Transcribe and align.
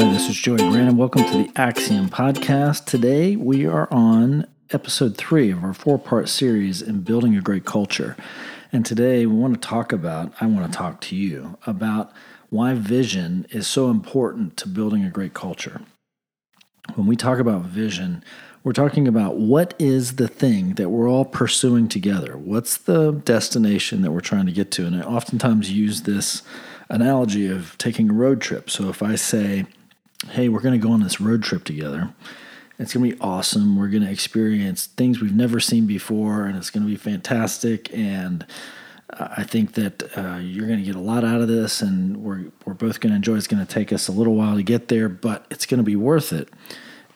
Hi, 0.00 0.10
this 0.10 0.30
is 0.30 0.36
Joey 0.36 0.56
Grant, 0.56 0.88
and 0.88 0.96
welcome 0.96 1.24
to 1.24 1.30
the 1.30 1.52
Axiom 1.56 2.08
Podcast. 2.08 2.86
Today 2.86 3.36
we 3.36 3.66
are 3.66 3.86
on 3.90 4.46
episode 4.70 5.18
three 5.18 5.50
of 5.50 5.62
our 5.62 5.74
four 5.74 5.98
part 5.98 6.30
series 6.30 6.80
in 6.80 7.02
building 7.02 7.36
a 7.36 7.42
great 7.42 7.66
culture. 7.66 8.16
And 8.72 8.86
today 8.86 9.26
we 9.26 9.34
want 9.34 9.60
to 9.60 9.60
talk 9.60 9.92
about, 9.92 10.32
I 10.40 10.46
want 10.46 10.72
to 10.72 10.74
talk 10.74 11.02
to 11.02 11.16
you 11.16 11.58
about 11.66 12.14
why 12.48 12.72
vision 12.72 13.46
is 13.50 13.66
so 13.66 13.90
important 13.90 14.56
to 14.56 14.68
building 14.68 15.04
a 15.04 15.10
great 15.10 15.34
culture. 15.34 15.82
When 16.94 17.06
we 17.06 17.14
talk 17.14 17.38
about 17.38 17.64
vision, 17.64 18.24
we're 18.64 18.72
talking 18.72 19.06
about 19.06 19.36
what 19.36 19.74
is 19.78 20.16
the 20.16 20.28
thing 20.28 20.76
that 20.76 20.88
we're 20.88 21.10
all 21.10 21.26
pursuing 21.26 21.88
together? 21.88 22.38
What's 22.38 22.78
the 22.78 23.12
destination 23.12 24.00
that 24.00 24.12
we're 24.12 24.20
trying 24.20 24.46
to 24.46 24.52
get 24.52 24.70
to? 24.70 24.86
And 24.86 24.96
I 24.96 25.02
oftentimes 25.02 25.70
use 25.70 26.04
this 26.04 26.42
analogy 26.88 27.48
of 27.48 27.76
taking 27.76 28.08
a 28.08 28.14
road 28.14 28.40
trip. 28.40 28.70
So 28.70 28.88
if 28.88 29.02
I 29.02 29.16
say, 29.16 29.66
hey, 30.28 30.48
we're 30.48 30.60
going 30.60 30.78
to 30.78 30.86
go 30.86 30.92
on 30.92 31.02
this 31.02 31.20
road 31.20 31.42
trip 31.42 31.64
together, 31.64 32.12
it's 32.78 32.94
going 32.94 33.10
to 33.10 33.16
be 33.16 33.20
awesome. 33.20 33.76
We're 33.76 33.88
going 33.88 34.04
to 34.04 34.10
experience 34.10 34.86
things 34.86 35.20
we've 35.20 35.34
never 35.34 35.60
seen 35.60 35.86
before, 35.86 36.46
and 36.46 36.56
it's 36.56 36.70
going 36.70 36.82
to 36.82 36.88
be 36.88 36.96
fantastic. 36.96 37.92
And 37.92 38.46
I 39.10 39.42
think 39.42 39.74
that 39.74 40.16
uh, 40.16 40.38
you're 40.38 40.66
going 40.66 40.78
to 40.78 40.84
get 40.84 40.94
a 40.94 41.00
lot 41.00 41.24
out 41.24 41.42
of 41.42 41.48
this, 41.48 41.82
and 41.82 42.18
we're, 42.18 42.46
we're 42.64 42.74
both 42.74 43.00
going 43.00 43.10
to 43.10 43.16
enjoy. 43.16 43.36
It's 43.36 43.46
going 43.46 43.64
to 43.64 43.70
take 43.70 43.92
us 43.92 44.08
a 44.08 44.12
little 44.12 44.34
while 44.34 44.56
to 44.56 44.62
get 44.62 44.88
there, 44.88 45.10
but 45.10 45.46
it's 45.50 45.66
going 45.66 45.78
to 45.78 45.84
be 45.84 45.96
worth 45.96 46.32
it 46.32 46.48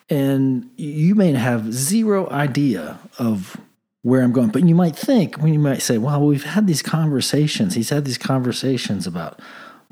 and 0.09 0.69
you 0.77 1.15
may 1.15 1.31
have 1.31 1.73
zero 1.73 2.29
idea 2.29 2.99
of 3.17 3.57
where 4.03 4.21
I'm 4.21 4.31
going. 4.31 4.49
But 4.49 4.67
you 4.67 4.75
might 4.75 4.95
think, 4.95 5.37
when 5.37 5.53
you 5.53 5.59
might 5.59 5.81
say, 5.81 5.97
well, 5.97 6.21
we've 6.21 6.43
had 6.43 6.67
these 6.67 6.83
conversations. 6.83 7.73
He's 7.73 7.89
had 7.89 8.05
these 8.05 8.19
conversations 8.19 9.07
about 9.07 9.39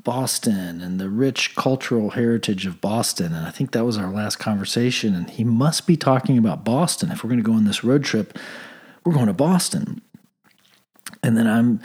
Boston 0.04 0.80
and 0.82 1.00
the 1.00 1.08
rich 1.08 1.56
cultural 1.56 2.10
heritage 2.10 2.66
of 2.66 2.80
Boston. 2.80 3.32
And 3.32 3.46
I 3.46 3.50
think 3.50 3.72
that 3.72 3.84
was 3.84 3.96
our 3.96 4.10
last 4.12 4.36
conversation. 4.36 5.14
And 5.14 5.30
he 5.30 5.44
must 5.44 5.86
be 5.86 5.96
talking 5.96 6.36
about 6.38 6.64
Boston. 6.64 7.10
If 7.10 7.24
we're 7.24 7.30
going 7.30 7.42
to 7.42 7.50
go 7.50 7.54
on 7.54 7.64
this 7.64 7.82
road 7.82 8.04
trip, 8.04 8.38
we're 9.04 9.14
going 9.14 9.26
to 9.26 9.32
Boston. 9.32 10.02
And 11.22 11.36
then 11.36 11.46
I'm, 11.46 11.80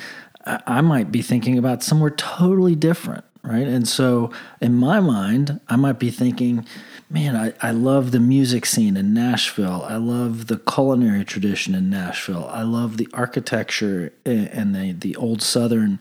I 0.45 0.81
might 0.81 1.11
be 1.11 1.21
thinking 1.21 1.57
about 1.57 1.81
somewhere 1.81 2.09
totally 2.09 2.75
different, 2.75 3.23
right? 3.41 3.67
And 3.67 3.87
so 3.87 4.31
in 4.59 4.75
my 4.75 4.99
mind, 4.99 5.61
I 5.69 5.77
might 5.77 5.97
be 5.97 6.11
thinking, 6.11 6.65
man, 7.09 7.35
I, 7.35 7.53
I 7.61 7.71
love 7.71 8.11
the 8.11 8.19
music 8.19 8.65
scene 8.65 8.97
in 8.97 9.13
Nashville. 9.13 9.85
I 9.87 9.95
love 9.95 10.47
the 10.47 10.57
culinary 10.57 11.23
tradition 11.23 11.73
in 11.73 11.89
Nashville. 11.89 12.49
I 12.51 12.63
love 12.63 12.97
the 12.97 13.07
architecture 13.13 14.11
and 14.25 14.75
the, 14.75 14.91
the 14.91 15.15
old 15.15 15.41
Southern 15.41 15.99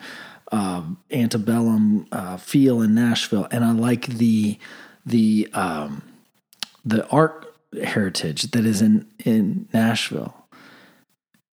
uh, 0.53 0.83
antebellum 1.11 2.07
uh, 2.13 2.37
feel 2.37 2.83
in 2.83 2.95
Nashville. 2.95 3.49
And 3.51 3.65
I 3.65 3.73
like 3.73 4.07
the, 4.07 4.59
the, 5.05 5.49
um, 5.53 6.03
the 6.85 7.07
art 7.09 7.55
heritage 7.83 8.51
that 8.53 8.65
is 8.65 8.81
in, 8.81 9.07
in 9.25 9.69
Nashville 9.73 10.39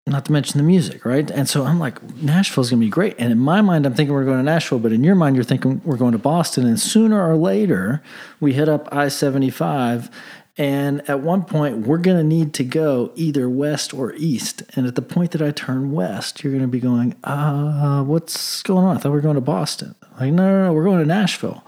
not 0.06 0.26
to 0.26 0.32
mention 0.32 0.58
the 0.58 0.64
music, 0.64 1.04
right? 1.06 1.30
And 1.30 1.48
so 1.48 1.64
I'm 1.64 1.78
like, 1.78 2.02
Nashville's 2.16 2.68
gonna 2.68 2.80
be 2.80 2.90
great. 2.90 3.14
And 3.18 3.32
in 3.32 3.38
my 3.38 3.62
mind, 3.62 3.86
I'm 3.86 3.94
thinking 3.94 4.14
we're 4.14 4.24
going 4.24 4.36
to 4.36 4.42
Nashville, 4.42 4.78
but 4.78 4.92
in 4.92 5.02
your 5.02 5.14
mind, 5.14 5.34
you're 5.34 5.44
thinking 5.44 5.80
we're 5.84 5.96
going 5.96 6.12
to 6.12 6.18
Boston. 6.18 6.66
And 6.66 6.78
sooner 6.78 7.26
or 7.26 7.36
later, 7.36 8.02
we 8.38 8.52
hit 8.52 8.68
up 8.68 8.88
I 8.92 9.08
75. 9.08 10.10
And 10.56 11.08
at 11.10 11.20
one 11.20 11.44
point, 11.44 11.78
we're 11.78 11.98
going 11.98 12.16
to 12.16 12.24
need 12.24 12.54
to 12.54 12.64
go 12.64 13.10
either 13.16 13.48
west 13.48 13.92
or 13.92 14.14
east. 14.14 14.62
And 14.76 14.86
at 14.86 14.94
the 14.94 15.02
point 15.02 15.32
that 15.32 15.42
I 15.42 15.50
turn 15.50 15.90
west, 15.90 16.44
you're 16.44 16.52
going 16.52 16.62
to 16.62 16.68
be 16.68 16.78
going, 16.78 17.16
uh, 17.24 18.04
what's 18.04 18.62
going 18.62 18.84
on? 18.84 18.96
I 18.96 19.00
thought 19.00 19.10
we 19.10 19.16
were 19.16 19.20
going 19.20 19.34
to 19.34 19.40
Boston. 19.40 19.96
Like, 20.20 20.32
no, 20.32 20.46
no, 20.46 20.66
no, 20.66 20.72
we're 20.72 20.84
going 20.84 21.00
to 21.00 21.06
Nashville. 21.06 21.64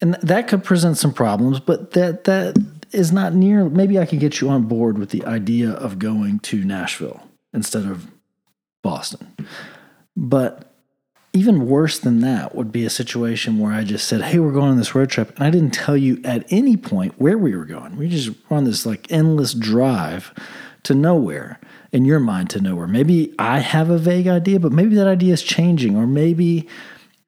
And 0.00 0.14
that 0.14 0.48
could 0.48 0.64
present 0.64 0.98
some 0.98 1.12
problems, 1.12 1.60
but 1.60 1.92
that, 1.92 2.24
that 2.24 2.56
is 2.90 3.12
not 3.12 3.32
near. 3.32 3.68
Maybe 3.68 3.98
I 3.98 4.06
could 4.06 4.18
get 4.18 4.40
you 4.40 4.48
on 4.48 4.64
board 4.64 4.98
with 4.98 5.10
the 5.10 5.24
idea 5.24 5.70
of 5.70 6.00
going 6.00 6.40
to 6.40 6.64
Nashville 6.64 7.22
instead 7.52 7.84
of 7.84 8.10
Boston. 8.82 9.34
But 10.16 10.73
even 11.34 11.66
worse 11.66 11.98
than 11.98 12.20
that 12.20 12.54
would 12.54 12.72
be 12.72 12.86
a 12.86 12.90
situation 12.90 13.58
where 13.58 13.72
I 13.72 13.84
just 13.84 14.06
said, 14.06 14.22
Hey, 14.22 14.38
we're 14.38 14.52
going 14.52 14.70
on 14.70 14.78
this 14.78 14.94
road 14.94 15.10
trip. 15.10 15.34
And 15.36 15.44
I 15.44 15.50
didn't 15.50 15.72
tell 15.72 15.96
you 15.96 16.20
at 16.24 16.46
any 16.50 16.76
point 16.76 17.20
where 17.20 17.36
we 17.36 17.54
were 17.54 17.64
going. 17.64 17.96
We 17.96 18.08
just 18.08 18.30
were 18.48 18.56
on 18.56 18.64
this 18.64 18.86
like 18.86 19.10
endless 19.10 19.52
drive 19.52 20.32
to 20.84 20.94
nowhere, 20.94 21.58
in 21.94 22.04
your 22.04 22.18
mind 22.18 22.50
to 22.50 22.60
nowhere. 22.60 22.88
Maybe 22.88 23.32
I 23.38 23.60
have 23.60 23.88
a 23.88 23.98
vague 23.98 24.26
idea, 24.26 24.58
but 24.58 24.72
maybe 24.72 24.96
that 24.96 25.06
idea 25.06 25.32
is 25.32 25.42
changing, 25.42 25.96
or 25.96 26.08
maybe 26.08 26.68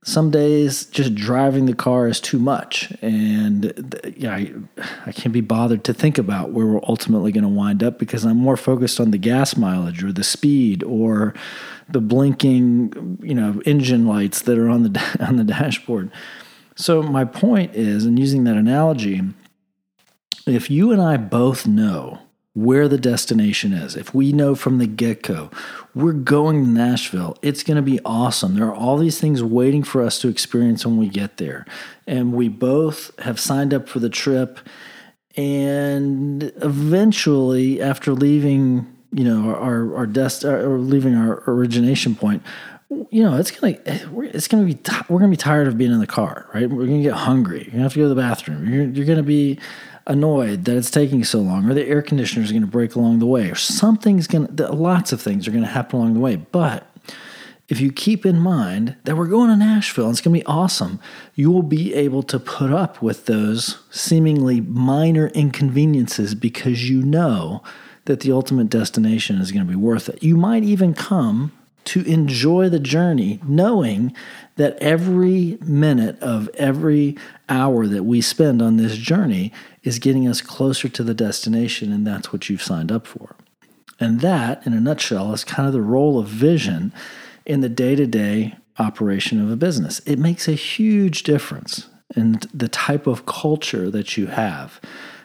some 0.06 0.30
days 0.30 0.84
just 0.84 1.16
driving 1.16 1.66
the 1.66 1.74
car 1.74 2.06
is 2.06 2.20
too 2.20 2.38
much. 2.38 2.92
And 3.02 3.98
yeah 4.16 4.34
I, 4.34 4.52
I 5.04 5.10
can't 5.10 5.32
be 5.32 5.40
bothered 5.40 5.82
to 5.82 5.92
think 5.92 6.16
about 6.16 6.52
where 6.52 6.64
we're 6.64 6.80
ultimately 6.84 7.32
going 7.32 7.42
to 7.42 7.48
wind 7.48 7.82
up 7.82 7.98
because 7.98 8.24
i'm 8.24 8.36
more 8.36 8.56
focused 8.56 9.00
on 9.00 9.10
the 9.10 9.18
gas 9.18 9.56
mileage 9.56 10.04
or 10.04 10.12
the 10.12 10.22
speed 10.22 10.84
or 10.84 11.34
the 11.88 12.00
blinking 12.00 13.18
you 13.20 13.34
know 13.34 13.60
engine 13.66 14.06
lights 14.06 14.42
that 14.42 14.56
are 14.58 14.70
on 14.70 14.84
the 14.84 15.16
on 15.26 15.36
the 15.36 15.44
dashboard. 15.44 16.12
So 16.76 17.02
my 17.02 17.24
point 17.24 17.74
is 17.74 18.04
and 18.04 18.16
using 18.16 18.44
that 18.44 18.56
analogy 18.56 19.22
if 20.46 20.70
you 20.70 20.92
and 20.92 21.02
i 21.02 21.16
both 21.16 21.66
know 21.66 22.20
where 22.56 22.88
the 22.88 22.96
destination 22.96 23.74
is. 23.74 23.96
If 23.96 24.14
we 24.14 24.32
know 24.32 24.54
from 24.54 24.78
the 24.78 24.86
get 24.86 25.22
go, 25.22 25.50
we're 25.94 26.14
going 26.14 26.64
to 26.64 26.70
Nashville, 26.70 27.36
it's 27.42 27.62
going 27.62 27.76
to 27.76 27.82
be 27.82 28.00
awesome. 28.02 28.54
There 28.54 28.66
are 28.66 28.74
all 28.74 28.96
these 28.96 29.20
things 29.20 29.42
waiting 29.42 29.82
for 29.82 30.02
us 30.02 30.18
to 30.20 30.28
experience 30.28 30.86
when 30.86 30.96
we 30.96 31.08
get 31.08 31.36
there. 31.36 31.66
And 32.06 32.32
we 32.32 32.48
both 32.48 33.16
have 33.20 33.38
signed 33.38 33.74
up 33.74 33.90
for 33.90 33.98
the 33.98 34.08
trip. 34.08 34.58
And 35.36 36.44
eventually, 36.62 37.82
after 37.82 38.14
leaving, 38.14 38.86
you 39.12 39.24
know, 39.24 39.54
our, 39.54 39.94
our 39.94 40.06
dest 40.06 40.42
uh, 40.42 40.48
or 40.48 40.78
leaving 40.78 41.14
our 41.14 41.44
origination 41.46 42.14
point, 42.14 42.42
you 43.10 43.22
know, 43.22 43.36
it's 43.36 43.50
gonna 43.50 43.76
it's 43.84 44.48
gonna 44.48 44.64
be 44.64 44.78
we're 45.08 45.18
gonna 45.18 45.28
be 45.28 45.36
tired 45.36 45.66
of 45.66 45.76
being 45.76 45.90
in 45.90 45.98
the 45.98 46.06
car, 46.06 46.48
right? 46.54 46.70
We're 46.70 46.86
gonna 46.86 47.02
get 47.02 47.14
hungry. 47.14 47.64
You're 47.64 47.72
gonna 47.72 47.82
have 47.82 47.92
to 47.94 47.98
go 47.98 48.04
to 48.04 48.08
the 48.08 48.14
bathroom. 48.14 48.72
You're, 48.72 48.84
you're 48.84 49.04
gonna 49.04 49.24
be 49.24 49.58
annoyed 50.06 50.64
that 50.64 50.76
it's 50.76 50.90
taking 50.90 51.24
so 51.24 51.40
long, 51.40 51.68
or 51.68 51.74
the 51.74 51.86
air 51.86 52.02
conditioner 52.02 52.44
is 52.44 52.52
going 52.52 52.62
to 52.62 52.68
break 52.68 52.94
along 52.94 53.18
the 53.18 53.26
way, 53.26 53.50
or 53.50 53.54
something's 53.54 54.26
going 54.26 54.54
to, 54.56 54.72
lots 54.72 55.12
of 55.12 55.20
things 55.20 55.46
are 55.46 55.52
going 55.52 55.64
to 55.64 55.70
happen 55.70 55.98
along 55.98 56.14
the 56.14 56.20
way. 56.20 56.36
But 56.36 56.86
if 57.68 57.80
you 57.80 57.90
keep 57.90 58.24
in 58.24 58.38
mind 58.38 58.96
that 59.04 59.16
we're 59.16 59.26
going 59.26 59.50
to 59.50 59.56
Nashville 59.56 60.04
and 60.04 60.12
it's 60.12 60.20
going 60.20 60.34
to 60.34 60.40
be 60.40 60.46
awesome, 60.46 61.00
you 61.34 61.50
will 61.50 61.62
be 61.62 61.94
able 61.94 62.22
to 62.24 62.38
put 62.38 62.72
up 62.72 63.02
with 63.02 63.26
those 63.26 63.78
seemingly 63.90 64.60
minor 64.60 65.28
inconveniences 65.28 66.34
because 66.34 66.88
you 66.88 67.02
know 67.02 67.62
that 68.04 68.20
the 68.20 68.30
ultimate 68.30 68.70
destination 68.70 69.40
is 69.40 69.50
going 69.50 69.66
to 69.66 69.70
be 69.70 69.76
worth 69.76 70.08
it. 70.08 70.22
You 70.22 70.36
might 70.36 70.62
even 70.62 70.94
come 70.94 71.52
to 71.86 72.02
enjoy 72.02 72.68
the 72.68 72.80
journey, 72.80 73.40
knowing 73.46 74.14
that 74.56 74.76
every 74.78 75.58
minute 75.62 76.20
of 76.20 76.48
every 76.54 77.16
hour 77.48 77.86
that 77.86 78.04
we 78.04 78.20
spend 78.20 78.60
on 78.60 78.76
this 78.76 78.96
journey 78.96 79.52
is 79.82 79.98
getting 79.98 80.26
us 80.26 80.40
closer 80.40 80.88
to 80.88 81.02
the 81.02 81.14
destination, 81.14 81.92
and 81.92 82.06
that's 82.06 82.32
what 82.32 82.48
you've 82.48 82.62
signed 82.62 82.90
up 82.90 83.06
for. 83.06 83.36
And 84.00 84.20
that, 84.20 84.66
in 84.66 84.72
a 84.72 84.80
nutshell, 84.80 85.32
is 85.32 85.44
kind 85.44 85.66
of 85.66 85.72
the 85.72 85.80
role 85.80 86.18
of 86.18 86.26
vision 86.26 86.92
in 87.44 87.60
the 87.60 87.68
day 87.68 87.94
to 87.94 88.06
day 88.06 88.56
operation 88.78 89.42
of 89.42 89.50
a 89.50 89.56
business. 89.56 90.00
It 90.00 90.18
makes 90.18 90.48
a 90.48 90.52
huge 90.52 91.22
difference 91.22 91.88
in 92.14 92.40
the 92.52 92.68
type 92.68 93.06
of 93.06 93.26
culture 93.26 93.90
that 93.90 94.16
you 94.16 94.26
have. 94.26 94.80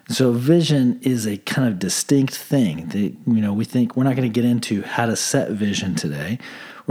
So 0.07 0.33
vision 0.33 0.99
is 1.01 1.25
a 1.25 1.37
kind 1.37 1.67
of 1.67 1.79
distinct 1.79 2.35
thing 2.35 2.87
that 2.87 2.97
you 2.97 3.41
know 3.41 3.53
we 3.53 3.65
think 3.65 3.95
we're 3.95 4.03
not 4.03 4.15
going 4.15 4.31
to 4.31 4.41
get 4.41 4.49
into 4.49 4.81
how 4.81 5.05
to 5.05 5.15
set 5.15 5.51
vision 5.51 5.95
today. 5.95 6.39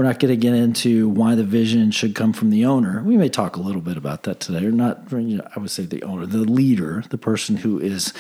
We're 0.01 0.07
not 0.07 0.19
going 0.19 0.33
to 0.33 0.37
get 0.37 0.55
into 0.55 1.11
why 1.11 1.35
the 1.35 1.45
vision 1.45 1.91
should 1.91 2.15
come 2.15 2.33
from 2.33 2.49
the 2.49 2.65
owner. 2.65 3.03
We 3.03 3.19
may 3.19 3.29
talk 3.29 3.57
a 3.57 3.61
little 3.61 3.83
bit 3.83 3.99
about 3.99 4.23
that 4.23 4.41
today, 4.41 4.65
or 4.65 4.73
not. 4.73 5.13
You 5.13 5.37
know, 5.37 5.49
I 5.55 5.61
would 5.61 5.71
say 5.71 5.85
the 5.85 6.03
owner, 6.05 6.25
the 6.25 6.39
leader, 6.39 7.05
the 7.11 7.19
person 7.19 7.57
who 7.57 7.79
is 7.79 8.15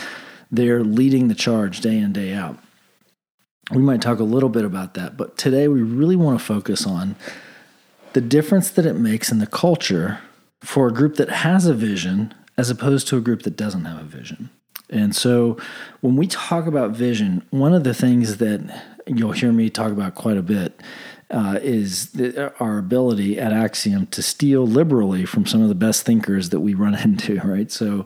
there 0.51 0.85
leading 0.85 1.29
the 1.29 1.35
charge 1.35 1.81
day 1.81 1.97
in 1.97 2.13
day 2.13 2.35
out. 2.35 2.59
We 3.73 3.81
might 3.81 4.03
talk 4.03 4.19
a 4.19 4.25
little 4.25 4.51
bit 4.51 4.67
about 4.67 4.93
that, 4.93 5.17
but 5.17 5.39
today 5.39 5.69
we 5.69 5.81
really 5.81 6.17
want 6.17 6.39
to 6.39 6.45
focus 6.45 6.87
on 6.87 7.17
the 8.13 8.21
difference 8.21 8.69
that 8.73 8.85
it 8.85 8.97
makes 8.97 9.33
in 9.33 9.39
the 9.39 9.47
culture 9.47 10.19
for 10.61 10.87
a 10.87 10.93
group 10.93 11.17
that 11.17 11.31
has 11.31 11.65
a 11.65 11.73
vision 11.73 12.35
as 12.59 12.69
opposed 12.69 13.09
to 13.09 13.17
a 13.17 13.23
group 13.23 13.45
that 13.45 13.57
doesn't 13.57 13.87
have 13.87 14.01
a 14.03 14.05
vision. 14.05 14.51
And 14.91 15.17
so 15.17 15.57
when 16.03 16.17
we 16.17 16.27
talk 16.27 16.67
about 16.67 16.91
vision, 16.91 17.43
one 17.49 17.73
of 17.73 17.85
the 17.85 17.95
things 17.95 18.37
that 18.37 18.83
you'll 19.07 19.33
hear 19.33 19.51
me 19.51 19.71
talk 19.71 19.93
about 19.93 20.15
quite 20.15 20.37
a 20.37 20.43
bit 20.43 20.79
uh, 21.31 21.59
is 21.63 22.11
the, 22.11 22.53
our 22.59 22.79
ability 22.79 23.39
at 23.39 23.53
Axiom 23.53 24.07
to 24.09 24.23
steal 24.23 24.67
liberally 24.67 25.25
from 25.25 25.47
some 25.47 25.63
of 25.63 25.69
the 25.69 25.75
best 25.75 26.05
thinkers 26.05 26.51
that 26.51 26.61
we 26.61 26.75
run 26.75 26.95
into, 27.05 27.39
right? 27.41 27.71
So 27.71 28.05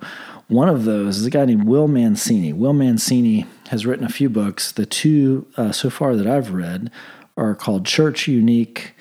one 0.48 0.68
of 0.68 0.84
those 0.84 1.18
is 1.18 1.26
a 1.26 1.30
guy 1.30 1.44
named 1.44 1.64
Will 1.66 1.88
Mancini. 1.88 2.52
Will 2.52 2.74
Mancini 2.74 3.46
has 3.68 3.86
written 3.86 4.04
a 4.04 4.10
few 4.10 4.28
books. 4.28 4.72
The 4.72 4.86
two 4.86 5.46
uh, 5.56 5.72
so 5.72 5.88
far 5.88 6.16
that 6.16 6.26
I've 6.26 6.52
read 6.52 6.90
are 7.36 7.54
called 7.54 7.86
Church 7.86 8.28
Unique 8.28 8.94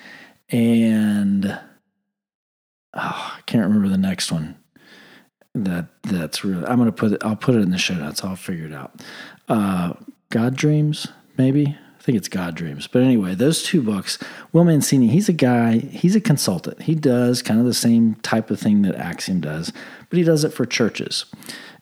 and 0.48 1.46
oh, 2.94 3.32
I 3.36 3.40
can't 3.46 3.66
remember 3.66 3.88
the 3.88 3.98
next 3.98 4.30
one. 4.32 4.56
that 5.54 5.86
that's 6.02 6.44
really. 6.44 6.66
I'm 6.66 6.78
gonna 6.78 6.92
put 6.92 7.12
it. 7.12 7.24
I'll 7.24 7.36
put 7.36 7.54
it 7.54 7.60
in 7.60 7.70
the 7.70 7.78
show 7.78 7.94
notes. 7.94 8.24
I'll 8.24 8.36
figure 8.36 8.66
it 8.66 8.72
out. 8.72 9.00
Uh, 9.48 9.94
God 10.30 10.56
Dreams, 10.56 11.08
maybe. 11.36 11.76
I 12.04 12.06
think 12.06 12.18
it's 12.18 12.28
God 12.28 12.54
Dreams. 12.54 12.86
But 12.86 13.00
anyway, 13.00 13.34
those 13.34 13.62
two 13.62 13.80
books. 13.80 14.18
Will 14.52 14.64
Mancini, 14.64 15.06
he's 15.06 15.30
a 15.30 15.32
guy. 15.32 15.78
He's 15.78 16.14
a 16.14 16.20
consultant. 16.20 16.82
He 16.82 16.94
does 16.94 17.40
kind 17.40 17.58
of 17.58 17.64
the 17.64 17.72
same 17.72 18.16
type 18.16 18.50
of 18.50 18.60
thing 18.60 18.82
that 18.82 18.94
Axiom 18.96 19.40
does, 19.40 19.72
but 20.10 20.18
he 20.18 20.22
does 20.22 20.44
it 20.44 20.52
for 20.52 20.66
churches. 20.66 21.24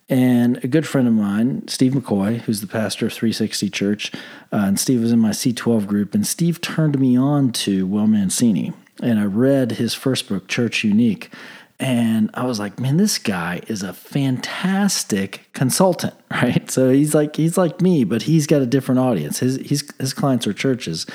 And 0.09 0.63
a 0.63 0.69
good 0.69 0.87
friend 0.87 1.09
of 1.09 1.15
mine, 1.15 1.67
Steve 1.67 1.91
McCoy, 1.91 2.39
who's 2.43 2.61
the 2.61 2.69
pastor 2.69 3.07
of 3.07 3.13
360 3.13 3.69
Church, 3.71 4.13
uh, 4.53 4.59
and 4.59 4.79
Steve 4.79 5.01
was 5.01 5.11
in 5.11 5.19
my 5.19 5.31
C12 5.31 5.89
group, 5.89 6.15
and 6.15 6.25
Steve 6.25 6.61
turned 6.61 7.01
me 7.01 7.17
on 7.19 7.51
to 7.53 7.85
Will 7.85 8.07
Mancini. 8.07 8.73
And 9.03 9.19
I 9.19 9.25
read 9.25 9.73
his 9.73 9.93
first 9.93 10.29
book, 10.29 10.47
Church 10.47 10.85
Unique. 10.85 11.35
And 11.83 12.31
I 12.35 12.47
was 12.47 12.61
like, 12.61 12.79
man, 12.79 12.97
this 12.97 13.19
guy 13.19 13.61
is 13.67 13.83
a 13.83 13.93
fantastic 13.93 15.49
consultant, 15.53 16.15
right? 16.31 16.71
So 16.71 16.91
he's 16.91 17.13
like 17.13 17.35
he's 17.35 17.59
like 17.59 17.81
me, 17.81 18.05
but 18.05 18.23
he's 18.23 18.47
got 18.47 18.63
a 18.63 18.67
different 18.67 19.01
audience. 19.01 19.41
His 19.41 19.57
his 19.57 19.91
his 19.99 20.15
clients 20.15 20.47
are 20.47 20.53
churches. 20.53 21.07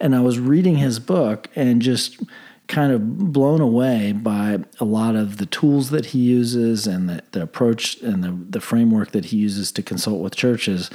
And 0.00 0.16
I 0.16 0.20
was 0.20 0.40
reading 0.40 0.76
his 0.76 0.98
book 0.98 1.48
and 1.54 1.80
just 1.80 2.20
kind 2.66 2.92
of 2.92 3.32
blown 3.32 3.60
away 3.60 4.10
by 4.10 4.58
a 4.80 4.84
lot 4.84 5.14
of 5.14 5.36
the 5.36 5.46
tools 5.46 5.90
that 5.90 6.06
he 6.06 6.18
uses 6.18 6.86
and 6.86 7.08
the, 7.08 7.22
the 7.30 7.42
approach 7.42 8.00
and 8.02 8.22
the, 8.22 8.36
the 8.50 8.60
framework 8.60 9.12
that 9.12 9.26
he 9.26 9.36
uses 9.36 9.72
to 9.72 9.82
consult 9.82 10.20
with 10.20 10.36
churches. 10.36 10.90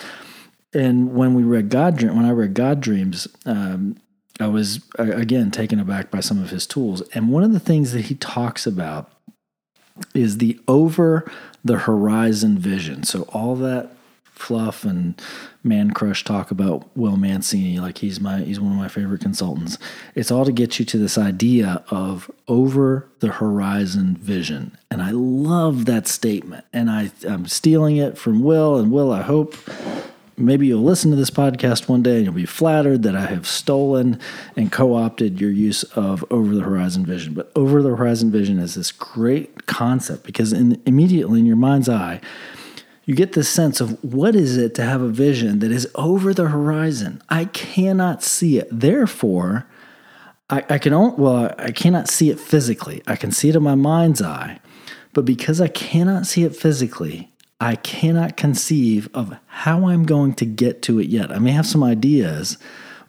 And 0.73 1.15
when 1.15 1.33
we 1.33 1.43
read 1.43 1.69
God 1.69 2.01
when 2.01 2.25
I 2.25 2.31
read 2.31 2.53
God 2.53 2.81
Dreams, 2.81 3.27
um, 3.45 3.95
I 4.39 4.47
was 4.47 4.81
again 4.97 5.51
taken 5.51 5.79
aback 5.79 6.09
by 6.09 6.19
some 6.19 6.41
of 6.41 6.49
his 6.49 6.65
tools. 6.65 7.01
And 7.13 7.31
one 7.31 7.43
of 7.43 7.53
the 7.53 7.59
things 7.59 7.91
that 7.91 8.05
he 8.05 8.15
talks 8.15 8.65
about 8.65 9.11
is 10.15 10.39
the 10.39 10.59
over 10.67 11.29
the 11.63 11.79
horizon 11.79 12.57
vision. 12.57 13.03
So 13.03 13.23
all 13.29 13.55
that 13.57 13.95
fluff 14.33 14.83
and 14.83 15.21
man 15.63 15.91
crush 15.91 16.23
talk 16.23 16.49
about 16.49 16.85
Will 16.97 17.15
Mancini. 17.15 17.79
Like 17.79 17.99
he's 17.99 18.19
my 18.19 18.39
he's 18.39 18.59
one 18.59 18.71
of 18.71 18.77
my 18.77 18.87
favorite 18.87 19.21
consultants. 19.21 19.77
It's 20.15 20.31
all 20.31 20.45
to 20.45 20.51
get 20.51 20.79
you 20.79 20.85
to 20.85 20.97
this 20.97 21.17
idea 21.17 21.83
of 21.89 22.29
over 22.47 23.07
the 23.19 23.33
horizon 23.33 24.17
vision. 24.17 24.77
And 24.89 25.01
I 25.01 25.11
love 25.11 25.85
that 25.85 26.07
statement. 26.07 26.65
And 26.73 26.89
I, 26.89 27.11
I'm 27.27 27.45
stealing 27.45 27.97
it 27.97 28.17
from 28.17 28.41
Will. 28.41 28.77
And 28.77 28.91
Will, 28.91 29.11
I 29.11 29.21
hope 29.21 29.55
maybe 30.37 30.67
you'll 30.67 30.83
listen 30.83 31.11
to 31.11 31.17
this 31.17 31.29
podcast 31.29 31.87
one 31.87 32.03
day 32.03 32.17
and 32.17 32.25
you'll 32.25 32.33
be 32.33 32.45
flattered 32.45 33.03
that 33.03 33.15
I 33.15 33.25
have 33.25 33.47
stolen 33.47 34.19
and 34.55 34.71
co 34.71 34.95
opted 34.95 35.39
your 35.39 35.51
use 35.51 35.83
of 35.95 36.25
over 36.29 36.53
the 36.55 36.61
horizon 36.61 37.05
vision. 37.05 37.33
But 37.33 37.51
over 37.55 37.81
the 37.81 37.95
horizon 37.95 38.31
vision 38.31 38.59
is 38.59 38.75
this 38.75 38.91
great 38.91 39.65
concept 39.65 40.23
because 40.23 40.53
in, 40.53 40.81
immediately 40.85 41.39
in 41.39 41.45
your 41.45 41.55
mind's 41.55 41.89
eye, 41.89 42.21
you 43.05 43.15
get 43.15 43.33
this 43.33 43.49
sense 43.49 43.81
of 43.81 44.01
what 44.03 44.35
is 44.35 44.57
it 44.57 44.75
to 44.75 44.83
have 44.83 45.01
a 45.01 45.09
vision 45.09 45.59
that 45.59 45.71
is 45.71 45.89
over 45.95 46.33
the 46.33 46.47
horizon? 46.47 47.21
I 47.29 47.45
cannot 47.45 48.23
see 48.23 48.57
it. 48.57 48.67
Therefore, 48.71 49.67
I, 50.49 50.63
I 50.69 50.77
can 50.77 50.93
only, 50.93 51.15
well, 51.17 51.53
I 51.57 51.71
cannot 51.71 52.07
see 52.07 52.29
it 52.29 52.39
physically. 52.39 53.03
I 53.05 53.15
can 53.15 53.31
see 53.31 53.49
it 53.49 53.55
in 53.55 53.63
my 53.63 53.75
mind's 53.75 54.21
eye. 54.21 54.59
But 55.11 55.25
because 55.25 55.59
I 55.59 55.67
cannot 55.67 56.25
see 56.25 56.43
it 56.43 56.55
physically, 56.55 57.32
I 57.63 57.77
cannot 57.77 58.35
conceive 58.35 59.07
of 59.13 59.37
how 59.47 59.87
I'm 59.87 60.03
going 60.03 60.33
to 60.33 60.45
get 60.45 60.81
to 60.81 60.99
it 60.99 61.07
yet. 61.07 61.31
I 61.31 61.39
may 61.39 61.51
have 61.51 61.65
some 61.65 61.81
ideas, 61.81 62.57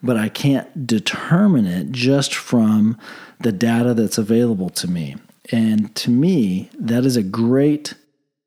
but 0.01 0.17
I 0.17 0.29
can't 0.29 0.87
determine 0.87 1.67
it 1.67 1.91
just 1.91 2.33
from 2.33 2.97
the 3.41 3.51
data 3.51 3.95
that's 3.95 4.17
available 4.17 4.71
to 4.71 4.89
me. 4.89 5.17
And 5.51 5.93
to 5.97 6.11
me, 6.11 6.71
that 6.79 7.05
is 7.05 7.17
a 7.17 7.23
great 7.25 7.95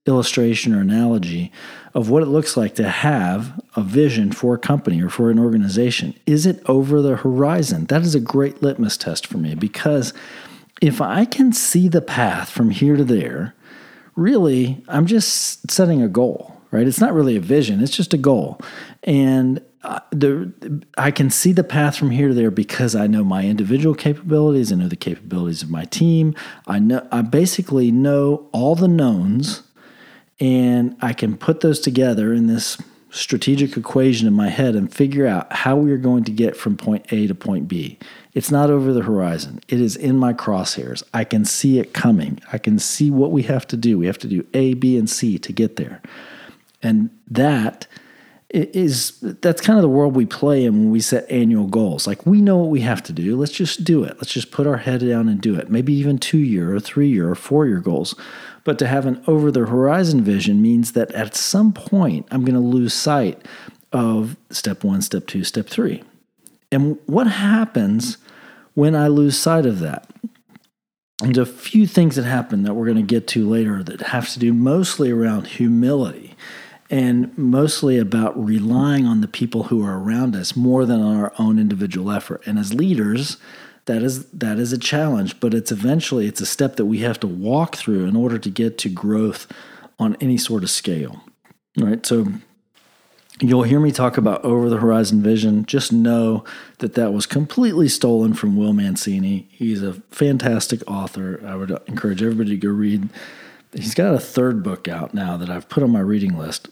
illustration 0.05 0.73
or 0.73 0.79
analogy 0.79 1.51
of 1.93 2.09
what 2.09 2.23
it 2.23 2.27
looks 2.27 2.55
like 2.55 2.75
to 2.75 2.87
have 2.87 3.61
a 3.75 3.81
vision 3.81 4.31
for 4.31 4.55
a 4.55 4.59
company 4.59 5.01
or 5.01 5.09
for 5.09 5.29
an 5.29 5.37
organization. 5.37 6.17
Is 6.25 6.45
it 6.45 6.61
over 6.67 7.01
the 7.01 7.17
horizon? 7.17 7.83
That 7.87 8.03
is 8.03 8.15
a 8.15 8.21
great 8.21 8.61
litmus 8.61 8.95
test 8.95 9.27
for 9.27 9.39
me 9.39 9.55
because 9.55 10.13
if 10.81 11.01
I 11.01 11.25
can 11.25 11.51
see 11.51 11.89
the 11.89 12.01
path 12.01 12.49
from 12.49 12.69
here 12.69 12.95
to 12.95 13.03
there, 13.03 13.55
really, 14.17 14.83
I'm 14.89 15.05
just 15.05 15.69
setting 15.71 16.01
a 16.01 16.07
goal, 16.09 16.59
right? 16.71 16.85
It's 16.85 16.99
not 16.99 17.13
really 17.13 17.37
a 17.37 17.41
vision, 17.41 17.81
it's 17.81 17.95
just 17.95 18.13
a 18.13 18.17
goal. 18.17 18.59
And 19.03 19.61
uh, 19.83 19.99
the, 20.11 20.83
I 20.97 21.11
can 21.11 21.29
see 21.29 21.53
the 21.53 21.63
path 21.63 21.95
from 21.95 22.09
here 22.09 22.29
to 22.29 22.33
there 22.33 22.51
because 22.51 22.95
I 22.95 23.07
know 23.07 23.23
my 23.23 23.45
individual 23.45 23.95
capabilities, 23.95 24.71
I 24.71 24.75
know 24.75 24.89
the 24.89 24.97
capabilities 24.97 25.63
of 25.63 25.69
my 25.69 25.85
team. 25.85 26.35
I 26.65 26.79
know 26.79 27.07
I 27.11 27.21
basically 27.21 27.91
know 27.91 28.49
all 28.51 28.75
the 28.75 28.89
knowns 28.89 29.63
and 30.39 30.95
I 31.01 31.13
can 31.13 31.37
put 31.37 31.61
those 31.61 31.79
together 31.79 32.33
in 32.33 32.47
this 32.47 32.77
strategic 33.09 33.77
equation 33.77 34.27
in 34.27 34.33
my 34.33 34.49
head 34.49 34.75
and 34.75 34.93
figure 34.93 35.25
out 35.25 35.51
how 35.51 35.75
we 35.75 35.91
are 35.91 35.97
going 35.97 36.23
to 36.25 36.31
get 36.31 36.57
from 36.57 36.75
point 36.77 37.05
A 37.11 37.27
to 37.27 37.35
point 37.35 37.67
B. 37.67 37.97
It's 38.33 38.51
not 38.51 38.69
over 38.69 38.93
the 38.93 39.03
horizon. 39.03 39.61
It 39.67 39.79
is 39.79 39.95
in 39.95 40.17
my 40.17 40.33
crosshairs. 40.33 41.03
I 41.13 41.23
can 41.23 41.45
see 41.45 41.79
it 41.79 41.93
coming. 41.93 42.39
I 42.51 42.57
can 42.57 42.79
see 42.79 43.09
what 43.09 43.31
we 43.31 43.43
have 43.43 43.65
to 43.67 43.77
do. 43.77 43.97
We 43.97 44.07
have 44.07 44.19
to 44.19 44.27
do 44.27 44.45
A, 44.53 44.73
B, 44.73 44.97
and 44.97 45.09
C 45.09 45.39
to 45.39 45.53
get 45.53 45.77
there. 45.77 46.01
And 46.83 47.09
that 47.29 47.87
is 48.49 49.19
that's 49.19 49.59
kind 49.59 49.77
of 49.77 49.83
the 49.83 49.89
world 49.89 50.15
we 50.15 50.25
play 50.25 50.63
in 50.63 50.73
when 50.73 50.91
we 50.91 51.01
set 51.01 51.29
annual 51.29 51.67
goals. 51.67 52.07
Like 52.07 52.25
we 52.25 52.41
know 52.41 52.57
what 52.57 52.69
we 52.69 52.81
have 52.81 53.03
to 53.03 53.13
do. 53.13 53.35
Let's 53.35 53.51
just 53.51 53.83
do 53.83 54.03
it. 54.03 54.15
Let's 54.17 54.31
just 54.31 54.51
put 54.51 54.67
our 54.67 54.77
head 54.77 55.01
down 55.01 55.27
and 55.27 55.41
do 55.41 55.55
it. 55.55 55.69
Maybe 55.69 55.93
even 55.93 56.17
2 56.17 56.37
year 56.37 56.73
or 56.73 56.79
3 56.79 57.09
year 57.09 57.29
or 57.29 57.35
4 57.35 57.67
year 57.67 57.79
goals. 57.79 58.15
But 58.67 58.77
to 58.79 58.87
have 58.87 59.05
an 59.05 59.23
over 59.27 59.49
the 59.49 59.65
horizon 59.65 60.21
vision 60.25 60.61
means 60.61 60.91
that 60.91 61.09
at 61.13 61.37
some 61.37 61.71
point, 61.71 62.27
I'm 62.31 62.43
going 62.43 62.53
to 62.53 62.59
lose 62.59 62.93
sight 62.93 63.41
of 63.93 64.35
step 64.49 64.83
one, 64.83 65.01
step 65.01 65.25
two, 65.25 65.45
step 65.45 65.67
three. 65.67 66.03
And 66.69 66.97
what 67.05 67.27
happens 67.27 68.17
when 68.73 68.93
I 68.93 69.07
lose 69.07 69.39
sight 69.39 69.65
of 69.65 69.79
that? 69.79 70.09
There's 71.19 71.37
a 71.37 71.45
few 71.45 71.87
things 71.87 72.17
that 72.17 72.25
happen 72.25 72.63
that 72.63 72.73
we're 72.73 72.83
going 72.83 72.97
to 72.97 73.03
get 73.03 73.25
to 73.27 73.47
later 73.47 73.83
that 73.83 74.01
have 74.01 74.27
to 74.31 74.39
do 74.39 74.51
mostly 74.51 75.11
around 75.11 75.47
humility 75.47 76.35
and 76.89 77.37
mostly 77.37 77.97
about 77.97 78.37
relying 78.37 79.05
on 79.05 79.21
the 79.21 79.29
people 79.29 79.63
who 79.63 79.81
are 79.81 79.97
around 79.97 80.35
us 80.35 80.57
more 80.57 80.85
than 80.85 80.99
on 80.99 81.15
our 81.15 81.31
own 81.39 81.57
individual 81.57 82.11
effort. 82.11 82.45
And 82.45 82.59
as 82.59 82.73
leaders, 82.73 83.37
that 83.87 84.03
is 84.03 84.25
that 84.31 84.59
is 84.59 84.71
a 84.71 84.77
challenge 84.77 85.39
but 85.39 85.53
it's 85.53 85.71
eventually 85.71 86.27
it's 86.27 86.39
a 86.39 86.45
step 86.45 86.77
that 86.77 86.85
we 86.85 86.99
have 86.99 87.19
to 87.19 87.27
walk 87.27 87.75
through 87.75 88.05
in 88.05 88.15
order 88.15 88.37
to 88.37 88.49
get 88.49 88.77
to 88.77 88.87
growth 88.87 89.51
on 89.99 90.15
any 90.21 90.37
sort 90.37 90.63
of 90.63 90.69
scale 90.69 91.23
right? 91.77 92.05
So 92.05 92.27
you'll 93.39 93.63
hear 93.63 93.79
me 93.79 93.91
talk 93.91 94.17
about 94.17 94.43
over 94.43 94.69
the 94.69 94.77
horizon 94.77 95.21
vision. 95.21 95.65
Just 95.65 95.93
know 95.93 96.43
that 96.79 96.95
that 96.95 97.13
was 97.13 97.25
completely 97.25 97.87
stolen 97.87 98.33
from 98.33 98.57
will 98.57 98.73
mancini. 98.73 99.47
He's 99.51 99.83
a 99.83 99.93
fantastic 100.11 100.81
author. 100.89 101.41
I 101.45 101.55
would 101.55 101.71
encourage 101.87 102.21
everybody 102.21 102.51
to 102.51 102.57
go 102.57 102.69
read. 102.69 103.09
He's 103.73 103.93
got 103.93 104.13
a 104.13 104.19
third 104.19 104.63
book 104.63 104.87
out 104.87 105.13
now 105.13 105.37
that 105.37 105.49
i've 105.49 105.69
put 105.69 105.83
on 105.83 105.91
my 105.91 105.99
reading 105.99 106.37
list. 106.37 106.69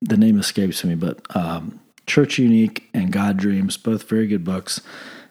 The 0.00 0.16
name 0.16 0.38
escapes 0.38 0.84
me 0.84 0.94
but 0.94 1.20
um, 1.36 1.80
church 2.06 2.38
unique 2.38 2.88
and 2.94 3.10
god 3.10 3.36
dreams 3.36 3.76
both 3.76 4.08
very 4.08 4.26
good 4.26 4.44
books 4.44 4.80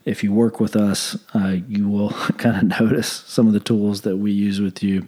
if 0.06 0.24
you 0.24 0.32
work 0.32 0.60
with 0.60 0.76
us, 0.76 1.18
uh, 1.34 1.58
you 1.68 1.90
will 1.90 2.10
kind 2.38 2.58
of 2.72 2.80
notice 2.80 3.08
some 3.08 3.48
of 3.48 3.54
the 3.54 3.60
tools 3.60 4.02
that 4.02 4.18
we 4.18 4.32
use 4.32 4.62
with 4.62 4.82
you 4.84 5.08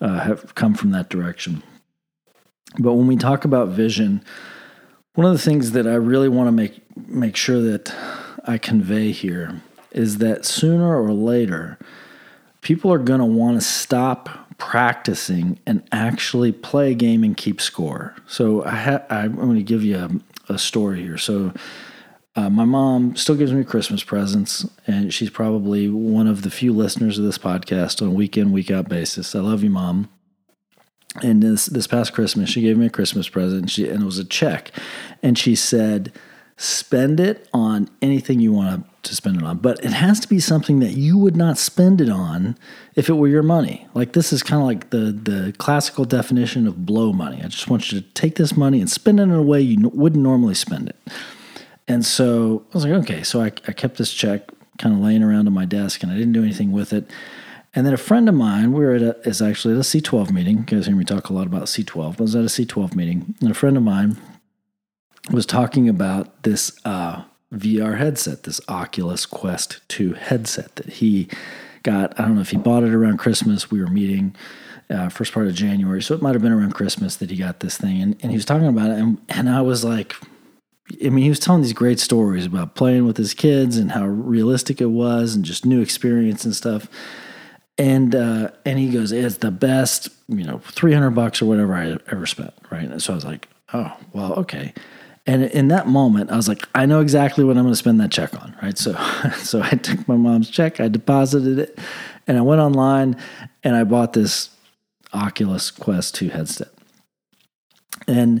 uh, 0.00 0.20
have 0.20 0.54
come 0.54 0.74
from 0.74 0.90
that 0.90 1.08
direction. 1.08 1.62
But 2.78 2.94
when 2.94 3.06
we 3.06 3.16
talk 3.16 3.44
about 3.44 3.68
vision, 3.68 4.24
one 5.14 5.26
of 5.26 5.32
the 5.32 5.38
things 5.38 5.72
that 5.72 5.86
I 5.86 5.94
really 5.94 6.28
want 6.28 6.48
to 6.48 6.52
make 6.52 6.80
make 7.08 7.36
sure 7.36 7.60
that 7.60 7.94
I 8.44 8.58
convey 8.58 9.12
here 9.12 9.60
is 9.92 10.18
that 10.18 10.44
sooner 10.44 11.00
or 11.00 11.12
later, 11.12 11.78
people 12.60 12.92
are 12.92 12.98
going 12.98 13.20
to 13.20 13.26
want 13.26 13.60
to 13.60 13.66
stop 13.66 14.28
practicing 14.58 15.58
and 15.66 15.82
actually 15.92 16.52
play 16.52 16.90
a 16.90 16.94
game 16.94 17.24
and 17.24 17.36
keep 17.36 17.60
score. 17.60 18.14
So 18.26 18.64
I 18.64 18.74
ha- 18.76 19.04
I'm 19.08 19.36
going 19.36 19.56
to 19.56 19.62
give 19.62 19.82
you 19.84 19.96
a, 20.48 20.52
a 20.52 20.58
story 20.58 21.02
here. 21.02 21.18
So 21.18 21.52
uh, 22.38 22.48
my 22.48 22.64
mom 22.64 23.16
still 23.16 23.34
gives 23.34 23.52
me 23.52 23.64
Christmas 23.64 24.04
presents, 24.04 24.64
and 24.86 25.12
she's 25.12 25.28
probably 25.28 25.88
one 25.88 26.28
of 26.28 26.42
the 26.42 26.50
few 26.50 26.72
listeners 26.72 27.18
of 27.18 27.24
this 27.24 27.36
podcast 27.36 28.00
on 28.00 28.08
a 28.08 28.12
week 28.12 28.36
in, 28.36 28.52
week 28.52 28.70
out 28.70 28.88
basis. 28.88 29.34
I 29.34 29.40
love 29.40 29.64
you, 29.64 29.70
mom. 29.70 30.08
And 31.20 31.42
this 31.42 31.66
this 31.66 31.88
past 31.88 32.12
Christmas, 32.12 32.48
she 32.48 32.62
gave 32.62 32.78
me 32.78 32.86
a 32.86 32.90
Christmas 32.90 33.28
present, 33.28 33.62
and, 33.62 33.70
she, 33.70 33.88
and 33.88 34.02
it 34.02 34.06
was 34.06 34.18
a 34.18 34.24
check, 34.24 34.70
and 35.20 35.36
she 35.36 35.56
said, 35.56 36.12
"Spend 36.56 37.18
it 37.18 37.48
on 37.52 37.90
anything 38.00 38.38
you 38.38 38.52
want 38.52 38.86
to 39.02 39.16
spend 39.16 39.38
it 39.38 39.42
on, 39.42 39.56
but 39.56 39.84
it 39.84 39.92
has 39.92 40.20
to 40.20 40.28
be 40.28 40.38
something 40.38 40.78
that 40.78 40.92
you 40.92 41.18
would 41.18 41.36
not 41.36 41.58
spend 41.58 42.00
it 42.00 42.08
on 42.08 42.56
if 42.94 43.08
it 43.08 43.14
were 43.14 43.26
your 43.26 43.42
money. 43.42 43.88
Like 43.94 44.12
this 44.12 44.32
is 44.32 44.44
kind 44.44 44.62
of 44.62 44.66
like 44.66 44.90
the 44.90 45.10
the 45.10 45.54
classical 45.58 46.04
definition 46.04 46.68
of 46.68 46.86
blow 46.86 47.12
money. 47.12 47.42
I 47.42 47.48
just 47.48 47.68
want 47.68 47.90
you 47.90 48.00
to 48.00 48.06
take 48.10 48.36
this 48.36 48.56
money 48.56 48.80
and 48.80 48.88
spend 48.88 49.18
it 49.18 49.24
in 49.24 49.32
a 49.32 49.42
way 49.42 49.60
you 49.60 49.88
wouldn't 49.88 50.22
normally 50.22 50.54
spend 50.54 50.88
it." 50.88 50.96
And 51.88 52.04
so 52.04 52.64
I 52.70 52.74
was 52.74 52.84
like, 52.84 52.92
okay. 53.04 53.22
So 53.22 53.40
I, 53.40 53.46
I 53.66 53.72
kept 53.72 53.96
this 53.96 54.12
check 54.12 54.50
kind 54.78 54.94
of 54.94 55.00
laying 55.00 55.22
around 55.22 55.46
on 55.46 55.54
my 55.54 55.64
desk 55.64 56.02
and 56.02 56.12
I 56.12 56.14
didn't 56.16 56.34
do 56.34 56.42
anything 56.42 56.70
with 56.70 56.92
it. 56.92 57.10
And 57.74 57.86
then 57.86 57.92
a 57.92 57.98
friend 57.98 58.28
of 58.28 58.34
mine, 58.34 58.72
we 58.72 58.84
were 58.84 58.94
at 58.94 59.02
a, 59.02 59.28
is 59.28 59.42
actually 59.42 59.74
at 59.74 59.80
a 59.80 59.82
C12 59.82 60.30
meeting. 60.30 60.58
You 60.58 60.64
guys 60.64 60.86
hear 60.86 60.96
me 60.96 61.04
talk 61.04 61.28
a 61.28 61.32
lot 61.32 61.46
about 61.46 61.64
C12. 61.64 62.18
I 62.18 62.22
was 62.22 62.34
at 62.34 62.42
a 62.42 62.46
C12 62.46 62.94
meeting, 62.94 63.34
and 63.40 63.50
a 63.50 63.54
friend 63.54 63.76
of 63.76 63.82
mine 63.82 64.16
was 65.30 65.44
talking 65.44 65.88
about 65.88 66.42
this 66.44 66.78
uh, 66.84 67.24
VR 67.52 67.98
headset, 67.98 68.44
this 68.44 68.60
Oculus 68.68 69.26
Quest 69.26 69.80
2 69.88 70.14
headset 70.14 70.76
that 70.76 70.88
he 70.94 71.28
got. 71.82 72.18
I 72.18 72.24
don't 72.24 72.36
know 72.36 72.40
if 72.40 72.50
he 72.50 72.56
bought 72.56 72.84
it 72.84 72.94
around 72.94 73.18
Christmas. 73.18 73.70
We 73.70 73.80
were 73.80 73.88
meeting 73.88 74.34
uh, 74.90 75.10
first 75.10 75.32
part 75.32 75.46
of 75.46 75.54
January, 75.54 76.02
so 76.02 76.14
it 76.14 76.22
might 76.22 76.34
have 76.34 76.42
been 76.42 76.52
around 76.52 76.72
Christmas 76.72 77.16
that 77.16 77.30
he 77.30 77.36
got 77.36 77.60
this 77.60 77.76
thing, 77.76 78.00
and, 78.00 78.16
and 78.22 78.32
he 78.32 78.36
was 78.36 78.46
talking 78.46 78.66
about 78.66 78.90
it, 78.90 78.98
and, 78.98 79.18
and 79.28 79.50
I 79.50 79.60
was 79.60 79.84
like, 79.84 80.16
I 81.04 81.10
mean, 81.10 81.24
he 81.24 81.28
was 81.28 81.38
telling 81.38 81.62
these 81.62 81.72
great 81.72 82.00
stories 82.00 82.46
about 82.46 82.74
playing 82.74 83.06
with 83.06 83.16
his 83.16 83.34
kids 83.34 83.76
and 83.76 83.92
how 83.92 84.06
realistic 84.06 84.80
it 84.80 84.86
was, 84.86 85.34
and 85.34 85.44
just 85.44 85.66
new 85.66 85.80
experience 85.80 86.44
and 86.44 86.54
stuff. 86.54 86.88
And 87.76 88.14
uh, 88.14 88.50
and 88.64 88.78
he 88.78 88.90
goes, 88.90 89.12
it's 89.12 89.38
the 89.38 89.50
best, 89.50 90.08
you 90.28 90.44
know, 90.44 90.58
three 90.58 90.92
hundred 90.92 91.10
bucks 91.10 91.40
or 91.42 91.46
whatever 91.46 91.74
I 91.74 91.96
ever 92.10 92.26
spent, 92.26 92.54
right? 92.70 92.88
And 92.88 93.02
so 93.02 93.12
I 93.12 93.16
was 93.16 93.24
like, 93.24 93.48
oh, 93.72 93.96
well, 94.12 94.32
okay. 94.34 94.72
And 95.28 95.44
in 95.44 95.68
that 95.68 95.86
moment, 95.86 96.30
I 96.30 96.36
was 96.36 96.48
like, 96.48 96.66
I 96.74 96.86
know 96.86 97.00
exactly 97.00 97.44
what 97.44 97.58
I'm 97.58 97.64
going 97.64 97.72
to 97.72 97.76
spend 97.76 98.00
that 98.00 98.10
check 98.10 98.34
on, 98.40 98.56
right? 98.62 98.78
So, 98.78 98.92
so 99.36 99.60
I 99.62 99.72
took 99.72 100.08
my 100.08 100.16
mom's 100.16 100.48
check, 100.48 100.80
I 100.80 100.88
deposited 100.88 101.58
it, 101.58 101.78
and 102.26 102.38
I 102.38 102.40
went 102.40 102.62
online 102.62 103.14
and 103.62 103.76
I 103.76 103.84
bought 103.84 104.14
this 104.14 104.48
Oculus 105.12 105.70
Quest 105.70 106.14
2 106.14 106.30
headset. 106.30 106.68
And 108.06 108.40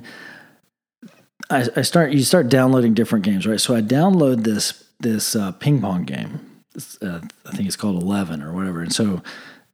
I, 1.50 1.66
I 1.76 1.82
start 1.82 2.12
you 2.12 2.22
start 2.22 2.48
downloading 2.48 2.94
different 2.94 3.24
games, 3.24 3.46
right? 3.46 3.60
So 3.60 3.74
I 3.74 3.80
download 3.80 4.44
this 4.44 4.84
this 5.00 5.36
uh, 5.36 5.52
ping 5.52 5.80
pong 5.80 6.04
game. 6.04 6.62
Uh, 7.02 7.20
I 7.46 7.50
think 7.52 7.66
it's 7.66 7.76
called 7.76 8.02
Eleven 8.02 8.42
or 8.42 8.52
whatever. 8.52 8.82
And 8.82 8.92
so 8.92 9.22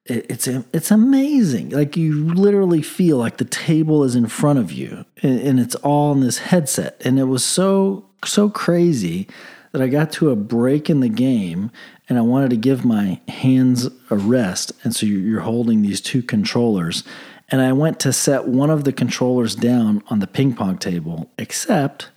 it, 0.07 0.26
it's 0.28 0.47
it's 0.47 0.90
amazing. 0.90 1.71
Like 1.71 1.97
you 1.97 2.33
literally 2.33 2.83
feel 2.83 3.16
like 3.16 3.38
the 3.38 3.45
table 3.45 4.04
is 4.04 4.14
in 4.14 4.26
front 4.26 4.59
of 4.59 4.73
you, 4.73 5.04
and, 5.23 5.40
and 5.40 5.61
it's 5.61 5.75
all 5.76 6.12
in 6.12 6.21
this 6.21 6.38
headset. 6.38 7.00
And 7.04 7.19
it 7.19 7.25
was 7.25 7.45
so 7.45 8.07
so 8.25 8.49
crazy 8.49 9.28
that 9.73 9.83
I 9.83 9.88
got 9.88 10.12
to 10.12 10.31
a 10.31 10.37
break 10.37 10.88
in 10.88 11.00
the 11.00 11.09
game 11.09 11.73
and 12.09 12.16
I 12.16 12.21
wanted 12.21 12.50
to 12.50 12.57
give 12.57 12.85
my 12.85 13.21
hands 13.26 13.88
a 14.09 14.16
rest. 14.16 14.71
And 14.85 14.95
so 14.95 15.04
you're 15.04 15.40
holding 15.40 15.83
these 15.83 16.00
two 16.00 16.23
controllers. 16.23 17.02
And 17.51 17.61
I 17.61 17.73
went 17.73 18.01
to 18.01 18.13
set 18.13 18.47
one 18.47 18.71
of 18.71 18.85
the 18.85 18.93
controllers 18.93 19.55
down 19.55 20.03
on 20.09 20.19
the 20.19 20.27
ping 20.27 20.55
pong 20.55 20.79
table, 20.79 21.31
except 21.39 22.11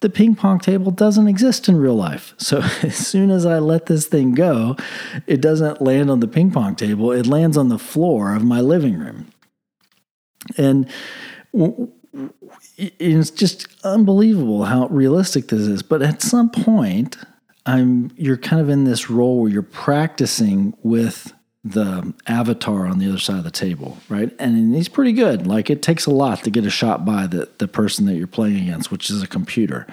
the 0.00 0.08
ping 0.08 0.34
pong 0.34 0.58
table 0.58 0.90
doesn't 0.90 1.28
exist 1.28 1.68
in 1.68 1.76
real 1.76 1.94
life. 1.94 2.34
So 2.38 2.58
as 2.82 2.96
soon 2.96 3.30
as 3.30 3.46
I 3.46 3.58
let 3.58 3.86
this 3.86 4.06
thing 4.06 4.32
go, 4.32 4.76
it 5.26 5.40
doesn't 5.40 5.82
land 5.82 6.10
on 6.10 6.20
the 6.20 6.28
ping 6.28 6.50
pong 6.50 6.74
table, 6.74 7.12
it 7.12 7.26
lands 7.26 7.56
on 7.56 7.68
the 7.68 7.78
floor 7.78 8.34
of 8.34 8.42
my 8.42 8.60
living 8.60 8.98
room. 8.98 9.30
And 10.56 10.90
it's 12.76 13.30
just 13.30 13.68
unbelievable 13.84 14.64
how 14.64 14.86
realistic 14.88 15.48
this 15.48 15.60
is. 15.60 15.82
But 15.82 16.02
at 16.02 16.22
some 16.22 16.50
point, 16.50 17.16
I'm 17.66 18.10
you're 18.16 18.38
kind 18.38 18.60
of 18.60 18.68
in 18.68 18.84
this 18.84 19.10
role 19.10 19.42
where 19.42 19.50
you're 19.50 19.62
practicing 19.62 20.74
with 20.82 21.32
the 21.62 22.14
avatar 22.26 22.86
on 22.86 22.98
the 22.98 23.08
other 23.08 23.18
side 23.18 23.38
of 23.38 23.44
the 23.44 23.50
table, 23.50 23.98
right? 24.08 24.34
And 24.38 24.74
he's 24.74 24.88
pretty 24.88 25.12
good. 25.12 25.46
Like 25.46 25.68
it 25.68 25.82
takes 25.82 26.06
a 26.06 26.10
lot 26.10 26.42
to 26.44 26.50
get 26.50 26.64
a 26.64 26.70
shot 26.70 27.04
by 27.04 27.26
the, 27.26 27.48
the 27.58 27.68
person 27.68 28.06
that 28.06 28.14
you're 28.14 28.26
playing 28.26 28.62
against, 28.62 28.90
which 28.90 29.10
is 29.10 29.22
a 29.22 29.26
computer. 29.26 29.86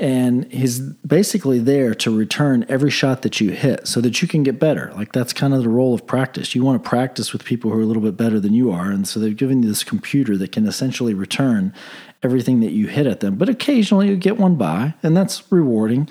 And 0.00 0.50
he's 0.52 0.78
basically 0.78 1.58
there 1.58 1.92
to 1.96 2.16
return 2.16 2.64
every 2.68 2.90
shot 2.90 3.22
that 3.22 3.40
you 3.40 3.50
hit 3.50 3.88
so 3.88 4.00
that 4.00 4.22
you 4.22 4.28
can 4.28 4.44
get 4.44 4.60
better. 4.60 4.92
Like 4.94 5.12
that's 5.12 5.32
kind 5.32 5.54
of 5.54 5.62
the 5.62 5.68
role 5.68 5.92
of 5.92 6.06
practice. 6.06 6.54
You 6.54 6.62
want 6.62 6.82
to 6.82 6.88
practice 6.88 7.32
with 7.32 7.44
people 7.44 7.70
who 7.70 7.78
are 7.78 7.82
a 7.82 7.86
little 7.86 8.02
bit 8.02 8.16
better 8.16 8.38
than 8.38 8.52
you 8.52 8.70
are. 8.70 8.90
And 8.90 9.06
so 9.06 9.18
they've 9.18 9.36
given 9.36 9.62
you 9.62 9.68
this 9.68 9.84
computer 9.84 10.36
that 10.36 10.52
can 10.52 10.66
essentially 10.66 11.14
return 11.14 11.74
everything 12.22 12.60
that 12.60 12.72
you 12.72 12.86
hit 12.86 13.06
at 13.06 13.20
them. 13.20 13.36
But 13.36 13.48
occasionally 13.48 14.08
you 14.08 14.16
get 14.16 14.38
one 14.38 14.56
by, 14.56 14.94
and 15.02 15.16
that's 15.16 15.50
rewarding. 15.50 16.08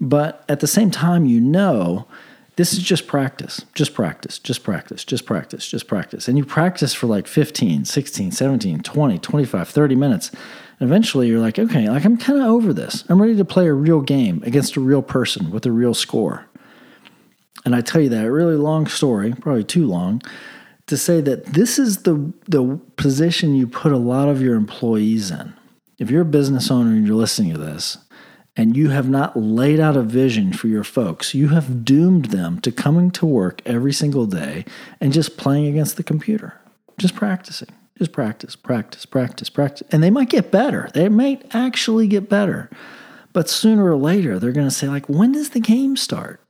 But 0.00 0.44
at 0.48 0.60
the 0.60 0.66
same 0.66 0.90
time, 0.90 1.26
you 1.26 1.40
know, 1.40 2.06
this 2.60 2.74
is 2.74 2.80
just 2.80 3.06
practice, 3.06 3.64
just 3.74 3.94
practice, 3.94 4.38
just 4.38 4.64
practice, 4.64 5.02
just 5.02 5.24
practice, 5.24 5.66
just 5.66 5.86
practice. 5.86 6.28
And 6.28 6.36
you 6.36 6.44
practice 6.44 6.92
for 6.92 7.06
like 7.06 7.26
15, 7.26 7.86
16, 7.86 8.32
17, 8.32 8.80
20, 8.80 9.18
25, 9.18 9.68
30 9.70 9.94
minutes. 9.94 10.28
And 10.28 10.86
eventually 10.86 11.28
you're 11.28 11.40
like, 11.40 11.58
okay, 11.58 11.88
like 11.88 12.04
I'm 12.04 12.18
kind 12.18 12.38
of 12.38 12.44
over 12.44 12.74
this. 12.74 13.02
I'm 13.08 13.18
ready 13.18 13.34
to 13.36 13.46
play 13.46 13.66
a 13.66 13.72
real 13.72 14.02
game 14.02 14.42
against 14.44 14.76
a 14.76 14.80
real 14.80 15.00
person 15.00 15.50
with 15.50 15.64
a 15.64 15.72
real 15.72 15.94
score. 15.94 16.44
And 17.64 17.74
I 17.74 17.80
tell 17.80 18.02
you 18.02 18.10
that 18.10 18.26
a 18.26 18.30
really 18.30 18.56
long 18.56 18.86
story, 18.86 19.32
probably 19.32 19.64
too 19.64 19.86
long, 19.86 20.20
to 20.86 20.98
say 20.98 21.22
that 21.22 21.46
this 21.46 21.78
is 21.78 22.02
the 22.02 22.30
the 22.46 22.78
position 22.96 23.54
you 23.54 23.68
put 23.68 23.92
a 23.92 23.96
lot 23.96 24.28
of 24.28 24.42
your 24.42 24.56
employees 24.56 25.30
in. 25.30 25.54
If 25.98 26.10
you're 26.10 26.28
a 26.28 26.36
business 26.36 26.70
owner 26.70 26.90
and 26.90 27.06
you're 27.06 27.16
listening 27.16 27.54
to 27.54 27.58
this, 27.58 27.96
and 28.56 28.76
you 28.76 28.90
have 28.90 29.08
not 29.08 29.36
laid 29.36 29.80
out 29.80 29.96
a 29.96 30.02
vision 30.02 30.52
for 30.52 30.68
your 30.68 30.84
folks, 30.84 31.34
you 31.34 31.48
have 31.48 31.84
doomed 31.84 32.26
them 32.26 32.60
to 32.60 32.72
coming 32.72 33.10
to 33.12 33.26
work 33.26 33.62
every 33.64 33.92
single 33.92 34.26
day 34.26 34.64
and 35.00 35.12
just 35.12 35.36
playing 35.36 35.66
against 35.66 35.96
the 35.96 36.02
computer, 36.02 36.60
just 36.98 37.14
practicing, 37.14 37.68
just 37.98 38.12
practice, 38.12 38.56
practice, 38.56 39.06
practice, 39.06 39.50
practice. 39.50 39.86
And 39.92 40.02
they 40.02 40.10
might 40.10 40.30
get 40.30 40.50
better. 40.50 40.90
They 40.94 41.08
might 41.08 41.54
actually 41.54 42.08
get 42.08 42.28
better. 42.28 42.70
But 43.32 43.48
sooner 43.48 43.84
or 43.84 43.96
later, 43.96 44.38
they're 44.38 44.52
going 44.52 44.66
to 44.66 44.74
say, 44.74 44.88
like, 44.88 45.08
when 45.08 45.32
does 45.32 45.50
the 45.50 45.60
game 45.60 45.96
start? 45.96 46.40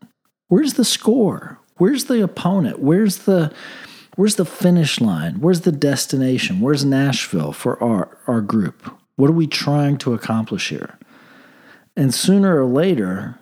Where's 0.49 0.75
the 0.75 0.85
score? 0.85 1.59
Where's 1.77 2.07
the 2.07 2.23
opponent? 2.23 2.81
Where's 2.81 3.19
the 3.19 3.53
where's 4.17 4.37
the 4.37 4.45
finish 4.45 5.01
line? 5.01 5.41
Where's 5.41 5.63
the 5.63 5.73
destination? 5.73 6.61
Where's 6.61 6.85
Nashville 6.85 7.53
for 7.53 7.83
our, 7.83 8.19
our 8.27 8.41
group? 8.41 8.93
What 9.17 9.31
are 9.31 9.35
we 9.35 9.47
trying 9.47 9.97
to 9.99 10.13
accomplish 10.13 10.69
here? 10.69 10.99
And 12.01 12.15
sooner 12.15 12.59
or 12.59 12.65
later, 12.65 13.39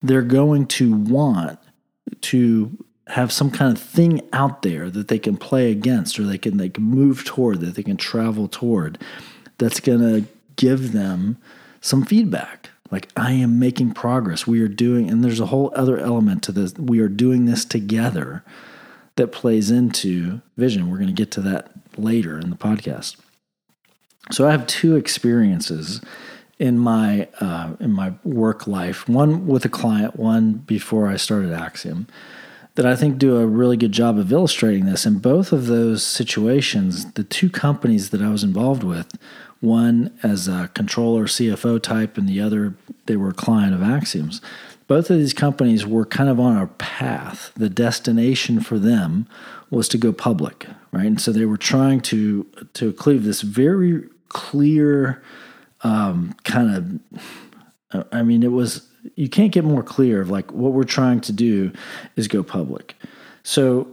they're 0.00 0.22
going 0.22 0.66
to 0.66 0.94
want 0.94 1.58
to 2.20 2.78
have 3.08 3.32
some 3.32 3.50
kind 3.50 3.76
of 3.76 3.82
thing 3.82 4.20
out 4.32 4.62
there 4.62 4.88
that 4.90 5.08
they 5.08 5.18
can 5.18 5.36
play 5.36 5.72
against 5.72 6.20
or 6.20 6.22
they 6.22 6.38
can 6.38 6.56
can 6.70 6.84
move 6.84 7.24
toward 7.24 7.60
that 7.62 7.74
they 7.74 7.82
can 7.82 7.96
travel 7.96 8.46
toward 8.46 8.96
that's 9.58 9.80
going 9.80 9.98
to 9.98 10.24
give 10.54 10.92
them 10.92 11.36
some 11.80 12.04
feedback. 12.04 12.70
Like 12.92 13.08
i 13.16 13.32
am 13.32 13.58
making 13.58 13.94
progress. 13.94 14.46
We 14.46 14.60
are 14.60 14.68
doing 14.68 15.10
and 15.10 15.24
there's 15.24 15.40
a 15.40 15.46
whole 15.46 15.72
other 15.74 15.98
element 15.98 16.44
to 16.44 16.52
this. 16.52 16.74
We 16.74 17.00
are 17.00 17.08
doing 17.08 17.46
this 17.46 17.64
together 17.64 18.44
that 19.16 19.32
plays 19.32 19.72
into 19.72 20.42
vision. 20.56 20.92
We're 20.92 20.98
going 20.98 21.08
to 21.08 21.12
get 21.12 21.32
to 21.32 21.40
that 21.40 21.72
later 21.96 22.38
in 22.38 22.50
the 22.50 22.56
podcast. 22.56 23.16
So 24.30 24.46
i 24.46 24.52
have 24.52 24.68
two 24.68 24.94
experiences 24.94 26.00
in 26.58 26.78
my 26.78 27.28
uh, 27.40 27.72
in 27.80 27.92
my 27.92 28.14
work 28.22 28.66
life. 28.66 29.08
One 29.08 29.46
with 29.46 29.64
a 29.64 29.68
client, 29.68 30.18
one 30.18 30.52
before 30.54 31.08
I 31.08 31.16
started 31.16 31.52
Axiom, 31.52 32.06
that 32.74 32.86
I 32.86 32.96
think 32.96 33.18
do 33.18 33.36
a 33.36 33.46
really 33.46 33.76
good 33.76 33.92
job 33.92 34.18
of 34.18 34.32
illustrating 34.32 34.86
this. 34.86 35.06
In 35.06 35.18
both 35.18 35.52
of 35.52 35.66
those 35.66 36.02
situations, 36.02 37.12
the 37.12 37.24
two 37.24 37.50
companies 37.50 38.10
that 38.10 38.22
I 38.22 38.30
was 38.30 38.44
involved 38.44 38.84
with, 38.84 39.18
one 39.60 40.16
as 40.22 40.46
a 40.46 40.70
controller 40.74 41.24
CFO 41.24 41.82
type, 41.82 42.16
and 42.16 42.28
the 42.28 42.40
other 42.40 42.74
they 43.06 43.16
were 43.16 43.30
a 43.30 43.34
client 43.34 43.74
of 43.74 43.82
Axiom's. 43.82 44.40
Both 44.86 45.08
of 45.08 45.16
these 45.16 45.32
companies 45.32 45.86
were 45.86 46.04
kind 46.04 46.28
of 46.28 46.38
on 46.38 46.58
a 46.58 46.66
path. 46.66 47.52
The 47.56 47.70
destination 47.70 48.60
for 48.60 48.78
them 48.78 49.26
was 49.70 49.88
to 49.88 49.98
go 49.98 50.12
public, 50.12 50.66
right? 50.92 51.06
And 51.06 51.20
so 51.20 51.32
they 51.32 51.46
were 51.46 51.56
trying 51.56 52.00
to 52.02 52.44
to 52.74 52.92
cleave 52.92 53.24
this 53.24 53.40
very 53.40 54.08
clear 54.28 55.22
um, 55.84 56.34
kind 56.44 57.00
of, 57.92 58.06
I 58.12 58.22
mean, 58.22 58.42
it 58.42 58.52
was, 58.52 58.88
you 59.14 59.28
can't 59.28 59.52
get 59.52 59.64
more 59.64 59.82
clear 59.82 60.20
of 60.20 60.30
like 60.30 60.50
what 60.52 60.72
we're 60.72 60.84
trying 60.84 61.20
to 61.22 61.32
do 61.32 61.72
is 62.16 62.26
go 62.26 62.42
public. 62.42 62.96
So, 63.42 63.86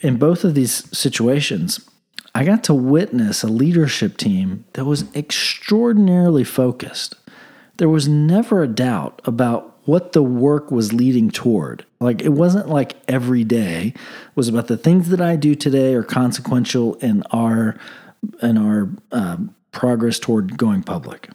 in 0.00 0.16
both 0.16 0.44
of 0.44 0.54
these 0.54 0.96
situations, 0.96 1.88
I 2.34 2.44
got 2.44 2.62
to 2.64 2.74
witness 2.74 3.42
a 3.42 3.48
leadership 3.48 4.16
team 4.16 4.64
that 4.74 4.84
was 4.84 5.12
extraordinarily 5.12 6.44
focused. 6.44 7.16
There 7.78 7.88
was 7.88 8.06
never 8.06 8.62
a 8.62 8.68
doubt 8.68 9.20
about 9.24 9.76
what 9.86 10.12
the 10.12 10.22
work 10.22 10.70
was 10.70 10.92
leading 10.92 11.30
toward. 11.30 11.84
Like 11.98 12.20
it 12.20 12.28
wasn't 12.28 12.68
like 12.68 12.96
every 13.08 13.42
day 13.42 13.94
was 14.34 14.46
about 14.46 14.66
the 14.66 14.76
things 14.76 15.08
that 15.08 15.20
I 15.20 15.34
do 15.34 15.54
today 15.54 15.94
are 15.94 16.02
consequential 16.02 16.94
in 16.96 17.22
our 17.30 17.76
in 18.42 18.58
our 18.58 18.90
uh, 19.10 19.38
progress 19.72 20.18
toward 20.18 20.58
going 20.58 20.82
public. 20.82 21.30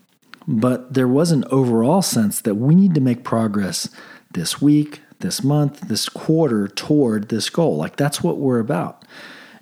But 0.48 0.94
there 0.94 1.08
was 1.08 1.32
an 1.32 1.46
overall 1.50 2.02
sense 2.02 2.42
that 2.42 2.56
we 2.56 2.76
need 2.76 2.96
to 2.96 3.02
make 3.02 3.24
progress 3.24 3.90
this 4.34 4.62
week, 4.62 5.02
this 5.20 5.44
month, 5.44 5.82
this 5.82 6.10
quarter 6.10 6.68
toward 6.68 7.30
this 7.30 7.50
goal. 7.50 7.78
Like 7.78 7.96
that's 7.96 8.22
what 8.22 8.38
we're 8.38 8.60
about. 8.60 9.06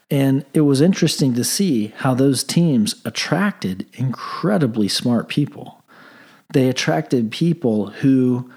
And 0.09 0.45
it 0.53 0.61
was 0.61 0.81
interesting 0.81 1.33
to 1.35 1.43
see 1.43 1.93
how 1.97 2.13
those 2.13 2.43
teams 2.43 2.95
attracted 3.05 3.85
incredibly 3.93 4.89
smart 4.89 5.29
people. 5.29 5.83
They 6.51 6.67
attracted 6.67 7.31
people 7.31 7.87
who 7.87 8.51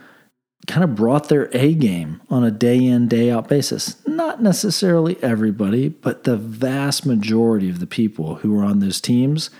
kind 0.66 0.82
of 0.82 0.96
brought 0.96 1.28
their 1.28 1.48
A 1.52 1.74
game 1.74 2.20
on 2.28 2.42
a 2.42 2.50
day 2.50 2.84
in, 2.84 3.06
day 3.06 3.30
out 3.30 3.48
basis. 3.48 3.96
not 4.06 4.42
necessarily 4.42 5.22
everybody, 5.22 5.88
but 5.88 6.24
the 6.24 6.36
vast 6.36 7.04
majority 7.04 7.68
of 7.68 7.80
the 7.80 7.86
people 7.86 8.36
who 8.36 8.52
were 8.52 8.64
on 8.64 8.80
those 8.80 9.00
teams, 9.00 9.50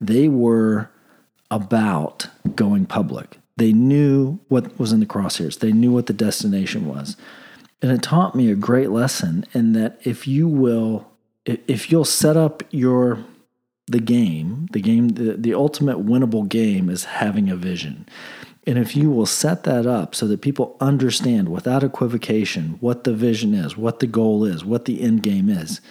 they 0.00 0.28
were 0.28 0.90
about 1.54 2.26
going 2.56 2.84
public. 2.84 3.38
They 3.56 3.72
knew 3.72 4.40
what 4.48 4.76
was 4.78 4.92
in 4.92 4.98
the 4.98 5.06
crosshairs, 5.06 5.60
they 5.60 5.72
knew 5.72 5.92
what 5.92 6.06
the 6.06 6.12
destination 6.12 6.86
was. 6.86 7.16
And 7.80 7.92
it 7.92 8.02
taught 8.02 8.34
me 8.34 8.50
a 8.50 8.56
great 8.56 8.90
lesson 8.90 9.44
in 9.52 9.72
that 9.74 10.00
if 10.04 10.26
you 10.26 10.48
will, 10.48 11.06
if 11.44 11.92
you'll 11.92 12.04
set 12.04 12.36
up 12.36 12.62
your 12.70 13.24
the 13.86 14.00
game, 14.00 14.66
the 14.72 14.80
game, 14.80 15.10
the, 15.10 15.34
the 15.34 15.54
ultimate 15.54 16.04
winnable 16.04 16.48
game 16.48 16.88
is 16.88 17.04
having 17.04 17.50
a 17.50 17.56
vision. 17.56 18.08
And 18.66 18.78
if 18.78 18.96
you 18.96 19.10
will 19.10 19.26
set 19.26 19.64
that 19.64 19.86
up 19.86 20.14
so 20.14 20.26
that 20.26 20.40
people 20.40 20.76
understand 20.80 21.50
without 21.50 21.84
equivocation 21.84 22.78
what 22.80 23.04
the 23.04 23.12
vision 23.12 23.52
is, 23.52 23.76
what 23.76 24.00
the 24.00 24.06
goal 24.06 24.44
is, 24.44 24.64
what 24.64 24.86
the 24.86 25.02
end 25.02 25.22
game 25.22 25.50
is, 25.50 25.82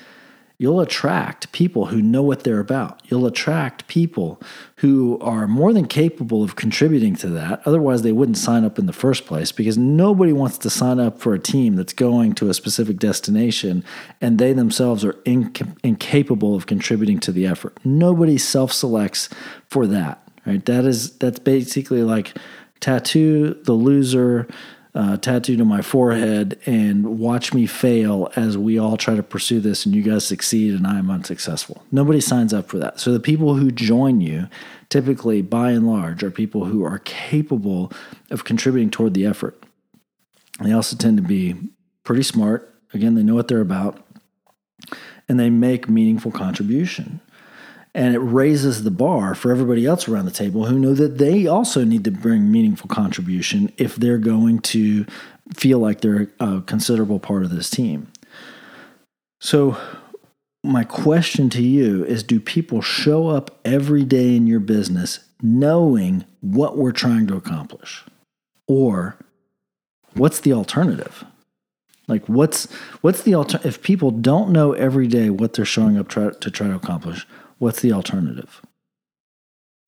you'll 0.58 0.80
attract 0.80 1.52
people 1.52 1.88
who 1.88 2.02
know 2.02 2.22
what 2.22 2.44
they're 2.44 2.60
about. 2.60 3.02
You'll 3.06 3.26
attract 3.26 3.88
people 3.88 4.42
who 4.78 5.18
are 5.20 5.48
more 5.48 5.74
than 5.74 5.88
capable 5.88 6.44
of 6.44 6.56
contributing 6.56 7.16
to 7.18 7.28
that. 7.30 7.62
Otherwise, 7.66 8.02
they 8.02 8.12
wouldn't 8.12 8.38
sign 8.38 8.64
up 8.64 8.78
in 8.78 8.86
the 8.86 8.94
first 8.94 9.26
place 9.26 9.52
because 9.52 9.78
nobody 9.78 10.32
wants 10.32 10.58
to 10.60 10.70
sign 10.70 11.00
up 11.00 11.20
for 11.20 11.34
a 11.34 11.40
team 11.40 11.76
that's 11.76 11.94
going 11.94 12.34
to 12.36 12.50
a 12.50 12.54
specific 12.54 12.98
destination 12.98 13.84
and 14.22 14.38
they 14.38 14.54
themselves 14.54 15.04
are 15.04 15.14
inc- 15.26 15.76
incapable 15.84 16.56
of 16.56 16.66
contributing 16.66 17.20
to 17.20 17.32
the 17.32 17.46
effort. 17.46 17.78
Nobody 17.84 18.38
self 18.38 18.72
selects 18.72 19.30
for 19.68 19.88
that, 19.88 20.22
right? 20.46 20.64
That 20.66 20.86
is, 20.86 21.18
that's 21.18 21.40
basically 21.40 22.04
like 22.04 22.38
tattoo 22.80 23.60
the 23.64 23.74
loser 23.74 24.48
uh, 24.96 25.18
tattooed 25.18 25.60
on 25.60 25.68
my 25.68 25.82
forehead 25.82 26.60
and 26.66 27.18
watch 27.18 27.54
me 27.54 27.66
fail 27.66 28.32
as 28.36 28.58
we 28.58 28.78
all 28.78 28.96
try 28.96 29.16
to 29.16 29.24
pursue 29.24 29.60
this 29.60 29.86
and 29.86 29.96
you 29.96 30.04
guys 30.04 30.26
succeed 30.26 30.74
and 30.74 30.86
I'm 30.86 31.10
unsuccessful. 31.10 31.84
Nobody 31.92 32.22
signs 32.22 32.54
up 32.54 32.68
for 32.68 32.78
that. 32.78 33.00
So 33.00 33.12
the 33.12 33.20
people 33.20 33.56
who 33.56 33.72
join 33.72 34.22
you, 34.22 34.48
typically 34.90 35.42
by 35.42 35.72
and 35.72 35.88
large, 35.88 36.24
are 36.24 36.30
people 36.30 36.66
who 36.66 36.84
are 36.84 37.00
capable 37.00 37.92
of 38.30 38.44
contributing 38.44 38.92
toward 38.92 39.16
the 39.16 39.26
effort. 39.26 39.62
They 40.62 40.72
also 40.72 40.96
tend 40.96 41.18
to 41.18 41.24
be 41.24 41.56
pretty 42.04 42.24
smart. 42.24 42.72
Again, 42.94 43.16
they 43.16 43.24
know 43.24 43.34
what 43.34 43.48
they're 43.48 43.62
about 43.62 44.00
and 45.28 45.40
they 45.40 45.50
make 45.50 45.90
meaningful 45.90 46.32
contribution 46.32 47.20
and 47.96 48.16
it 48.16 48.20
raises 48.20 48.84
the 48.84 48.92
bar 48.92 49.36
for 49.36 49.52
everybody 49.52 49.86
else 49.86 50.08
around 50.08 50.26
the 50.26 50.32
table 50.32 50.66
who 50.66 50.80
know 50.80 50.94
that 50.94 51.18
they 51.18 51.46
also 51.46 51.84
need 51.84 52.04
to 52.04 52.12
bring 52.12 52.52
meaningful 52.52 52.88
contribution 52.88 53.72
if 53.78 53.96
they're 53.96 54.18
going 54.18 54.60
to 54.60 55.06
feel 55.54 55.80
like 55.80 56.02
they're 56.02 56.30
a 56.40 56.62
considerable 56.62 57.20
part 57.20 57.44
of 57.44 57.52
this 57.52 57.70
team. 57.70 58.12
So, 59.40 59.78
my 60.64 60.86
question 60.86 61.50
to 61.52 61.62
you 61.62 62.06
is 62.06 62.24
Do 62.24 62.40
people 62.40 62.82
show 62.82 63.28
up 63.28 63.60
every 63.66 64.06
day 64.06 64.36
in 64.36 64.48
your 64.48 64.62
business 64.62 65.20
knowing 65.42 66.24
what 66.40 66.78
we're 66.78 66.94
trying 66.94 67.28
to 67.28 67.36
accomplish? 67.36 68.04
Or 68.68 69.18
what's 70.14 70.40
the 70.40 70.54
alternative? 70.54 71.26
Like 72.08 72.28
what's 72.28 72.72
what's 73.02 73.22
the 73.22 73.34
alter- 73.34 73.62
if 73.64 73.82
people 73.82 74.12
don't 74.12 74.52
know 74.52 74.74
every 74.74 75.08
day 75.08 75.30
what 75.30 75.54
they're 75.54 75.66
showing 75.66 75.98
up 75.98 76.08
try- 76.08 76.32
to 76.32 76.52
try 76.52 76.68
to 76.68 76.76
accomplish, 76.76 77.26
what's 77.64 77.82
the 77.82 77.94
alternative? 77.94 78.62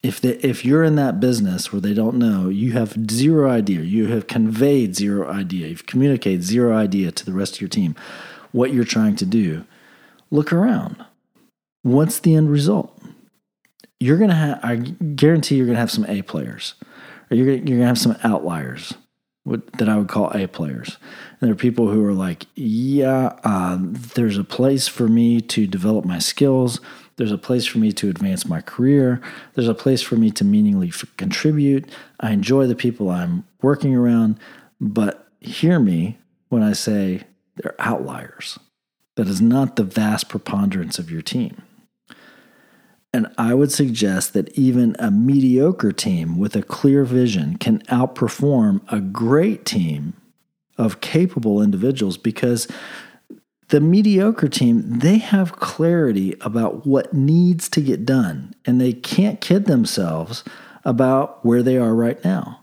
If 0.02 0.20
they, 0.20 0.36
if 0.36 0.64
you're 0.64 0.84
in 0.84 0.96
that 0.96 1.20
business 1.20 1.72
where 1.72 1.80
they 1.80 1.94
don't 1.94 2.16
know, 2.16 2.48
you 2.48 2.72
have 2.72 3.10
zero 3.10 3.50
idea. 3.50 3.80
You 3.80 4.06
have 4.06 4.26
conveyed 4.26 4.96
zero 4.96 5.30
idea. 5.30 5.68
You've 5.68 5.86
communicated 5.86 6.42
zero 6.42 6.74
idea 6.74 7.12
to 7.12 7.24
the 7.24 7.32
rest 7.32 7.56
of 7.56 7.60
your 7.60 7.68
team 7.68 7.94
what 8.52 8.72
you're 8.72 8.84
trying 8.84 9.16
to 9.16 9.26
do. 9.26 9.64
Look 10.30 10.52
around. 10.52 11.04
What's 11.82 12.18
the 12.18 12.34
end 12.34 12.50
result? 12.50 12.98
You're 14.00 14.18
gonna 14.18 14.34
have. 14.34 14.60
I 14.62 14.76
guarantee 14.76 15.56
you're 15.56 15.66
gonna 15.66 15.78
have 15.78 15.90
some 15.90 16.06
A 16.06 16.22
players, 16.22 16.74
or 17.30 17.36
you're 17.36 17.50
you're 17.50 17.78
gonna 17.78 17.86
have 17.86 17.98
some 17.98 18.16
outliers 18.24 18.94
that 19.44 19.88
I 19.88 19.96
would 19.96 20.08
call 20.08 20.30
A 20.34 20.46
players. 20.46 20.98
And 21.40 21.48
there 21.48 21.52
are 21.52 21.56
people 21.56 21.88
who 21.88 22.04
are 22.04 22.12
like, 22.12 22.46
yeah, 22.56 23.38
uh, 23.44 23.78
there's 23.80 24.38
a 24.38 24.44
place 24.44 24.88
for 24.88 25.08
me 25.08 25.40
to 25.42 25.66
develop 25.66 26.04
my 26.04 26.18
skills. 26.18 26.80
There's 27.16 27.32
a 27.32 27.38
place 27.38 27.64
for 27.64 27.78
me 27.78 27.92
to 27.92 28.10
advance 28.10 28.46
my 28.46 28.60
career. 28.60 29.20
There's 29.54 29.68
a 29.68 29.74
place 29.74 30.02
for 30.02 30.16
me 30.16 30.30
to 30.32 30.44
meaningfully 30.44 30.92
contribute. 31.16 31.88
I 32.20 32.32
enjoy 32.32 32.66
the 32.66 32.74
people 32.74 33.10
I'm 33.10 33.44
working 33.62 33.94
around, 33.94 34.38
but 34.80 35.26
hear 35.40 35.78
me 35.78 36.18
when 36.48 36.62
I 36.62 36.72
say 36.72 37.22
they're 37.56 37.74
outliers. 37.78 38.58
That 39.16 39.28
is 39.28 39.40
not 39.40 39.76
the 39.76 39.84
vast 39.84 40.28
preponderance 40.28 40.98
of 40.98 41.10
your 41.10 41.22
team. 41.22 41.62
And 43.14 43.28
I 43.38 43.54
would 43.54 43.72
suggest 43.72 44.34
that 44.34 44.50
even 44.58 44.94
a 44.98 45.10
mediocre 45.10 45.92
team 45.92 46.36
with 46.38 46.54
a 46.54 46.62
clear 46.62 47.04
vision 47.06 47.56
can 47.56 47.78
outperform 47.84 48.82
a 48.92 49.00
great 49.00 49.64
team 49.64 50.12
of 50.76 51.00
capable 51.00 51.62
individuals 51.62 52.18
because 52.18 52.68
the 53.68 53.80
mediocre 53.80 54.48
team, 54.48 55.00
they 55.00 55.18
have 55.18 55.56
clarity 55.56 56.36
about 56.40 56.86
what 56.86 57.12
needs 57.12 57.68
to 57.70 57.80
get 57.80 58.06
done, 58.06 58.54
and 58.64 58.80
they 58.80 58.92
can't 58.92 59.40
kid 59.40 59.66
themselves 59.66 60.44
about 60.84 61.44
where 61.44 61.62
they 61.62 61.76
are 61.76 61.94
right 61.94 62.22
now. 62.24 62.60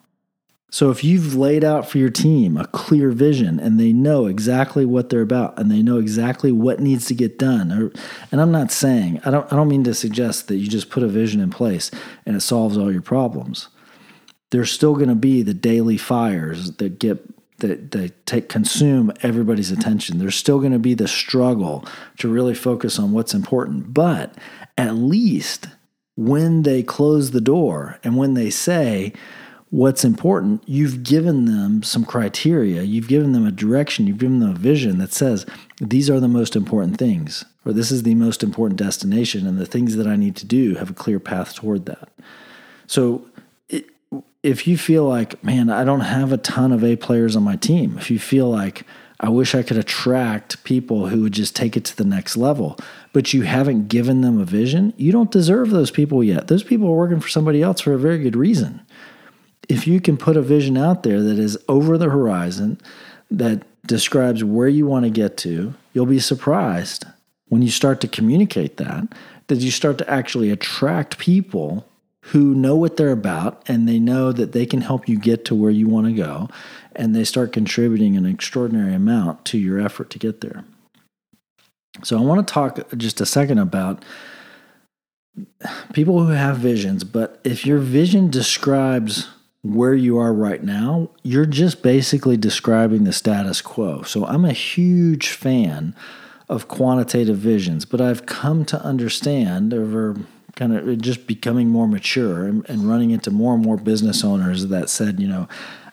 So 0.74 0.90
if 0.90 1.04
you've 1.04 1.36
laid 1.36 1.64
out 1.64 1.88
for 1.88 2.00
your 2.00 2.10
team 2.10 2.58
a 2.58 2.66
clear 2.66 3.12
vision 3.12 3.60
and 3.60 3.80
they 3.80 3.94
know 3.94 4.26
exactly 4.26 4.86
what 4.86 5.10
they're 5.10 5.22
about 5.22 5.60
and 5.60 5.70
they 5.70 5.84
know 5.84 6.00
exactly 6.00 6.52
what 6.52 6.80
needs 6.80 7.06
to 7.08 7.14
get 7.14 7.38
done, 7.38 7.72
or, 7.72 7.92
and 8.32 8.42
I'm 8.42 8.52
not 8.52 8.72
saying 8.72 9.22
I 9.24 9.30
don't 9.30 9.54
I 9.54 9.56
don't 9.56 9.68
mean 9.68 9.84
to 9.84 9.94
suggest 9.94 10.48
that 10.48 10.56
you 10.56 10.68
just 10.68 10.90
put 10.90 11.04
a 11.04 11.08
vision 11.08 11.42
in 11.42 11.52
place 11.52 11.92
and 12.26 12.36
it 12.36 12.42
solves 12.42 12.76
all 12.76 12.92
your 12.92 13.04
problems. 13.04 13.68
There's 14.50 14.72
still 14.72 14.96
going 14.96 15.10
to 15.10 15.16
be 15.16 15.44
the 15.44 15.54
daily 15.54 15.98
fires 15.98 16.72
that 16.78 16.98
get 16.98 17.24
that, 17.64 18.26
take 18.26 18.48
consume 18.50 19.12
everybody's 19.22 19.72
attention. 19.72 20.20
There's 20.20 20.36
still 20.36 20.60
going 20.60 20.72
to 20.72 20.80
be 20.80 20.94
the 20.94 21.08
struggle 21.08 21.86
to 22.20 22.30
really 22.30 22.54
focus 22.54 23.00
on 23.00 23.12
what's 23.12 23.34
important. 23.34 23.94
But 23.94 24.36
at 24.78 24.96
least 24.96 25.68
when 26.16 26.62
they 26.62 26.84
close 26.84 27.32
the 27.32 27.42
door 27.42 28.00
and 28.04 28.16
when 28.16 28.36
they 28.36 28.50
say 28.50 29.14
what's 29.72 30.06
important, 30.06 30.62
you've 30.68 31.02
given 31.02 31.46
them 31.46 31.82
some 31.82 32.06
criteria, 32.06 32.84
you've 32.84 33.08
given 33.08 33.32
them 33.32 33.48
a 33.48 33.52
direction, 33.52 34.06
you've 34.06 34.20
given 34.20 34.40
them 34.40 34.52
a 34.52 34.54
vision 34.54 35.00
that 35.00 35.12
says 35.12 35.48
these 35.82 36.12
are 36.12 36.20
the 36.20 36.28
most 36.28 36.56
important 36.56 36.98
things, 36.98 37.44
or 37.66 37.74
this 37.74 37.92
is 37.92 38.04
the 38.04 38.14
most 38.14 38.44
important 38.44 38.78
destination, 38.78 39.48
and 39.48 39.58
the 39.58 39.66
things 39.66 39.96
that 39.96 40.06
I 40.06 40.16
need 40.16 40.36
to 40.36 40.46
do 40.46 40.76
have 40.76 40.92
a 40.92 40.94
clear 40.94 41.20
path 41.20 41.56
toward 41.56 41.88
that. 41.88 42.10
So 42.86 43.26
if 44.44 44.68
you 44.68 44.78
feel 44.78 45.06
like, 45.06 45.42
man, 45.44 45.70
I 45.70 45.86
don't 45.86 46.02
have 46.02 46.34
a 46.34 46.38
ton 46.38 46.74
of 46.74 46.84
A 46.84 46.98
players 46.98 47.36
on 47.36 47.44
my 47.44 47.56
team, 47.56 47.98
if 47.98 48.12
you 48.12 48.20
feel 48.20 48.50
like 48.50 48.86
I 49.22 49.30
wish 49.30 49.56
I 49.56 49.64
could 49.64 49.78
attract 49.78 50.66
people 50.66 51.08
who 51.08 51.22
would 51.22 51.32
just 51.32 51.56
take 51.56 51.78
it 51.78 51.86
to 51.86 51.96
the 51.96 52.04
next 52.04 52.36
level, 52.36 52.78
but 53.14 53.34
you 53.34 53.44
haven't 53.44 53.88
given 53.88 54.20
them 54.20 54.40
a 54.40 54.46
vision, 54.46 54.94
you 54.98 55.14
don't 55.14 55.32
deserve 55.32 55.70
those 55.70 55.92
people 55.92 56.22
yet. 56.22 56.50
Those 56.50 56.64
people 56.64 56.88
are 56.88 56.96
working 56.96 57.22
for 57.22 57.30
somebody 57.30 57.62
else 57.62 57.80
for 57.80 57.94
a 57.94 57.98
very 57.98 58.20
good 58.20 58.36
reason. 58.36 58.82
If 59.70 59.88
you 59.88 60.02
can 60.02 60.18
put 60.18 60.36
a 60.36 60.42
vision 60.42 60.78
out 60.78 61.04
there 61.04 61.22
that 61.22 61.40
is 61.40 61.58
over 61.70 61.98
the 61.98 62.10
horizon, 62.10 62.82
that 63.32 63.64
describes 63.88 64.44
where 64.44 64.68
you 64.68 64.86
want 64.86 65.06
to 65.06 65.10
get 65.10 65.38
to, 65.38 65.74
you'll 65.94 66.06
be 66.06 66.20
surprised 66.20 67.06
when 67.48 67.62
you 67.62 67.70
start 67.70 68.02
to 68.02 68.10
communicate 68.10 68.76
that, 68.76 69.08
that 69.48 69.60
you 69.60 69.72
start 69.72 69.98
to 70.00 70.10
actually 70.10 70.50
attract 70.50 71.18
people 71.18 71.88
who 72.28 72.56
know 72.56 72.76
what 72.76 72.96
they're 72.96 73.12
about 73.12 73.62
and 73.68 73.88
they 73.88 74.00
know 74.00 74.32
that 74.32 74.54
they 74.54 74.66
can 74.66 74.82
help 74.82 75.10
you 75.10 75.18
get 75.18 75.44
to 75.44 75.54
where 75.54 75.72
you 75.72 75.88
want 75.88 76.08
to 76.08 76.14
go 76.14 76.50
and 76.96 77.14
they 77.14 77.24
start 77.24 77.52
contributing 77.52 78.16
an 78.16 78.26
extraordinary 78.26 78.94
amount 78.94 79.44
to 79.44 79.58
your 79.58 79.80
effort 79.80 80.10
to 80.10 80.20
get 80.20 80.40
there. 80.40 80.64
So 82.04 82.18
I 82.18 82.22
want 82.22 82.46
to 82.48 82.54
talk 82.54 82.80
just 82.96 83.20
a 83.20 83.26
second 83.26 83.58
about 83.58 84.04
people 85.94 86.26
who 86.26 86.32
have 86.32 86.58
visions, 86.58 87.04
but 87.04 87.42
if 87.44 87.66
your 87.66 87.80
vision 87.80 88.30
describes 88.30 89.30
where 89.62 89.94
you 89.94 90.18
are 90.18 90.34
right 90.34 90.64
now, 90.64 91.10
you're 91.24 91.46
just 91.46 91.82
basically 91.82 92.38
describing 92.38 93.04
the 93.04 93.14
status 93.14 93.62
quo. 93.62 94.02
So 94.04 94.26
I'm 94.26 94.46
a 94.46 94.54
huge 94.54 95.30
fan 95.30 95.94
of 96.48 96.68
quantitative 96.68 97.38
visions, 97.38 97.84
but 97.84 98.00
I've 98.00 98.26
come 98.26 98.64
to 98.66 98.82
understand 98.82 99.74
over 99.74 100.18
kind 100.56 100.76
of 100.76 101.02
just 101.02 101.26
becoming 101.28 101.70
more 101.70 101.88
mature 101.88 102.46
and, 102.46 102.68
and 102.70 102.88
running 102.88 103.12
into 103.12 103.32
more 103.32 103.56
and 103.56 103.64
more 103.64 103.78
business 103.78 104.24
owners 104.24 104.68
that 104.68 104.90
said, 104.90 105.20
you 105.20 105.28
know, 105.28 105.48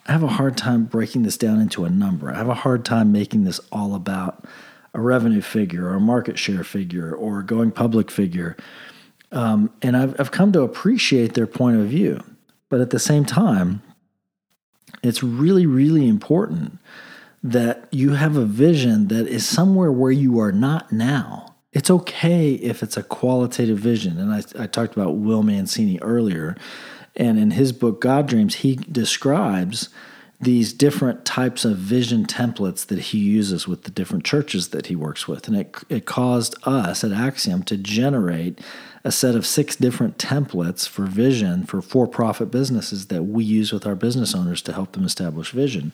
I 0.07 0.11
have 0.11 0.23
a 0.23 0.27
hard 0.27 0.57
time 0.57 0.85
breaking 0.85 1.23
this 1.23 1.37
down 1.37 1.59
into 1.59 1.85
a 1.85 1.89
number. 1.89 2.31
I 2.31 2.37
have 2.37 2.49
a 2.49 2.53
hard 2.53 2.85
time 2.85 3.11
making 3.11 3.43
this 3.43 3.59
all 3.71 3.95
about 3.95 4.45
a 4.93 4.99
revenue 4.99 5.41
figure 5.41 5.87
or 5.87 5.95
a 5.95 5.99
market 5.99 6.37
share 6.37 6.63
figure 6.63 7.13
or 7.13 7.43
going 7.43 7.71
public 7.71 8.11
figure. 8.11 8.57
Um, 9.31 9.71
and 9.81 9.95
I've, 9.95 10.19
I've 10.19 10.31
come 10.31 10.51
to 10.51 10.61
appreciate 10.61 11.33
their 11.33 11.47
point 11.47 11.77
of 11.77 11.87
view. 11.87 12.23
But 12.69 12.81
at 12.81 12.89
the 12.89 12.99
same 12.99 13.25
time, 13.25 13.81
it's 15.03 15.23
really, 15.23 15.65
really 15.65 16.07
important 16.07 16.79
that 17.43 17.87
you 17.91 18.13
have 18.13 18.35
a 18.35 18.45
vision 18.45 19.07
that 19.07 19.27
is 19.27 19.47
somewhere 19.47 19.91
where 19.91 20.11
you 20.11 20.39
are 20.39 20.51
not 20.51 20.91
now. 20.91 21.50
It's 21.73 21.89
okay 21.89 22.53
if 22.53 22.83
it's 22.83 22.97
a 22.97 23.03
qualitative 23.03 23.77
vision. 23.77 24.17
And 24.17 24.33
I, 24.33 24.63
I 24.63 24.67
talked 24.67 24.95
about 24.95 25.17
Will 25.17 25.43
Mancini 25.43 25.99
earlier. 26.01 26.57
And 27.15 27.39
in 27.39 27.51
his 27.51 27.71
book, 27.71 28.01
God 28.01 28.27
Dreams, 28.27 28.55
he 28.55 28.75
describes 28.75 29.89
these 30.39 30.73
different 30.73 31.23
types 31.23 31.63
of 31.63 31.77
vision 31.77 32.25
templates 32.25 32.85
that 32.87 32.99
he 32.99 33.19
uses 33.19 33.67
with 33.67 33.83
the 33.83 33.91
different 33.91 34.25
churches 34.25 34.69
that 34.69 34.87
he 34.87 34.95
works 34.95 35.27
with. 35.27 35.47
And 35.47 35.55
it, 35.55 35.75
it 35.87 36.05
caused 36.05 36.55
us 36.63 37.03
at 37.03 37.11
Axiom 37.11 37.63
to 37.63 37.77
generate 37.77 38.59
a 39.03 39.11
set 39.11 39.35
of 39.35 39.45
six 39.45 39.75
different 39.75 40.17
templates 40.17 40.87
for 40.87 41.05
vision 41.05 41.65
for 41.65 41.81
for 41.81 42.07
profit 42.07 42.51
businesses 42.51 43.07
that 43.07 43.23
we 43.23 43.43
use 43.43 43.71
with 43.71 43.85
our 43.85 43.95
business 43.95 44.35
owners 44.35 44.61
to 44.61 44.73
help 44.73 44.91
them 44.91 45.03
establish 45.03 45.51
vision. 45.51 45.91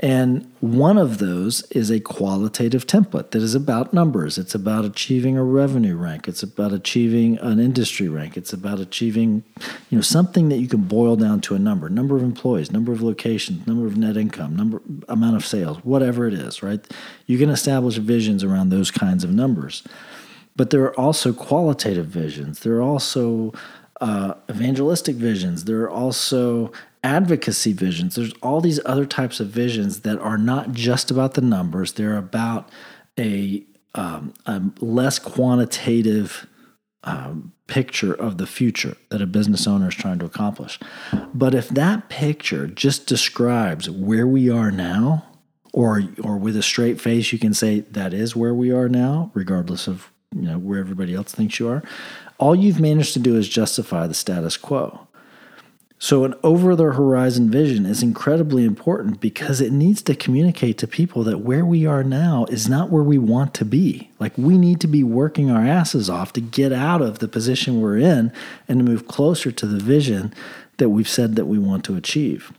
And 0.00 0.48
one 0.60 0.96
of 0.96 1.18
those 1.18 1.62
is 1.72 1.90
a 1.90 1.98
qualitative 1.98 2.86
template 2.86 3.32
that 3.32 3.42
is 3.42 3.56
about 3.56 3.92
numbers. 3.92 4.38
It's 4.38 4.54
about 4.54 4.84
achieving 4.84 5.36
a 5.36 5.42
revenue 5.42 5.96
rank. 5.96 6.28
It's 6.28 6.42
about 6.42 6.72
achieving 6.72 7.36
an 7.38 7.58
industry 7.58 8.08
rank. 8.08 8.36
It's 8.36 8.52
about 8.52 8.78
achieving, 8.78 9.42
you 9.90 9.98
know, 9.98 10.02
something 10.02 10.50
that 10.50 10.58
you 10.58 10.68
can 10.68 10.82
boil 10.82 11.16
down 11.16 11.40
to 11.42 11.56
a 11.56 11.58
number, 11.58 11.88
number 11.88 12.16
of 12.16 12.22
employees, 12.22 12.70
number 12.70 12.92
of 12.92 13.02
locations, 13.02 13.66
number 13.66 13.86
of 13.86 13.96
net 13.96 14.16
income, 14.16 14.54
number 14.54 14.80
amount 15.08 15.34
of 15.34 15.44
sales, 15.44 15.78
whatever 15.78 16.28
it 16.28 16.34
is, 16.34 16.62
right? 16.62 16.86
You 17.26 17.36
can 17.36 17.50
establish 17.50 17.96
visions 17.96 18.44
around 18.44 18.68
those 18.68 18.92
kinds 18.92 19.24
of 19.24 19.30
numbers. 19.34 19.82
But 20.58 20.70
there 20.70 20.82
are 20.82 21.00
also 21.00 21.32
qualitative 21.32 22.06
visions. 22.06 22.60
There 22.60 22.76
are 22.78 22.82
also 22.82 23.54
uh, 24.00 24.34
evangelistic 24.50 25.14
visions. 25.16 25.64
There 25.64 25.82
are 25.82 25.90
also 25.90 26.72
advocacy 27.04 27.72
visions. 27.72 28.16
There's 28.16 28.34
all 28.42 28.60
these 28.60 28.80
other 28.84 29.06
types 29.06 29.38
of 29.38 29.48
visions 29.48 30.00
that 30.00 30.18
are 30.18 30.36
not 30.36 30.72
just 30.72 31.12
about 31.12 31.34
the 31.34 31.40
numbers. 31.40 31.92
They're 31.92 32.16
about 32.16 32.68
a, 33.16 33.64
um, 33.94 34.34
a 34.46 34.60
less 34.80 35.20
quantitative 35.20 36.48
um, 37.04 37.52
picture 37.68 38.12
of 38.12 38.38
the 38.38 38.46
future 38.46 38.96
that 39.10 39.22
a 39.22 39.26
business 39.26 39.66
owner 39.68 39.88
is 39.88 39.94
trying 39.94 40.18
to 40.18 40.26
accomplish. 40.26 40.80
But 41.32 41.54
if 41.54 41.68
that 41.68 42.08
picture 42.08 42.66
just 42.66 43.06
describes 43.06 43.88
where 43.88 44.26
we 44.26 44.50
are 44.50 44.72
now, 44.72 45.24
or 45.72 46.02
or 46.24 46.36
with 46.36 46.56
a 46.56 46.62
straight 46.62 47.00
face, 47.00 47.32
you 47.32 47.38
can 47.38 47.54
say 47.54 47.80
that 47.80 48.12
is 48.12 48.34
where 48.34 48.54
we 48.54 48.72
are 48.72 48.88
now, 48.88 49.30
regardless 49.34 49.86
of 49.86 50.10
you 50.34 50.42
know 50.42 50.58
where 50.58 50.78
everybody 50.78 51.14
else 51.14 51.32
thinks 51.32 51.58
you 51.58 51.68
are. 51.68 51.82
All 52.38 52.54
you've 52.54 52.80
managed 52.80 53.12
to 53.14 53.18
do 53.18 53.36
is 53.36 53.48
justify 53.48 54.06
the 54.06 54.14
status 54.14 54.56
quo. 54.56 55.08
So 56.00 56.22
an 56.24 56.34
over 56.44 56.76
the 56.76 56.84
horizon 56.84 57.50
vision 57.50 57.84
is 57.84 58.04
incredibly 58.04 58.64
important 58.64 59.20
because 59.20 59.60
it 59.60 59.72
needs 59.72 60.00
to 60.02 60.14
communicate 60.14 60.78
to 60.78 60.86
people 60.86 61.24
that 61.24 61.40
where 61.40 61.64
we 61.64 61.86
are 61.86 62.04
now 62.04 62.46
is 62.48 62.68
not 62.68 62.90
where 62.90 63.02
we 63.02 63.18
want 63.18 63.52
to 63.54 63.64
be. 63.64 64.10
Like 64.20 64.38
we 64.38 64.58
need 64.58 64.80
to 64.82 64.86
be 64.86 65.02
working 65.02 65.50
our 65.50 65.64
asses 65.64 66.08
off 66.08 66.32
to 66.34 66.40
get 66.40 66.72
out 66.72 67.02
of 67.02 67.18
the 67.18 67.26
position 67.26 67.80
we're 67.80 67.98
in 67.98 68.32
and 68.68 68.78
to 68.78 68.84
move 68.84 69.08
closer 69.08 69.50
to 69.50 69.66
the 69.66 69.82
vision 69.82 70.32
that 70.76 70.90
we've 70.90 71.08
said 71.08 71.34
that 71.34 71.46
we 71.46 71.58
want 71.58 71.84
to 71.86 71.96
achieve. 71.96 72.52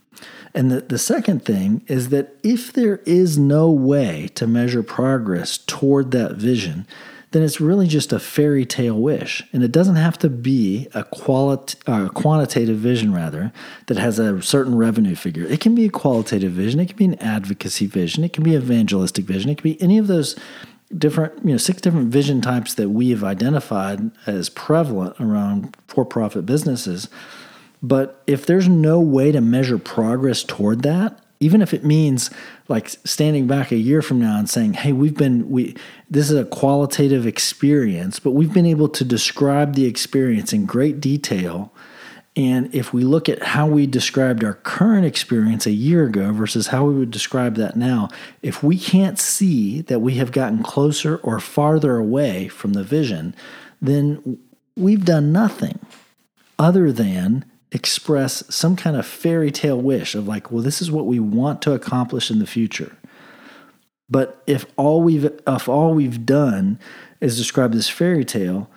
And 0.53 0.69
the, 0.69 0.81
the 0.81 0.97
second 0.97 1.45
thing 1.45 1.81
is 1.87 2.09
that 2.09 2.35
if 2.43 2.73
there 2.73 2.97
is 3.05 3.37
no 3.37 3.71
way 3.71 4.29
to 4.35 4.47
measure 4.47 4.83
progress 4.83 5.57
toward 5.57 6.11
that 6.11 6.35
vision, 6.35 6.85
then 7.31 7.43
it's 7.43 7.61
really 7.61 7.87
just 7.87 8.11
a 8.11 8.19
fairy 8.19 8.65
tale 8.65 8.97
wish. 8.97 9.43
And 9.53 9.63
it 9.63 9.71
doesn't 9.71 9.97
have 9.97 10.17
to 10.19 10.29
be 10.29 10.87
a 10.93 11.03
quality, 11.03 11.77
uh, 11.85 12.09
quantitative 12.09 12.77
vision, 12.77 13.13
rather, 13.13 13.53
that 13.87 13.97
has 13.97 14.17
a 14.17 14.41
certain 14.41 14.75
revenue 14.75 15.15
figure. 15.15 15.45
It 15.45 15.59
can 15.59 15.75
be 15.75 15.85
a 15.85 15.89
qualitative 15.89 16.53
vision, 16.53 16.79
it 16.79 16.87
can 16.87 16.97
be 16.97 17.05
an 17.05 17.19
advocacy 17.19 17.85
vision, 17.85 18.23
it 18.23 18.33
can 18.33 18.43
be 18.43 18.55
evangelistic 18.55 19.25
vision, 19.25 19.51
it 19.51 19.59
can 19.59 19.71
be 19.71 19.81
any 19.81 19.97
of 19.97 20.07
those 20.07 20.35
different, 20.97 21.45
you 21.45 21.51
know, 21.51 21.57
six 21.57 21.81
different 21.81 22.11
vision 22.11 22.41
types 22.41 22.73
that 22.73 22.89
we 22.89 23.11
have 23.11 23.23
identified 23.23 24.09
as 24.25 24.49
prevalent 24.49 25.15
around 25.19 25.77
for 25.87 26.03
profit 26.03 26.47
businesses. 26.47 27.09
But 27.81 28.21
if 28.25 28.45
there's 28.45 28.67
no 28.67 28.99
way 28.99 29.31
to 29.31 29.39
measure 29.39 29.77
progress 29.77 30.43
toward 30.43 30.81
that, 30.81 31.19
even 31.39 31.61
if 31.61 31.73
it 31.73 31.85
means 31.85 32.29
like 32.67 32.89
standing 33.05 33.47
back 33.47 33.71
a 33.71 33.77
year 33.77 34.01
from 34.01 34.19
now 34.19 34.37
and 34.37 34.49
saying 34.49 34.73
hey 34.73 34.91
we've 34.91 35.15
been 35.15 35.49
we 35.49 35.75
this 36.09 36.29
is 36.29 36.37
a 36.37 36.45
qualitative 36.45 37.25
experience 37.25 38.19
but 38.19 38.31
we've 38.31 38.53
been 38.53 38.65
able 38.65 38.89
to 38.89 39.03
describe 39.03 39.75
the 39.75 39.85
experience 39.85 40.53
in 40.53 40.65
great 40.65 40.99
detail. 40.99 41.73
And 42.35 42.73
if 42.73 42.93
we 42.93 43.03
look 43.03 43.27
at 43.27 43.41
how 43.41 43.67
we 43.67 43.85
described 43.85 44.43
our 44.43 44.53
current 44.53 45.05
experience 45.05 45.65
a 45.65 45.71
year 45.71 46.05
ago 46.05 46.31
versus 46.31 46.67
how 46.67 46.85
we 46.85 46.93
would 46.93 47.11
describe 47.11 47.55
that 47.55 47.75
now 47.75 48.07
if 48.41 48.63
we 48.63 48.77
can't 48.77 49.19
see 49.19 49.81
that 49.81 49.99
we 49.99 50.13
have 50.15 50.31
gotten 50.31 50.63
closer 50.63 51.17
or 51.17 51.39
farther 51.39 51.97
away 51.97 52.47
from 52.47 52.73
the 52.73 52.83
vision 52.83 53.35
then 53.81 54.39
we've 54.77 55.05
done 55.05 55.31
nothing 55.31 55.79
other 56.57 56.91
than 56.91 57.43
express 57.71 58.43
some 58.53 58.75
kind 58.75 58.95
of 58.95 59.05
fairy 59.05 59.51
tale 59.51 59.81
wish 59.81 60.15
of 60.15 60.27
like, 60.27 60.51
well, 60.51 60.63
this 60.63 60.81
is 60.81 60.91
what 60.91 61.05
we 61.05 61.19
want 61.19 61.61
to 61.63 61.73
accomplish 61.73 62.31
in 62.31 62.39
the 62.39 62.47
future. 62.47 62.95
But 64.09 64.41
if 64.47 64.65
all 64.75 65.03
we've 65.03 65.25
if 65.25 65.69
all 65.69 65.93
we've 65.93 66.25
done 66.25 66.79
is 67.21 67.37
describe 67.37 67.73
this 67.73 67.89
fairy 67.89 68.25
tale, 68.25 68.69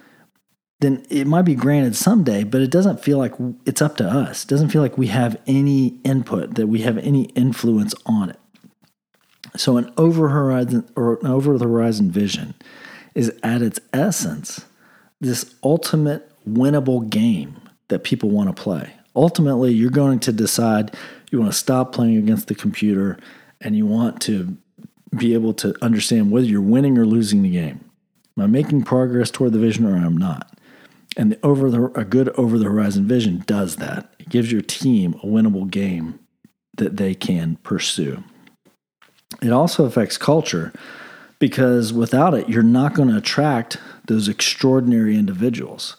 then 0.81 1.07
it 1.09 1.27
might 1.27 1.43
be 1.43 1.55
granted 1.55 1.97
someday, 1.97 2.45
but 2.45 2.61
it 2.61 2.71
doesn't 2.71 3.03
feel 3.03 3.17
like 3.17 3.33
it's 3.65 3.81
up 3.81 3.97
to 3.97 4.05
us. 4.05 4.45
It 4.45 4.49
doesn't 4.49 4.69
feel 4.69 4.83
like 4.83 4.99
we 4.99 5.07
have 5.07 5.41
any 5.47 6.01
input, 6.05 6.57
that 6.57 6.67
we 6.67 6.81
have 6.81 6.99
any 6.99 7.25
influence 7.37 7.95
on 8.05 8.31
it. 8.31 8.39
So 9.57 9.77
an 9.77 9.93
over 9.97 10.31
horizon 10.31 10.89
or 10.97 11.19
an 11.21 11.27
over 11.27 11.57
the 11.57 11.67
horizon 11.67 12.11
vision 12.11 12.55
is 13.15 13.33
at 13.43 13.63
its 13.63 13.79
essence 13.93 14.65
this 15.21 15.55
ultimate 15.63 16.29
winnable 16.47 17.09
game 17.09 17.62
that 17.89 18.05
people 18.05 18.31
want 18.31 18.55
to 18.55 18.63
play. 18.63 18.93
Ultimately, 19.15 19.73
you're 19.73 19.91
going 19.91 20.21
to 20.21 20.33
decide 20.33 20.97
you 21.31 21.41
want 21.41 21.53
to 21.53 21.59
stop 21.59 21.93
playing 21.93 22.17
against 22.17 22.49
the 22.49 22.55
computer 22.55 23.19
and 23.61 23.77
you 23.77 23.87
want 23.87 24.21
to 24.23 24.57
be 25.17 25.35
able 25.35 25.55
to 25.55 25.75
understand 25.83 26.31
whether 26.31 26.47
you're 26.47 26.61
winning 26.61 26.99
or 26.99 27.07
losing 27.07 27.43
the 27.43 27.51
game. 27.51 27.85
Am 28.37 28.45
I 28.45 28.47
making 28.47 28.85
progress 28.85 29.31
toward 29.31 29.53
the 29.53 29.59
vision 29.59 29.87
or 29.87 29.97
I'm 29.97 30.17
not? 30.17 30.59
And 31.17 31.33
the 31.33 31.39
over 31.43 31.71
the, 31.71 31.85
a 31.99 32.05
good 32.05 32.31
over 32.31 32.59
the 32.59 32.65
horizon 32.65 33.07
vision 33.07 33.43
does 33.47 33.77
that. 33.77 34.15
It 34.19 34.31
gives 34.31 34.51
your 34.51 34.63
team 34.63 35.15
a 35.23 35.27
winnable 35.27 35.71
game 35.71 36.19
that 36.79 36.97
they 36.97 37.15
can 37.15 37.57
pursue. 37.57 38.25
It 39.43 39.53
also 39.53 39.85
affects 39.85 40.17
culture 40.17 40.73
because 41.39 41.93
without 41.93 42.33
it, 42.33 42.49
you're 42.49 42.63
not 42.63 42.95
going 42.95 43.09
to 43.09 43.17
attract 43.17 43.77
those 44.07 44.29
extraordinary 44.29 45.17
individuals 45.17 45.97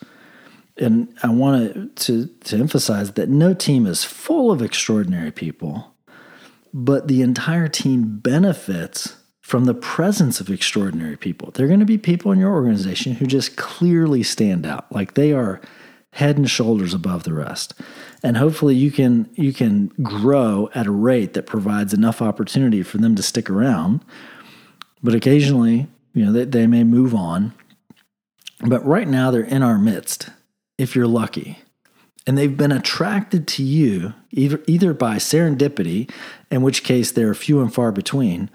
and 0.77 1.13
I 1.21 1.29
want 1.29 1.95
to, 1.97 2.27
to 2.27 2.57
emphasize 2.57 3.11
that 3.13 3.29
no 3.29 3.53
team 3.53 3.85
is 3.85 4.03
full 4.03 4.51
of 4.51 4.61
extraordinary 4.61 5.31
people, 5.31 5.93
but 6.73 7.07
the 7.07 7.21
entire 7.21 7.67
team 7.67 8.17
benefits 8.17 9.15
from 9.41 9.65
the 9.65 9.73
presence 9.73 10.39
of 10.39 10.49
extraordinary 10.49 11.17
people. 11.17 11.51
There 11.51 11.65
are 11.65 11.67
going 11.67 11.79
to 11.81 11.85
be 11.85 11.97
people 11.97 12.31
in 12.31 12.39
your 12.39 12.53
organization 12.53 13.13
who 13.13 13.27
just 13.27 13.55
clearly 13.55 14.23
stand 14.23 14.65
out, 14.65 14.91
like 14.91 15.13
they 15.13 15.33
are 15.33 15.61
head 16.11 16.37
and 16.37 16.49
shoulders 16.49 16.93
above 16.93 17.23
the 17.23 17.33
rest. 17.33 17.73
And 18.23 18.37
hopefully 18.37 18.75
you 18.75 18.89
can 18.91 19.29
you 19.35 19.51
can 19.51 19.87
grow 20.01 20.69
at 20.73 20.87
a 20.87 20.91
rate 20.91 21.33
that 21.33 21.45
provides 21.45 21.93
enough 21.93 22.21
opportunity 22.21 22.83
for 22.83 22.97
them 22.97 23.15
to 23.15 23.23
stick 23.23 23.49
around. 23.49 24.03
But 25.03 25.13
occasionally, 25.13 25.87
you 26.13 26.25
know, 26.25 26.31
they, 26.31 26.45
they 26.45 26.67
may 26.67 26.83
move 26.83 27.13
on. 27.13 27.53
But 28.65 28.85
right 28.85 29.07
now 29.07 29.29
they're 29.29 29.43
in 29.43 29.61
our 29.61 29.77
midst 29.77 30.29
if 30.77 30.95
you're 30.95 31.07
lucky. 31.07 31.59
And 32.25 32.37
they've 32.37 32.55
been 32.55 32.71
attracted 32.71 33.47
to 33.49 33.63
you 33.63 34.13
either, 34.31 34.61
either 34.65 34.93
by 34.93 35.17
serendipity, 35.17 36.09
in 36.49 36.61
which 36.61 36.83
case 36.83 37.11
they're 37.11 37.33
few 37.33 37.61
and 37.61 37.73
far 37.73 37.91
between, 37.91 38.49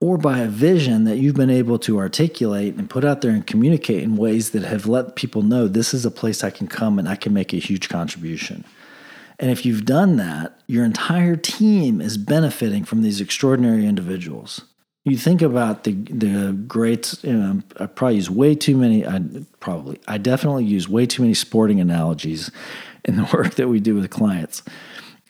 or 0.00 0.16
by 0.16 0.38
a 0.38 0.48
vision 0.48 1.04
that 1.04 1.16
you've 1.16 1.34
been 1.34 1.50
able 1.50 1.78
to 1.80 1.98
articulate 1.98 2.76
and 2.76 2.88
put 2.88 3.04
out 3.04 3.20
there 3.20 3.32
and 3.32 3.46
communicate 3.46 4.04
in 4.04 4.16
ways 4.16 4.50
that 4.50 4.62
have 4.62 4.86
let 4.86 5.16
people 5.16 5.42
know 5.42 5.66
this 5.66 5.92
is 5.92 6.04
a 6.04 6.10
place 6.10 6.44
I 6.44 6.50
can 6.50 6.68
come 6.68 6.98
and 6.98 7.08
I 7.08 7.16
can 7.16 7.34
make 7.34 7.52
a 7.52 7.56
huge 7.56 7.88
contribution. 7.88 8.64
And 9.40 9.50
if 9.50 9.66
you've 9.66 9.84
done 9.84 10.16
that, 10.16 10.60
your 10.66 10.84
entire 10.84 11.36
team 11.36 12.00
is 12.00 12.16
benefiting 12.16 12.84
from 12.84 13.02
these 13.02 13.20
extraordinary 13.20 13.86
individuals 13.86 14.62
you 15.08 15.16
think 15.16 15.42
about 15.42 15.84
the 15.84 15.92
the 15.92 16.52
greats. 16.66 17.24
I 17.24 17.86
probably 17.86 18.16
use 18.16 18.30
way 18.30 18.54
too 18.54 18.76
many. 18.76 19.06
I 19.06 19.20
probably 19.60 20.00
I 20.06 20.18
definitely 20.18 20.64
use 20.64 20.88
way 20.88 21.06
too 21.06 21.22
many 21.22 21.34
sporting 21.34 21.80
analogies 21.80 22.50
in 23.04 23.16
the 23.16 23.24
work 23.32 23.54
that 23.54 23.68
we 23.68 23.80
do 23.80 23.94
with 23.94 24.10
clients. 24.10 24.62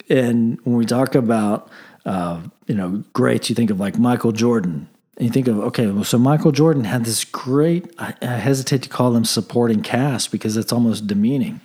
And 0.08 0.58
when 0.64 0.76
we 0.76 0.86
talk 0.86 1.14
about 1.14 1.70
uh, 2.04 2.40
you 2.66 2.74
know 2.74 3.04
greats, 3.12 3.48
you 3.48 3.54
think 3.54 3.70
of 3.70 3.80
like 3.80 3.98
Michael 3.98 4.32
Jordan. 4.32 4.88
And 5.16 5.26
you 5.26 5.32
think 5.32 5.48
of 5.48 5.58
okay, 5.58 5.88
well, 5.88 6.04
so 6.04 6.18
Michael 6.18 6.52
Jordan 6.52 6.84
had 6.84 7.04
this 7.04 7.24
great. 7.24 7.92
I, 7.98 8.14
I 8.22 8.36
hesitate 8.36 8.82
to 8.82 8.88
call 8.88 9.10
them 9.12 9.24
supporting 9.24 9.82
cast 9.82 10.30
because 10.30 10.56
it's 10.56 10.72
almost 10.72 11.06
demeaning, 11.08 11.60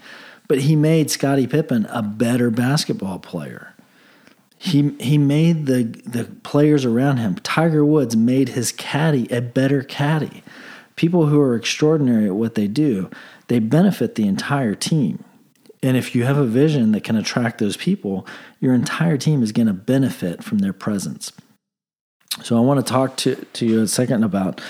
but 0.48 0.62
he 0.62 0.76
made 0.76 1.12
Scottie 1.12 1.48
Pippen 1.48 1.86
a 1.92 2.02
better 2.02 2.50
basketball 2.50 3.20
player 3.20 3.73
He 4.64 4.96
he 4.98 5.18
made 5.18 5.66
the 5.66 5.84
the 6.06 6.24
players 6.44 6.86
around 6.86 7.18
him. 7.18 7.36
Tiger 7.36 7.84
Woods 7.84 8.16
made 8.16 8.50
his 8.50 8.72
caddy 8.72 9.28
a 9.30 9.42
better 9.42 9.84
caddy. 9.84 10.42
People 10.96 11.26
who 11.26 11.42
are 11.42 11.54
extraordinary 11.54 12.28
at 12.28 12.36
what 12.36 12.56
they 12.56 12.70
do, 12.70 13.10
they 13.50 13.60
benefit 13.60 14.16
the 14.16 14.26
entire 14.26 14.74
team. 14.74 15.22
And 15.82 15.98
if 15.98 16.16
you 16.16 16.24
have 16.24 16.38
a 16.38 16.46
vision 16.46 16.94
that 16.94 17.04
can 17.04 17.18
attract 17.18 17.58
those 17.58 17.76
people, 17.76 18.26
your 18.62 18.74
entire 18.74 19.18
team 19.18 19.44
is 19.44 19.52
going 19.52 19.68
to 19.68 19.74
benefit 19.74 20.42
from 20.46 20.60
their 20.60 20.72
presence. 20.72 21.34
So 22.42 22.56
I 22.56 22.62
want 22.62 22.86
to 22.86 22.90
talk 22.90 23.18
to, 23.18 23.36
to 23.36 23.66
you 23.66 23.82
a 23.82 23.88
second 23.88 24.24
about 24.24 24.62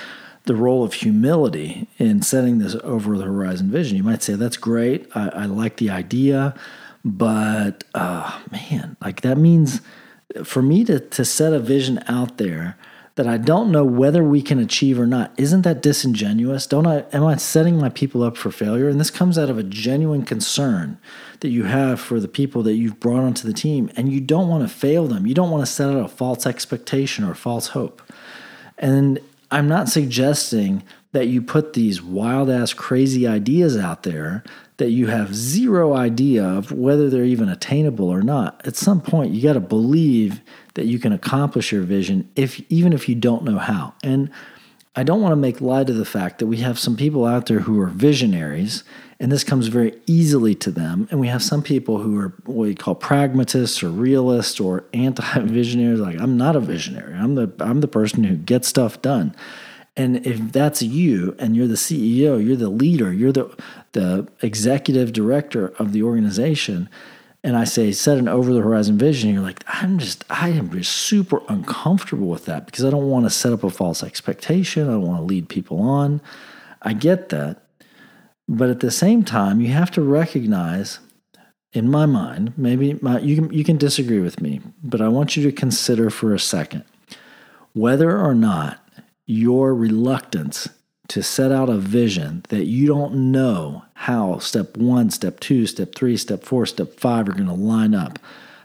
the 0.45 0.56
role 0.56 0.84
of 0.84 0.93
humility 0.95 1.88
in 1.99 2.23
setting 2.23 2.58
this 2.58 2.75
over 2.84 3.15
the 3.15 3.25
horizon 3.25 3.69
vision. 3.69 3.95
You 3.95 4.03
might 4.03 4.23
say, 4.23 4.34
that's 4.34 4.58
great. 4.58 5.08
I, 5.13 5.29
I 5.29 5.45
like 5.45 5.77
the 5.77 5.91
idea. 5.91 6.56
But 7.04 7.84
uh, 7.94 8.42
man, 8.52 8.98
like 9.02 9.22
that 9.22 9.38
means 9.38 9.82
for 10.44 10.62
me 10.62 10.84
to, 10.86 11.00
to 11.00 11.26
set 11.26 11.54
a 11.54 11.60
vision 11.60 12.04
out 12.08 12.38
there 12.38 12.78
that 13.16 13.28
I 13.28 13.38
don't 13.38 13.72
know 13.72 13.86
whether 13.86 14.24
we 14.24 14.42
can 14.42 14.58
achieve 14.58 15.00
or 15.00 15.06
not. 15.06 15.32
Isn't 15.38 15.62
that 15.62 15.84
disingenuous? 15.84 16.66
Don't 16.66 16.88
I 16.88 17.06
am 17.13 17.24
I 17.24 17.36
setting 17.36 17.78
my 17.78 17.89
people 17.89 18.24
up 18.24 18.38
for 18.38 18.52
failure? 18.52 18.89
And 18.89 19.00
this 19.00 19.12
comes 19.12 19.38
out 19.38 19.50
of 19.50 19.58
a 19.58 19.63
genuine 19.63 20.24
concern 20.24 20.98
that 21.42 21.50
you 21.50 21.66
have 21.66 22.00
for 22.00 22.20
the 22.20 22.28
people 22.28 22.63
that 22.63 22.74
you've 22.74 23.00
brought 23.00 23.24
onto 23.24 23.46
the 23.46 23.54
team 23.54 23.92
and 23.96 24.12
you 24.12 24.20
don't 24.20 24.48
want 24.48 24.68
to 24.68 24.74
fail 24.74 25.08
them. 25.08 25.28
You 25.28 25.36
don't 25.36 25.52
want 25.52 25.63
to 25.63 25.72
set 25.72 25.89
out 25.89 26.04
a 26.04 26.08
false 26.08 26.48
expectation 26.48 27.24
or 27.24 27.36
false 27.36 27.68
hope. 27.68 28.02
And 28.80 29.20
I'm 29.52 29.68
not 29.68 29.89
suggesting 29.89 30.82
that 31.13 31.28
you 31.28 31.41
put 31.41 31.73
these 31.73 32.02
wild 32.02 32.49
ass 32.49 32.73
crazy 32.73 33.26
ideas 33.26 33.78
out 33.78 34.04
there 34.04 34.43
that 34.78 34.89
you 34.89 35.08
have 35.08 35.34
zero 35.34 35.93
idea 35.93 36.43
of 36.43 36.71
whether 36.71 37.10
they're 37.10 37.23
even 37.23 37.47
attainable 37.47 38.10
or 38.10 38.21
not. 38.21 38.62
At 38.65 38.76
some 38.76 38.99
point 38.99 39.32
you 39.32 39.41
got 39.41 39.54
to 39.54 39.60
believe 39.60 40.41
that 40.73 40.86
you 40.86 40.99
can 40.99 41.13
accomplish 41.13 41.71
your 41.71 41.84
vision 41.84 42.30
if 42.36 42.60
even 42.69 42.91
if 42.93 43.08
you 43.08 43.15
don't 43.15 43.43
know 43.43 43.60
how. 43.60 43.93
And 44.04 44.30
I 44.95 45.04
don't 45.04 45.21
want 45.21 45.32
to 45.32 45.38
make 45.38 45.62
light 45.62 45.89
of 45.89 45.95
the 45.95 46.06
fact 46.06 46.39
that 46.39 46.47
we 46.47 46.58
have 46.58 46.78
some 46.78 46.95
people 46.95 47.26
out 47.26 47.47
there 47.47 47.62
who 47.62 47.80
are 47.82 47.88
visionaries, 47.88 48.84
and 49.19 49.32
this 49.32 49.43
comes 49.43 49.67
very 49.67 49.99
easily 50.06 50.54
to 50.56 50.69
them. 50.69 51.08
And 51.10 51.19
we 51.19 51.28
have 51.30 51.41
some 51.41 51.63
people 51.63 51.97
who 51.99 52.19
are 52.19 52.34
what 52.45 52.67
we 52.67 52.76
call 52.76 52.93
pragmatists 52.93 53.82
or 53.82 53.89
realists 53.89 54.60
or 54.60 54.84
anti-visionaries. 54.93 55.99
Like 55.99 56.19
I'm 56.19 56.38
not 56.38 56.56
a 56.56 56.60
visionary. 56.60 57.13
I'm 57.13 57.36
the 57.36 57.52
I'm 57.60 57.82
the 57.82 57.88
person 57.88 58.23
who 58.23 58.36
gets 58.36 58.67
stuff 58.67 59.02
done. 59.02 59.36
And 59.95 60.25
if 60.25 60.51
that's 60.51 60.82
you 60.82 61.36
and 61.38 61.56
you're 61.56 61.67
the 61.67 61.75
CEO, 61.75 62.43
you're 62.43 62.56
the 62.56 62.69
leader, 62.69 63.13
you're 63.13 63.32
the 63.32 63.56
the 63.91 64.27
executive 64.41 65.13
director 65.13 65.67
of 65.77 65.93
the 65.93 66.01
organization, 66.01 66.89
and 67.43 67.58
I 67.58 67.65
say 67.65 67.91
set 67.91 68.17
an 68.17 68.29
over 68.29 68.53
the 68.53 68.62
horizon 68.62 68.97
vision, 68.97 69.34
you're 69.34 69.43
like, 69.43 69.63
I'm 69.67 69.99
just, 69.99 70.23
I 70.29 70.49
am 70.49 70.71
just 70.71 70.93
super 70.93 71.41
uncomfortable 71.49 72.27
with 72.27 72.45
that 72.45 72.65
because 72.65 72.86
I 72.86 72.89
don't 72.89 73.10
want 73.10 73.25
to 73.25 73.29
set 73.29 73.51
up 73.51 73.63
a 73.63 73.69
false 73.69 74.01
expectation. 74.01 74.88
I 74.88 74.93
don't 74.93 75.01
want 75.08 75.19
to 75.19 75.25
lead 75.25 75.49
people 75.49 75.82
on. 75.82 76.21
I 76.82 76.93
get 76.93 77.29
that. 77.29 77.63
But 78.47 78.69
at 78.69 78.79
the 78.79 78.91
same 78.91 79.23
time, 79.23 79.60
you 79.60 79.73
have 79.73 79.91
to 79.91 80.01
recognize, 80.01 80.99
in 81.73 81.89
my 81.89 82.06
mind, 82.06 82.53
maybe 82.58 82.97
my, 83.01 83.19
you, 83.19 83.36
can, 83.36 83.53
you 83.53 83.63
can 83.63 83.77
disagree 83.77 84.19
with 84.19 84.41
me, 84.41 84.62
but 84.82 85.01
I 85.01 85.10
want 85.10 85.36
you 85.36 85.43
to 85.43 85.51
consider 85.51 86.10
for 86.10 86.34
a 86.34 86.39
second 86.39 86.86
whether 87.73 88.19
or 88.19 88.36
not 88.36 88.83
your 89.25 89.73
reluctance 89.73 90.69
to 91.09 91.21
set 91.21 91.51
out 91.51 91.69
a 91.69 91.77
vision 91.77 92.43
that 92.49 92.65
you 92.65 92.88
don't 92.88 93.31
know 93.31 93.83
how 93.93 94.38
step 94.39 94.77
one, 94.77 95.09
step 95.09 95.39
two, 95.39 95.67
step 95.67 95.93
three, 95.95 96.17
step 96.17 96.43
four, 96.43 96.65
step 96.65 96.99
five 96.99 97.27
are 97.27 97.33
going 97.33 97.45
to 97.45 97.53
line 97.53 97.93
up. 97.93 98.19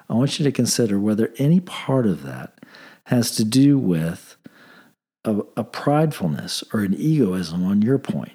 I 0.09 0.15
want 0.15 0.39
you 0.39 0.45
to 0.45 0.53
consider 0.53 0.99
whether 0.99 1.33
any 1.39 1.61
part 1.61 2.07
of 2.07 2.23
that 2.23 2.55
has 3.05 3.33
to 3.37 3.45
do 3.45 3.79
with 3.79 4.37
a, 5.25 5.39
a 5.57 5.65
pridefulness 5.65 6.63
or 6.73 6.81
an 6.81 6.95
egoism 6.95 7.65
on 7.65 7.83
your 7.83 7.99
point 7.99 8.33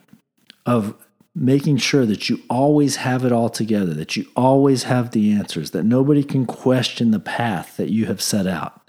of 0.66 0.96
making 1.36 1.78
sure 1.78 2.06
that 2.06 2.30
you 2.30 2.40
always 2.50 2.98
have 2.98 3.26
it 3.26 3.32
all 3.32 3.50
together, 3.50 3.94
that 3.94 4.16
you 4.16 4.26
always 4.36 4.84
have 4.84 5.12
the 5.12 5.32
answers, 5.32 5.72
that 5.72 5.84
nobody 5.84 6.24
can 6.24 6.46
question 6.46 7.12
the 7.12 7.20
path 7.20 7.78
that 7.78 7.90
you 7.90 8.06
have 8.06 8.22
set 8.22 8.46
out. 8.46 8.82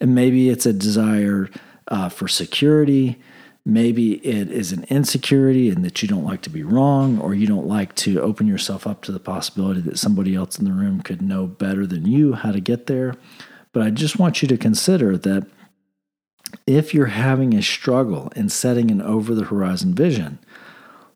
And 0.00 0.14
maybe 0.14 0.48
it's 0.48 0.66
a 0.66 0.72
desire 0.72 1.48
uh, 1.88 2.08
for 2.08 2.28
security. 2.28 3.18
Maybe 3.66 4.14
it 4.26 4.50
is 4.50 4.72
an 4.72 4.84
insecurity 4.84 5.70
and 5.70 5.84
that 5.84 6.02
you 6.02 6.08
don't 6.08 6.24
like 6.24 6.42
to 6.42 6.50
be 6.50 6.62
wrong, 6.62 7.18
or 7.18 7.34
you 7.34 7.46
don't 7.46 7.66
like 7.66 7.94
to 7.96 8.20
open 8.20 8.46
yourself 8.46 8.86
up 8.86 9.02
to 9.02 9.12
the 9.12 9.20
possibility 9.20 9.80
that 9.82 9.98
somebody 9.98 10.34
else 10.34 10.58
in 10.58 10.66
the 10.66 10.72
room 10.72 11.00
could 11.00 11.22
know 11.22 11.46
better 11.46 11.86
than 11.86 12.06
you 12.06 12.34
how 12.34 12.52
to 12.52 12.60
get 12.60 12.86
there. 12.86 13.14
But 13.72 13.82
I 13.82 13.90
just 13.90 14.18
want 14.18 14.42
you 14.42 14.48
to 14.48 14.58
consider 14.58 15.16
that 15.16 15.46
if 16.66 16.94
you're 16.94 17.06
having 17.06 17.54
a 17.54 17.62
struggle 17.62 18.30
in 18.36 18.48
setting 18.48 18.90
an 18.90 19.00
over 19.02 19.34
the 19.34 19.44
horizon 19.44 19.94
vision, 19.94 20.38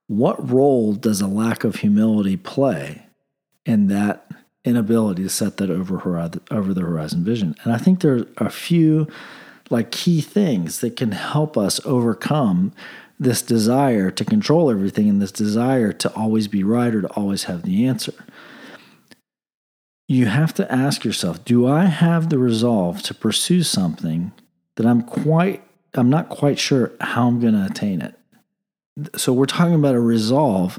what 0.07 0.50
role 0.50 0.94
does 0.94 1.20
a 1.20 1.26
lack 1.26 1.64
of 1.64 1.76
humility 1.76 2.37
play 2.37 3.07
in 3.66 3.88
that 3.88 4.31
inability 4.64 5.22
to 5.22 5.28
set 5.28 5.59
that 5.59 5.70
over, 5.70 6.18
over 6.50 6.74
the 6.74 6.81
horizon 6.81 7.24
vision? 7.24 7.54
And 7.62 7.72
I 7.72 7.78
think 7.78 8.00
there 8.00 8.26
are 8.38 8.46
a 8.46 8.50
few 8.50 9.07
like 9.70 9.90
key 9.90 10.20
things 10.20 10.81
that 10.81 10.96
can 10.96 11.12
help 11.12 11.57
us 11.57 11.85
overcome 11.85 12.72
this 13.18 13.42
desire 13.42 14.11
to 14.11 14.24
control 14.24 14.70
everything 14.70 15.09
and 15.09 15.20
this 15.20 15.33
desire 15.33 15.92
to 15.92 16.12
always 16.14 16.48
be 16.48 16.62
right 16.62 16.94
or 16.94 17.02
to 17.02 17.09
always 17.09 17.44
have 17.44 17.62
the 17.62 17.85
answer. 17.87 18.14
You 20.07 20.26
have 20.26 20.54
to 20.54 20.72
ask 20.72 21.04
yourself, 21.04 21.44
do 21.44 21.66
I 21.66 21.87
have 21.87 22.31
the 22.31 22.38
resolve 22.38 23.02
to 23.02 23.14
pursue 23.14 23.62
something 23.62 24.33
that 24.76 24.87
I'm 24.87 25.02
quite 25.02 25.62
I'm 25.94 26.11
not 26.11 26.28
quite 26.28 26.59
sure 26.59 26.92
how 27.00 27.26
I'm 27.26 27.40
going 27.40 27.54
to 27.54 27.64
attain 27.64 28.02
it. 28.02 28.14
So 29.18 29.33
we're 29.33 29.46
talking 29.46 29.74
about 29.74 29.94
a 29.94 30.00
resolve 30.00 30.78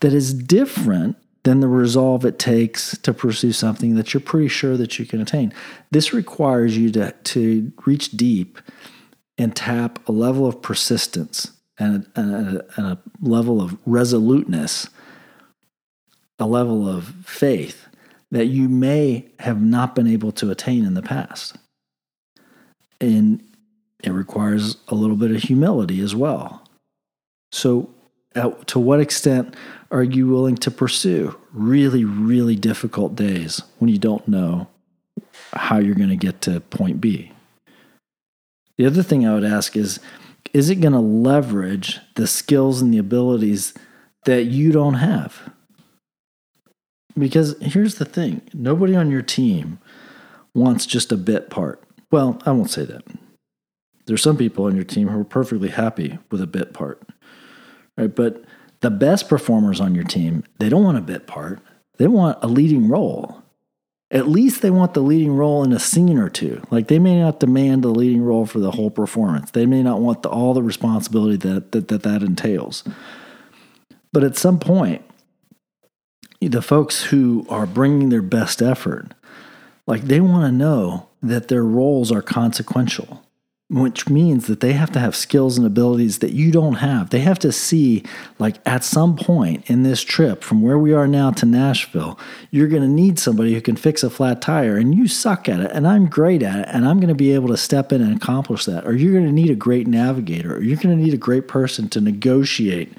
that 0.00 0.12
is 0.12 0.34
different 0.34 1.16
than 1.42 1.60
the 1.60 1.68
resolve 1.68 2.24
it 2.24 2.38
takes 2.38 2.96
to 2.98 3.14
pursue 3.14 3.52
something 3.52 3.94
that 3.94 4.12
you're 4.12 4.20
pretty 4.20 4.48
sure 4.48 4.76
that 4.76 4.98
you 4.98 5.06
can 5.06 5.20
attain. 5.20 5.52
This 5.90 6.12
requires 6.12 6.76
you 6.76 6.90
to, 6.92 7.12
to 7.12 7.72
reach 7.86 8.10
deep 8.10 8.58
and 9.38 9.56
tap 9.56 10.06
a 10.06 10.12
level 10.12 10.46
of 10.46 10.60
persistence 10.60 11.52
and 11.78 12.06
a, 12.14 12.20
and, 12.20 12.56
a, 12.58 12.64
and 12.76 12.86
a 12.86 12.98
level 13.22 13.62
of 13.62 13.76
resoluteness, 13.86 14.88
a 16.38 16.46
level 16.46 16.86
of 16.86 17.14
faith 17.24 17.86
that 18.30 18.46
you 18.46 18.68
may 18.68 19.26
have 19.40 19.60
not 19.60 19.94
been 19.94 20.06
able 20.06 20.32
to 20.32 20.50
attain 20.50 20.84
in 20.84 20.94
the 20.94 21.02
past. 21.02 21.56
And 23.00 23.42
it 24.02 24.10
requires 24.10 24.76
a 24.88 24.94
little 24.94 25.16
bit 25.16 25.30
of 25.30 25.42
humility 25.42 26.00
as 26.00 26.14
well. 26.14 26.66
So, 27.50 27.90
to 28.34 28.78
what 28.78 29.00
extent 29.00 29.54
are 29.90 30.02
you 30.02 30.28
willing 30.28 30.56
to 30.56 30.70
pursue 30.70 31.36
really, 31.52 32.04
really 32.04 32.54
difficult 32.54 33.16
days 33.16 33.62
when 33.78 33.90
you 33.90 33.98
don't 33.98 34.26
know 34.28 34.68
how 35.52 35.78
you're 35.78 35.96
going 35.96 36.10
to 36.10 36.16
get 36.16 36.40
to 36.42 36.60
point 36.60 37.00
B? 37.00 37.32
The 38.78 38.86
other 38.86 39.02
thing 39.02 39.26
I 39.26 39.34
would 39.34 39.44
ask 39.44 39.76
is 39.76 40.00
is 40.52 40.68
it 40.68 40.76
going 40.76 40.92
to 40.94 41.00
leverage 41.00 42.00
the 42.16 42.26
skills 42.26 42.82
and 42.82 42.92
the 42.92 42.98
abilities 42.98 43.72
that 44.24 44.44
you 44.44 44.72
don't 44.72 44.94
have? 44.94 45.52
Because 47.16 47.56
here's 47.60 47.96
the 47.96 48.04
thing 48.04 48.42
nobody 48.52 48.96
on 48.96 49.10
your 49.10 49.22
team 49.22 49.78
wants 50.54 50.86
just 50.86 51.12
a 51.12 51.16
bit 51.16 51.50
part. 51.50 51.82
Well, 52.10 52.40
I 52.44 52.52
won't 52.52 52.70
say 52.70 52.84
that. 52.84 53.04
There's 54.06 54.22
some 54.22 54.36
people 54.36 54.64
on 54.64 54.74
your 54.74 54.84
team 54.84 55.08
who 55.08 55.20
are 55.20 55.24
perfectly 55.24 55.68
happy 55.68 56.18
with 56.30 56.40
a 56.40 56.46
bit 56.46 56.72
part. 56.72 57.00
Right? 57.96 58.14
But 58.14 58.44
the 58.80 58.90
best 58.90 59.28
performers 59.28 59.80
on 59.80 59.94
your 59.94 60.04
team, 60.04 60.44
they 60.58 60.68
don't 60.68 60.84
want 60.84 60.98
a 60.98 61.02
bit 61.02 61.26
part. 61.26 61.60
They 61.98 62.06
want 62.06 62.38
a 62.42 62.48
leading 62.48 62.88
role. 62.88 63.42
At 64.10 64.26
least 64.26 64.62
they 64.62 64.70
want 64.70 64.94
the 64.94 65.02
leading 65.02 65.36
role 65.36 65.62
in 65.62 65.72
a 65.72 65.78
scene 65.78 66.18
or 66.18 66.28
two. 66.28 66.62
Like 66.70 66.88
they 66.88 66.98
may 66.98 67.20
not 67.20 67.40
demand 67.40 67.84
the 67.84 67.88
leading 67.88 68.22
role 68.22 68.46
for 68.46 68.58
the 68.58 68.72
whole 68.72 68.90
performance. 68.90 69.52
They 69.52 69.66
may 69.66 69.82
not 69.82 70.00
want 70.00 70.22
the, 70.22 70.30
all 70.30 70.54
the 70.54 70.62
responsibility 70.62 71.36
that, 71.48 71.72
that 71.72 71.88
that 71.88 72.02
that 72.02 72.22
entails. 72.22 72.82
But 74.12 74.24
at 74.24 74.36
some 74.36 74.58
point, 74.58 75.04
the 76.40 76.62
folks 76.62 77.04
who 77.04 77.46
are 77.48 77.66
bringing 77.66 78.08
their 78.08 78.22
best 78.22 78.62
effort, 78.62 79.12
like 79.86 80.02
they 80.02 80.20
want 80.20 80.44
to 80.44 80.52
know 80.52 81.08
that 81.22 81.48
their 81.48 81.64
roles 81.64 82.10
are 82.10 82.22
consequential 82.22 83.22
which 83.70 84.08
means 84.08 84.48
that 84.48 84.58
they 84.58 84.72
have 84.72 84.90
to 84.90 84.98
have 84.98 85.14
skills 85.14 85.56
and 85.56 85.64
abilities 85.64 86.18
that 86.18 86.32
you 86.32 86.50
don't 86.50 86.74
have. 86.74 87.10
They 87.10 87.20
have 87.20 87.38
to 87.38 87.52
see, 87.52 88.02
like, 88.40 88.56
at 88.66 88.82
some 88.82 89.14
point 89.14 89.70
in 89.70 89.84
this 89.84 90.02
trip 90.02 90.42
from 90.42 90.60
where 90.60 90.78
we 90.78 90.92
are 90.92 91.06
now 91.06 91.30
to 91.30 91.46
Nashville, 91.46 92.18
you're 92.50 92.66
going 92.66 92.82
to 92.82 92.88
need 92.88 93.20
somebody 93.20 93.54
who 93.54 93.60
can 93.60 93.76
fix 93.76 94.02
a 94.02 94.10
flat 94.10 94.42
tire, 94.42 94.76
and 94.76 94.92
you 94.92 95.06
suck 95.06 95.48
at 95.48 95.60
it, 95.60 95.70
and 95.70 95.86
I'm 95.86 96.06
great 96.06 96.42
at 96.42 96.58
it, 96.58 96.68
and 96.72 96.86
I'm 96.86 96.98
going 96.98 97.08
to 97.08 97.14
be 97.14 97.32
able 97.32 97.48
to 97.48 97.56
step 97.56 97.92
in 97.92 98.02
and 98.02 98.16
accomplish 98.16 98.64
that. 98.64 98.84
Or 98.84 98.92
you're 98.92 99.12
going 99.12 99.26
to 99.26 99.32
need 99.32 99.50
a 99.50 99.54
great 99.54 99.86
navigator, 99.86 100.56
or 100.56 100.62
you're 100.62 100.76
going 100.76 100.96
to 100.96 101.02
need 101.02 101.14
a 101.14 101.18
great 101.18 101.46
person 101.46 101.88
to 101.90 102.00
negotiate 102.00 102.92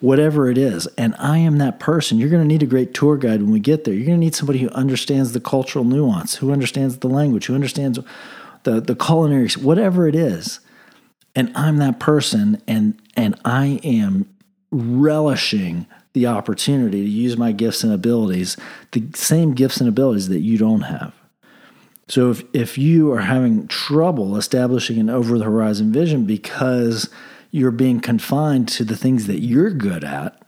whatever 0.00 0.50
it 0.50 0.56
is. 0.56 0.86
And 0.98 1.14
I 1.18 1.38
am 1.38 1.58
that 1.58 1.80
person. 1.80 2.18
You're 2.18 2.30
going 2.30 2.42
to 2.42 2.48
need 2.48 2.62
a 2.62 2.66
great 2.66 2.94
tour 2.94 3.18
guide 3.18 3.42
when 3.42 3.52
we 3.52 3.60
get 3.60 3.84
there. 3.84 3.92
You're 3.92 4.06
going 4.06 4.18
to 4.18 4.24
need 4.24 4.34
somebody 4.34 4.58
who 4.58 4.68
understands 4.70 5.32
the 5.32 5.40
cultural 5.40 5.84
nuance, 5.84 6.36
who 6.36 6.50
understands 6.50 6.98
the 6.98 7.08
language, 7.08 7.46
who 7.46 7.54
understands 7.54 7.98
the, 8.64 8.80
the 8.80 8.94
culinary, 8.94 9.48
whatever 9.60 10.08
it 10.08 10.14
is. 10.14 10.60
And 11.36 11.50
I'm 11.56 11.78
that 11.78 11.98
person, 11.98 12.62
and 12.68 13.00
and 13.16 13.38
I 13.44 13.80
am 13.82 14.28
relishing 14.70 15.86
the 16.12 16.26
opportunity 16.26 17.02
to 17.02 17.10
use 17.10 17.36
my 17.36 17.52
gifts 17.52 17.82
and 17.82 17.92
abilities, 17.92 18.56
the 18.92 19.04
same 19.14 19.54
gifts 19.54 19.78
and 19.78 19.88
abilities 19.88 20.28
that 20.28 20.40
you 20.40 20.56
don't 20.56 20.82
have. 20.82 21.12
So 22.08 22.30
if, 22.30 22.44
if 22.52 22.78
you 22.78 23.12
are 23.12 23.20
having 23.20 23.66
trouble 23.66 24.36
establishing 24.36 24.98
an 24.98 25.10
over 25.10 25.38
the 25.38 25.44
horizon 25.44 25.92
vision 25.92 26.24
because 26.24 27.08
you're 27.50 27.70
being 27.70 28.00
confined 28.00 28.68
to 28.68 28.84
the 28.84 28.96
things 28.96 29.26
that 29.26 29.40
you're 29.40 29.70
good 29.70 30.04
at, 30.04 30.44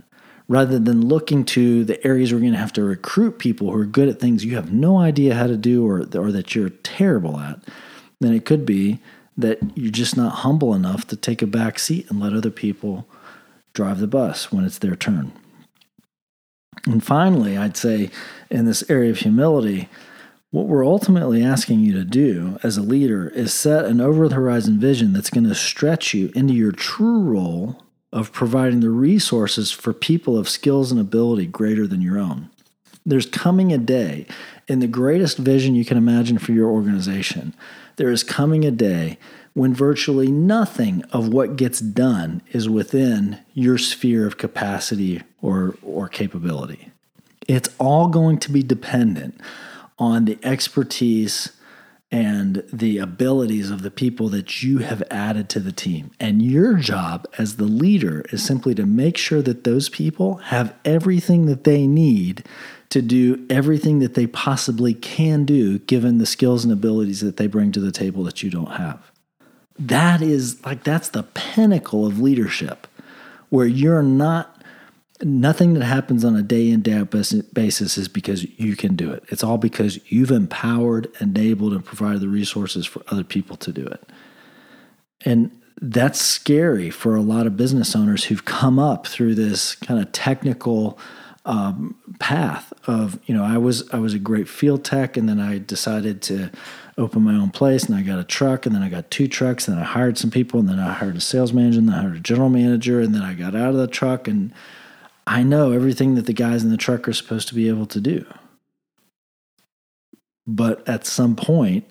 rather 0.49 0.79
than 0.79 1.07
looking 1.07 1.45
to 1.45 1.85
the 1.85 2.05
areas 2.07 2.31
you're 2.31 2.41
going 2.41 2.53
to 2.53 2.59
have 2.59 2.73
to 2.75 2.85
recruit 2.85 3.39
people 3.39 3.71
who 3.71 3.81
are 3.81 3.87
good 3.87 4.09
at 4.09 4.21
things 4.21 4.45
you 4.45 4.55
have 4.55 4.73
no 4.73 4.99
idea 4.99 5.35
how 5.35 5.47
to 5.47 5.57
do 5.57 5.87
or, 5.87 6.01
or 6.15 6.31
that 6.31 6.55
you're 6.55 6.71
terrible 6.71 7.39
at, 7.39 7.59
then 8.21 8.33
it 8.33 8.45
could 8.45 8.65
be 8.65 9.01
that 9.37 9.59
you're 9.75 9.91
just 9.91 10.17
not 10.17 10.37
humble 10.37 10.75
enough 10.75 11.07
to 11.09 11.17
take 11.17 11.43
a 11.43 11.47
back 11.47 11.79
seat 11.79 12.11
and 12.11 12.19
let 12.21 12.33
other 12.33 12.51
people 12.51 13.07
drive 13.75 14.01
the 14.01 14.07
bus 14.07 14.51
when 14.51 14.65
it's 14.65 14.79
their 14.79 14.97
turn. 14.97 15.33
And 16.87 17.05
finally, 17.05 17.59
I'd 17.59 17.77
say 17.77 18.11
in 18.51 18.65
this 18.65 18.89
area 18.89 19.11
of 19.11 19.19
humility, 19.19 19.89
what 20.51 20.67
we're 20.67 20.87
ultimately 20.87 21.43
asking 21.43 21.81
you 21.81 21.93
to 21.95 22.05
do 22.05 22.59
as 22.63 22.77
a 22.77 22.83
leader 22.83 23.29
is 23.29 23.53
set 23.53 23.85
an 23.85 24.01
over 24.01 24.29
the 24.29 24.37
horizon 24.37 24.79
vision 24.79 25.13
that's 25.13 25.31
going 25.31 25.49
to 25.49 25.55
stretch 25.55 26.15
you 26.15 26.31
into 26.35 26.55
your 26.55 26.73
true 26.73 27.21
role 27.21 27.83
of 28.13 28.33
providing 28.33 28.81
the 28.81 28.91
resources 28.91 29.71
for 29.71 29.93
people 29.93 30.39
of 30.39 30.49
skills 30.49 30.91
and 30.91 31.01
ability 31.01 31.47
greater 31.47 31.87
than 31.87 32.01
your 32.01 32.19
own. 32.19 32.49
There's 33.05 33.27
coming 33.27 33.73
a 33.73 33.79
day 33.79 34.27
in 34.69 34.79
the 34.79 34.87
greatest 34.87 35.39
vision 35.39 35.75
you 35.75 35.85
can 35.85 35.99
imagine 35.99 36.39
for 36.39 36.53
your 36.53 36.71
organization. 36.71 37.53
There 37.97 38.11
is 38.11 38.23
coming 38.23 38.65
a 38.65 38.71
day 38.71 39.19
when 39.55 39.75
virtually 39.75 40.31
nothing 40.31 41.03
of 41.13 41.29
what 41.29 41.57
gets 41.57 41.81
done 41.81 42.43
is 42.53 42.69
within 42.69 43.39
your 43.55 43.79
sphere 43.79 44.27
of 44.27 44.37
capacity 44.37 45.23
or, 45.41 45.77
or 45.83 46.09
capability. 46.09 46.91
It's 47.49 47.71
all 47.79 48.09
going 48.09 48.39
to 48.41 48.53
be 48.53 48.63
dependent 48.63 49.41
on 49.99 50.27
the 50.27 50.39
expertise 50.43 51.53
and 52.13 52.63
the 52.73 52.99
abilities 52.99 53.71
of 53.71 53.83
the 53.83 53.91
people 53.91 54.29
that 54.29 54.63
you 54.63 54.79
have 54.79 55.03
added 55.11 55.49
to 55.49 55.61
the 55.61 55.73
team. 55.73 56.11
And 56.21 56.41
your 56.41 56.75
job 56.75 57.27
as 57.37 57.57
the 57.57 57.65
leader 57.65 58.25
is 58.31 58.45
simply 58.45 58.75
to 58.77 58.87
make 58.87 59.17
sure 59.17 59.43
that 59.43 59.65
those 59.65 59.89
people 59.89 60.37
have 60.37 60.75
everything 60.85 61.47
that 61.47 61.65
they 61.65 61.87
need 61.87 62.45
to 62.91 63.03
do 63.03 63.45
everything 63.51 63.99
that 63.99 64.15
they 64.15 64.27
possibly 64.27 64.95
can 64.95 65.45
do 65.45 65.79
given 65.81 66.19
the 66.19 66.27
skills 66.27 66.65
and 66.65 66.73
abilities 66.73 67.21
that 67.21 67.37
they 67.37 67.47
bring 67.47 67.73
to 67.73 67.81
the 67.81 67.93
table 67.93 68.23
that 68.25 68.43
you 68.43 68.51
don't 68.51 68.73
have. 68.73 69.11
That 69.79 70.23
is 70.23 70.65
like 70.65 70.85
that's 70.85 71.11
the 71.11 71.25
pinnacle 71.25 72.07
of 72.07 72.21
leadership 72.21 72.87
where 73.51 73.67
you're 73.67 74.03
not 74.03 74.63
nothing 75.23 75.75
that 75.75 75.85
happens 75.85 76.25
on 76.25 76.37
a 76.37 76.43
day 76.43 76.69
in 76.71 76.83
day 76.83 76.95
out 76.95 77.11
basis 77.11 77.97
is 77.97 78.09
because 78.09 78.45
you 78.59 78.77
can 78.77 78.95
do 78.97 79.11
it 79.11 79.25
it's 79.29 79.43
all 79.43 79.57
because 79.57 79.99
you've 80.11 80.31
empowered 80.31 81.11
enabled 81.21 81.73
and 81.73 81.85
provided 81.85 82.21
the 82.21 82.29
resources 82.29 82.85
for 82.85 83.03
other 83.09 83.25
people 83.25 83.57
to 83.57 83.73
do 83.73 83.87
it 83.87 84.11
and 85.25 85.51
that's 85.81 86.21
scary 86.21 86.91
for 86.91 87.17
a 87.17 87.23
lot 87.23 87.47
of 87.47 87.57
business 87.57 87.97
owners 87.97 88.25
who've 88.25 88.45
come 88.45 88.79
up 88.79 89.07
through 89.07 89.35
this 89.35 89.75
kind 89.75 90.01
of 90.01 90.13
technical 90.13 90.99
um, 91.47 91.95
path 92.19 92.73
of 92.89 93.19
you 93.27 93.35
know 93.35 93.45
I 93.45 93.57
was 93.57 93.89
I 93.91 93.99
was 93.99 94.13
a 94.13 94.19
great 94.19 94.49
field 94.49 94.85
tech 94.85 95.17
and 95.17 95.29
then 95.29 95.41
I 95.41 95.59
decided 95.59 96.21
to 96.23 96.51
open 96.99 97.23
my 97.23 97.35
own 97.35 97.51
place 97.51 97.85
and 97.85 97.95
I 97.95 98.03
got 98.03 98.19
a 98.19 98.25
truck 98.25 98.67
and 98.67 98.75
then 98.75 98.83
I 98.83 98.89
got 98.89 99.11
two 99.11 99.29
trucks 99.29 99.69
and 99.69 99.79
I 99.79 99.85
hired 99.85 100.19
some 100.19 100.31
people 100.31 100.59
and 100.59 100.69
then 100.69 100.81
I 100.81 100.93
hired 100.93 101.17
a 101.17 101.21
sales 101.21 101.53
manager 101.53 101.79
and 101.79 101.89
then 101.89 101.95
I 101.95 102.03
hired 102.03 102.17
a 102.17 102.21
general 102.21 102.49
manager 102.49 103.01
and 103.01 103.15
then 103.15 103.23
I 103.23 103.35
got 103.35 103.55
out 103.55 103.71
of 103.71 103.77
the 103.77 103.87
truck 103.87 104.27
and 104.27 104.53
I 105.27 105.45
know 105.45 105.71
everything 105.71 106.17
that 106.17 106.27
the 106.27 106.33
guys 106.33 106.65
in 106.65 106.71
the 106.71 106.77
truck 106.77 107.07
are 107.07 107.13
supposed 107.13 107.49
to 107.49 107.55
be 107.55 107.69
able 107.69 107.87
to 107.87 108.01
do. 108.01 108.27
But 110.49 110.89
at 110.89 111.07
some 111.07 111.37
point, 111.37 111.89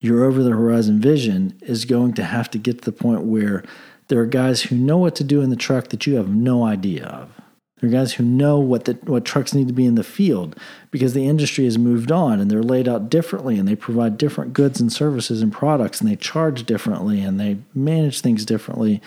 your 0.00 0.24
over 0.24 0.42
the 0.42 0.50
horizon 0.50 1.00
vision 1.00 1.58
is 1.62 1.84
going 1.84 2.14
to 2.14 2.24
have 2.24 2.50
to 2.50 2.58
get 2.58 2.82
to 2.82 2.84
the 2.84 2.96
point 2.96 3.22
where 3.22 3.64
there 4.08 4.20
are 4.20 4.26
guys 4.26 4.62
who 4.62 4.76
know 4.76 4.98
what 4.98 5.16
to 5.16 5.24
do 5.24 5.40
in 5.40 5.50
the 5.50 5.56
truck 5.56 5.88
that 5.88 6.06
you 6.06 6.16
have 6.16 6.28
no 6.28 6.64
idea 6.64 7.06
of. 7.06 7.35
There 7.80 7.90
are 7.90 7.92
guys 7.92 8.14
who 8.14 8.24
know 8.24 8.58
what 8.58 8.86
the, 8.86 8.94
what 9.04 9.26
trucks 9.26 9.52
need 9.52 9.68
to 9.68 9.74
be 9.74 9.84
in 9.84 9.96
the 9.96 10.02
field 10.02 10.58
because 10.90 11.12
the 11.12 11.26
industry 11.28 11.64
has 11.64 11.76
moved 11.76 12.10
on 12.10 12.40
and 12.40 12.50
they're 12.50 12.62
laid 12.62 12.88
out 12.88 13.10
differently 13.10 13.58
and 13.58 13.68
they 13.68 13.76
provide 13.76 14.16
different 14.16 14.54
goods 14.54 14.80
and 14.80 14.90
services 14.90 15.42
and 15.42 15.52
products 15.52 16.00
and 16.00 16.10
they 16.10 16.16
charge 16.16 16.64
differently 16.64 17.20
and 17.20 17.38
they 17.38 17.58
manage 17.74 18.20
things 18.22 18.46
differently 18.46 19.02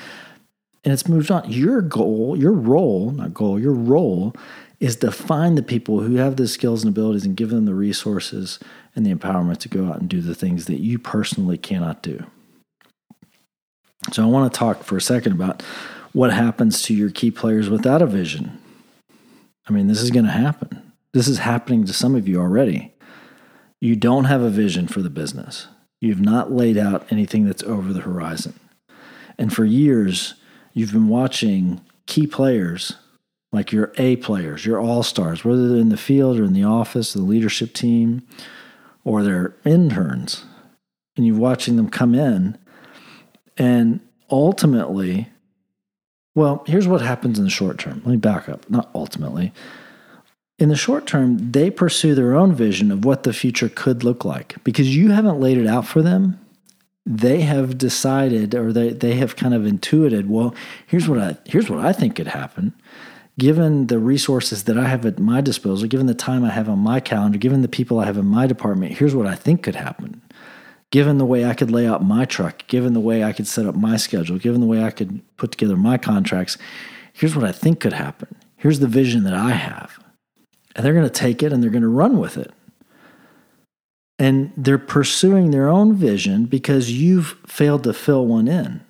and 0.84 0.94
it's 0.94 1.08
moved 1.08 1.30
on. 1.30 1.50
Your 1.52 1.82
goal, 1.82 2.38
your 2.38 2.54
role, 2.54 3.12
not 3.12 3.34
goal, 3.34 3.60
your 3.60 3.74
role 3.74 4.34
is 4.80 4.96
to 4.98 5.12
find 5.12 5.58
the 5.58 5.64
people 5.64 6.02
who 6.02 6.16
have 6.16 6.38
the 6.38 6.48
skills 6.48 6.84
and 6.84 6.92
abilities 6.92 7.26
and 7.26 7.36
give 7.36 7.50
them 7.50 7.66
the 7.66 7.74
resources 7.74 8.60
and 8.96 9.06
the 9.06 9.14
empowerment 9.14 9.58
to 9.58 9.70
go 9.70 9.88
out 9.88 10.00
and 10.00 10.10
do 10.10 10.22
the 10.22 10.36
things 10.36 10.66
that 10.66 10.80
you 10.80 10.98
personally 10.98 11.58
cannot 11.58 12.02
do. 12.02 12.26
So 14.14 14.24
I 14.24 14.28
want 14.28 14.52
to 14.52 14.58
talk 14.58 14.84
for 14.84 14.96
a 14.96 15.02
second 15.02 15.34
about 15.34 15.62
what 16.14 16.34
happens 16.34 16.82
to 16.84 16.94
your 16.94 17.10
key 17.10 17.32
players 17.32 17.70
without 17.70 18.02
a 18.02 18.08
vision. 18.08 18.60
I 19.68 19.72
mean, 19.72 19.88
this 19.88 20.02
is 20.02 20.12
going 20.12 20.26
to 20.26 20.32
happen. 20.32 20.92
This 21.14 21.28
is 21.28 21.40
happening 21.40 21.86
to 21.86 21.94
some 21.94 22.16
of 22.16 22.28
you 22.28 22.40
already. 22.40 22.94
You 23.80 23.96
don't 23.96 24.26
have 24.26 24.42
a 24.42 24.50
vision 24.50 24.88
for 24.88 25.02
the 25.02 25.10
business. 25.10 25.68
You've 26.02 26.22
not 26.22 26.52
laid 26.52 26.78
out 26.78 27.12
anything 27.12 27.46
that's 27.46 27.64
over 27.64 27.94
the 27.94 28.02
horizon. 28.02 28.60
And 29.38 29.54
for 29.54 29.66
years, 29.66 30.36
you've 30.74 30.92
been 30.92 31.08
watching 31.08 31.82
key 32.06 32.28
players 32.28 32.96
like 33.52 33.72
your 33.72 33.92
A 33.98 34.16
players, 34.18 34.66
your 34.66 34.80
all 34.80 35.04
stars, 35.04 35.44
whether 35.44 35.68
they're 35.70 35.78
in 35.78 35.90
the 35.90 35.98
field 35.98 36.40
or 36.40 36.44
in 36.44 36.54
the 36.54 36.64
office, 36.64 37.14
the 37.14 37.22
leadership 37.22 37.74
team, 37.74 38.28
or 39.04 39.24
they're 39.24 39.56
interns, 39.66 40.46
and 41.18 41.26
you're 41.26 41.38
watching 41.38 41.76
them 41.76 41.90
come 41.90 42.14
in. 42.14 42.58
And 43.58 44.02
ultimately, 44.30 45.30
well, 46.36 46.64
here's 46.68 46.88
what 46.88 47.02
happens 47.02 47.38
in 47.38 47.46
the 47.46 47.50
short 47.50 47.78
term. 47.78 48.02
Let 48.06 48.12
me 48.12 48.18
back 48.18 48.48
up. 48.48 48.70
Not 48.70 48.90
ultimately. 48.94 49.52
In 50.58 50.70
the 50.70 50.76
short 50.76 51.08
term, 51.08 51.52
they 51.52 51.70
pursue 51.70 52.16
their 52.16 52.36
own 52.36 52.54
vision 52.54 52.92
of 52.92 53.06
what 53.06 53.24
the 53.24 53.34
future 53.34 53.70
could 53.70 54.04
look 54.04 54.26
like 54.26 54.62
because 54.64 54.96
you 54.96 55.12
haven't 55.12 55.40
laid 55.40 55.58
it 55.58 55.68
out 55.68 55.86
for 55.86 56.02
them 56.02 56.40
they 57.10 57.42
have 57.42 57.78
decided 57.78 58.54
or 58.54 58.72
they, 58.72 58.92
they 58.92 59.16
have 59.16 59.36
kind 59.36 59.56
of 59.56 59.66
intuited 59.66 60.30
well 60.30 60.54
here's 60.86 61.10
what 61.10 61.18
i 61.18 61.36
here's 61.46 61.70
what 61.70 61.84
i 61.84 61.92
think 61.92 62.16
could 62.16 62.28
happen 62.28 62.72
given 63.40 63.88
the 63.88 63.98
resources 63.98 64.66
that 64.66 64.78
i 64.78 64.88
have 64.88 65.06
at 65.08 65.18
my 65.18 65.42
disposal 65.42 65.88
given 65.88 66.06
the 66.06 66.14
time 66.14 66.44
i 66.44 66.52
have 66.52 66.70
on 66.70 66.78
my 66.78 67.00
calendar 67.00 67.40
given 67.40 67.64
the 67.64 67.68
people 67.68 68.00
i 68.00 68.06
have 68.06 68.18
in 68.18 68.28
my 68.28 68.46
department 68.46 68.98
here's 68.98 69.16
what 69.16 69.26
i 69.26 69.34
think 69.34 69.64
could 69.64 69.76
happen 69.76 70.22
given 70.92 71.18
the 71.18 71.26
way 71.26 71.46
i 71.46 71.54
could 71.54 71.72
lay 71.72 71.88
out 71.88 72.04
my 72.04 72.26
truck 72.26 72.66
given 72.68 72.94
the 72.94 73.00
way 73.00 73.24
i 73.24 73.34
could 73.34 73.48
set 73.48 73.66
up 73.66 73.76
my 73.76 73.98
schedule 73.98 74.38
given 74.38 74.62
the 74.62 74.68
way 74.68 74.84
i 74.84 74.92
could 74.92 75.22
put 75.38 75.52
together 75.52 75.76
my 75.76 75.98
contracts 75.98 76.58
here's 77.14 77.36
what 77.36 77.46
i 77.46 77.52
think 77.52 77.80
could 77.80 77.94
happen 77.94 78.36
here's 78.58 78.80
the 78.80 78.88
vision 78.88 79.24
that 79.24 79.34
i 79.34 79.52
have 79.52 80.00
and 80.76 80.86
they're 80.86 80.94
going 80.94 81.04
to 81.04 81.10
take 81.10 81.42
it 81.44 81.52
and 81.52 81.64
they're 81.64 81.70
going 81.70 81.82
to 81.82 81.88
run 81.88 82.18
with 82.18 82.38
it 82.38 82.52
and 84.20 84.52
they're 84.58 84.78
pursuing 84.78 85.52
their 85.52 85.70
own 85.70 85.96
vision 85.96 86.46
because 86.46 86.92
you've 86.92 87.38
failed 87.48 87.86
to 87.86 87.94
fill 87.94 88.28
one 88.28 88.50
in. 88.50 88.82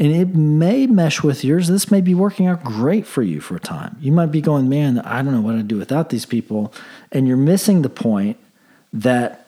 And 0.00 0.12
it 0.12 0.34
may 0.34 0.86
mesh 0.86 1.22
with 1.22 1.44
yours. 1.44 1.68
This 1.68 1.90
may 1.90 2.00
be 2.00 2.14
working 2.14 2.46
out 2.46 2.64
great 2.64 3.06
for 3.06 3.22
you 3.22 3.40
for 3.40 3.56
a 3.56 3.60
time. 3.60 3.96
You 4.00 4.12
might 4.12 4.26
be 4.26 4.40
going, 4.40 4.68
man, 4.68 4.98
I 5.00 5.22
don't 5.22 5.32
know 5.32 5.40
what 5.40 5.54
I'd 5.54 5.68
do 5.68 5.78
without 5.78 6.10
these 6.10 6.26
people. 6.26 6.72
And 7.12 7.26
you're 7.26 7.36
missing 7.36 7.82
the 7.82 7.88
point 7.88 8.36
that 8.92 9.46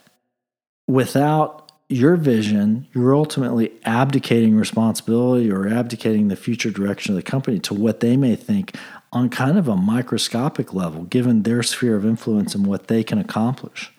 without 0.86 1.59
your 1.90 2.14
vision, 2.14 2.86
you're 2.94 3.16
ultimately 3.16 3.72
abdicating 3.84 4.56
responsibility 4.56 5.50
or 5.50 5.66
abdicating 5.66 6.28
the 6.28 6.36
future 6.36 6.70
direction 6.70 7.12
of 7.12 7.16
the 7.16 7.30
company 7.30 7.58
to 7.58 7.74
what 7.74 7.98
they 7.98 8.16
may 8.16 8.36
think 8.36 8.76
on 9.12 9.28
kind 9.28 9.58
of 9.58 9.66
a 9.66 9.76
microscopic 9.76 10.72
level, 10.72 11.02
given 11.02 11.42
their 11.42 11.64
sphere 11.64 11.96
of 11.96 12.06
influence 12.06 12.54
and 12.54 12.64
what 12.64 12.86
they 12.86 13.02
can 13.02 13.18
accomplish. 13.18 13.92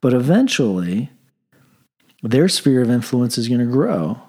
But 0.00 0.14
eventually, 0.14 1.10
their 2.22 2.48
sphere 2.48 2.80
of 2.80 2.88
influence 2.88 3.36
is 3.36 3.46
going 3.46 3.60
to 3.60 3.66
grow 3.66 4.22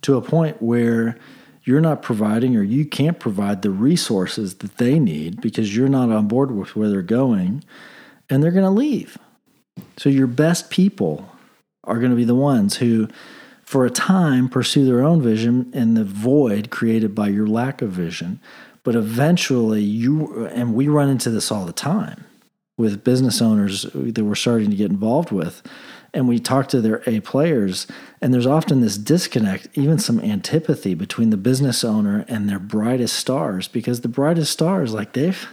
to 0.00 0.16
a 0.16 0.22
point 0.22 0.62
where 0.62 1.18
you're 1.64 1.82
not 1.82 2.00
providing 2.00 2.56
or 2.56 2.62
you 2.62 2.86
can't 2.86 3.20
provide 3.20 3.60
the 3.60 3.70
resources 3.70 4.54
that 4.56 4.78
they 4.78 4.98
need 4.98 5.42
because 5.42 5.76
you're 5.76 5.88
not 5.88 6.10
on 6.10 6.28
board 6.28 6.50
with 6.50 6.74
where 6.76 6.88
they're 6.88 7.02
going 7.02 7.62
and 8.30 8.42
they're 8.42 8.52
going 8.52 8.64
to 8.64 8.70
leave. 8.70 9.18
So 9.98 10.08
your 10.08 10.28
best 10.28 10.70
people 10.70 11.30
are 11.86 11.98
going 11.98 12.10
to 12.10 12.16
be 12.16 12.24
the 12.24 12.34
ones 12.34 12.76
who 12.76 13.08
for 13.64 13.84
a 13.84 13.90
time 13.90 14.48
pursue 14.48 14.84
their 14.84 15.02
own 15.02 15.20
vision 15.20 15.70
in 15.72 15.94
the 15.94 16.04
void 16.04 16.70
created 16.70 17.14
by 17.14 17.28
your 17.28 17.46
lack 17.46 17.82
of 17.82 17.90
vision. 17.90 18.40
But 18.84 18.94
eventually, 18.94 19.82
you 19.82 20.46
and 20.46 20.74
we 20.74 20.86
run 20.86 21.08
into 21.08 21.30
this 21.30 21.50
all 21.50 21.66
the 21.66 21.72
time 21.72 22.24
with 22.78 23.02
business 23.02 23.42
owners 23.42 23.82
that 23.92 24.24
we're 24.24 24.34
starting 24.36 24.70
to 24.70 24.76
get 24.76 24.90
involved 24.90 25.32
with. 25.32 25.62
And 26.14 26.28
we 26.28 26.38
talk 26.38 26.68
to 26.68 26.80
their 26.80 27.02
A 27.06 27.20
players, 27.20 27.86
and 28.22 28.32
there's 28.32 28.46
often 28.46 28.80
this 28.80 28.96
disconnect, 28.96 29.68
even 29.74 29.98
some 29.98 30.20
antipathy 30.20 30.94
between 30.94 31.30
the 31.30 31.36
business 31.36 31.84
owner 31.84 32.24
and 32.28 32.48
their 32.48 32.60
brightest 32.60 33.16
stars, 33.16 33.68
because 33.68 34.00
the 34.00 34.08
brightest 34.08 34.52
stars, 34.52 34.94
like 34.94 35.12
they've 35.12 35.48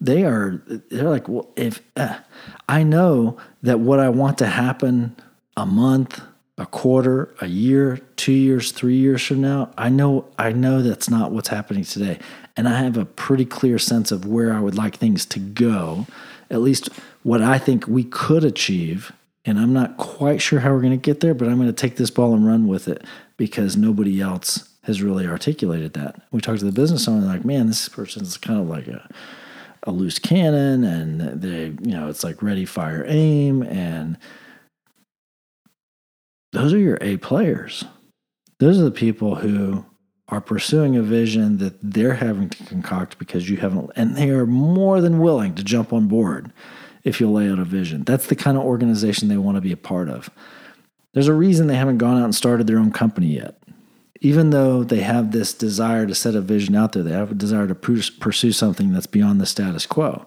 they 0.00 0.24
are 0.24 0.62
they're 0.90 1.10
like 1.10 1.28
well 1.28 1.50
if 1.56 1.82
uh, 1.96 2.18
i 2.68 2.82
know 2.82 3.36
that 3.62 3.80
what 3.80 4.00
i 4.00 4.08
want 4.08 4.38
to 4.38 4.46
happen 4.46 5.14
a 5.56 5.66
month 5.66 6.20
a 6.58 6.66
quarter 6.66 7.34
a 7.40 7.46
year 7.46 7.98
two 8.16 8.32
years 8.32 8.70
three 8.70 8.96
years 8.96 9.24
from 9.24 9.40
now 9.40 9.70
i 9.78 9.88
know 9.88 10.26
i 10.38 10.52
know 10.52 10.82
that's 10.82 11.08
not 11.08 11.32
what's 11.32 11.48
happening 11.48 11.84
today. 11.84 12.18
And 12.56 12.68
i 12.68 12.78
have 12.78 12.96
a 12.96 13.06
pretty 13.06 13.46
clear 13.46 13.78
sense 13.78 14.12
of 14.12 14.26
where 14.26 14.52
i 14.52 14.60
would 14.60 14.76
like 14.76 14.96
things 14.96 15.24
to 15.26 15.38
go. 15.38 16.06
At 16.50 16.60
least 16.60 16.90
what 17.22 17.40
i 17.40 17.58
think 17.58 17.86
we 17.86 18.04
could 18.04 18.44
achieve 18.44 19.12
and 19.44 19.58
i'm 19.58 19.72
not 19.72 19.96
quite 19.96 20.42
sure 20.42 20.60
how 20.60 20.72
we're 20.72 20.80
going 20.80 20.90
to 20.90 20.96
get 20.96 21.20
there 21.20 21.34
but 21.34 21.48
i'm 21.48 21.56
going 21.56 21.66
to 21.66 21.72
take 21.72 21.96
this 21.96 22.10
ball 22.10 22.34
and 22.34 22.46
run 22.46 22.66
with 22.66 22.88
it 22.88 23.04
because 23.36 23.76
nobody 23.76 24.20
else 24.20 24.68
has 24.84 25.02
really 25.02 25.26
articulated 25.26 25.92
that. 25.92 26.20
We 26.32 26.40
talked 26.40 26.60
to 26.60 26.64
the 26.64 26.72
business 26.72 27.06
owner 27.08 27.26
like 27.26 27.44
man 27.44 27.66
this 27.68 27.88
person's 27.88 28.36
kind 28.36 28.60
of 28.60 28.68
like 28.68 28.88
a 28.88 29.08
a 29.84 29.92
loose 29.92 30.18
cannon 30.18 30.84
and 30.84 31.40
they 31.40 31.66
you 31.80 31.96
know 31.96 32.08
it's 32.08 32.22
like 32.22 32.42
ready 32.42 32.66
fire 32.66 33.04
aim 33.08 33.62
and 33.62 34.18
those 36.52 36.72
are 36.72 36.78
your 36.78 36.98
A 37.00 37.16
players. 37.18 37.84
Those 38.58 38.78
are 38.78 38.84
the 38.84 38.90
people 38.90 39.36
who 39.36 39.84
are 40.28 40.40
pursuing 40.40 40.96
a 40.96 41.02
vision 41.02 41.58
that 41.58 41.74
they're 41.82 42.14
having 42.14 42.48
to 42.50 42.64
concoct 42.64 43.18
because 43.18 43.50
you 43.50 43.56
haven't 43.56 43.90
and 43.96 44.16
they 44.16 44.30
are 44.30 44.46
more 44.46 45.00
than 45.00 45.18
willing 45.18 45.54
to 45.56 45.64
jump 45.64 45.92
on 45.92 46.06
board 46.06 46.52
if 47.02 47.20
you'll 47.20 47.32
lay 47.32 47.50
out 47.50 47.58
a 47.58 47.64
vision. 47.64 48.04
That's 48.04 48.26
the 48.26 48.36
kind 48.36 48.56
of 48.56 48.62
organization 48.62 49.28
they 49.28 49.36
want 49.36 49.56
to 49.56 49.60
be 49.60 49.72
a 49.72 49.76
part 49.76 50.08
of. 50.08 50.30
There's 51.14 51.26
a 51.26 51.34
reason 51.34 51.66
they 51.66 51.76
haven't 51.76 51.98
gone 51.98 52.18
out 52.18 52.24
and 52.24 52.34
started 52.34 52.66
their 52.66 52.78
own 52.78 52.92
company 52.92 53.34
yet 53.34 53.60
even 54.20 54.50
though 54.50 54.84
they 54.84 55.00
have 55.00 55.32
this 55.32 55.54
desire 55.54 56.06
to 56.06 56.14
set 56.14 56.34
a 56.34 56.40
vision 56.40 56.74
out 56.74 56.92
there, 56.92 57.02
they 57.02 57.12
have 57.12 57.32
a 57.32 57.34
desire 57.34 57.66
to 57.66 57.74
pursue 57.74 58.52
something 58.52 58.92
that's 58.92 59.06
beyond 59.06 59.40
the 59.40 59.46
status 59.46 59.86
quo. 59.86 60.26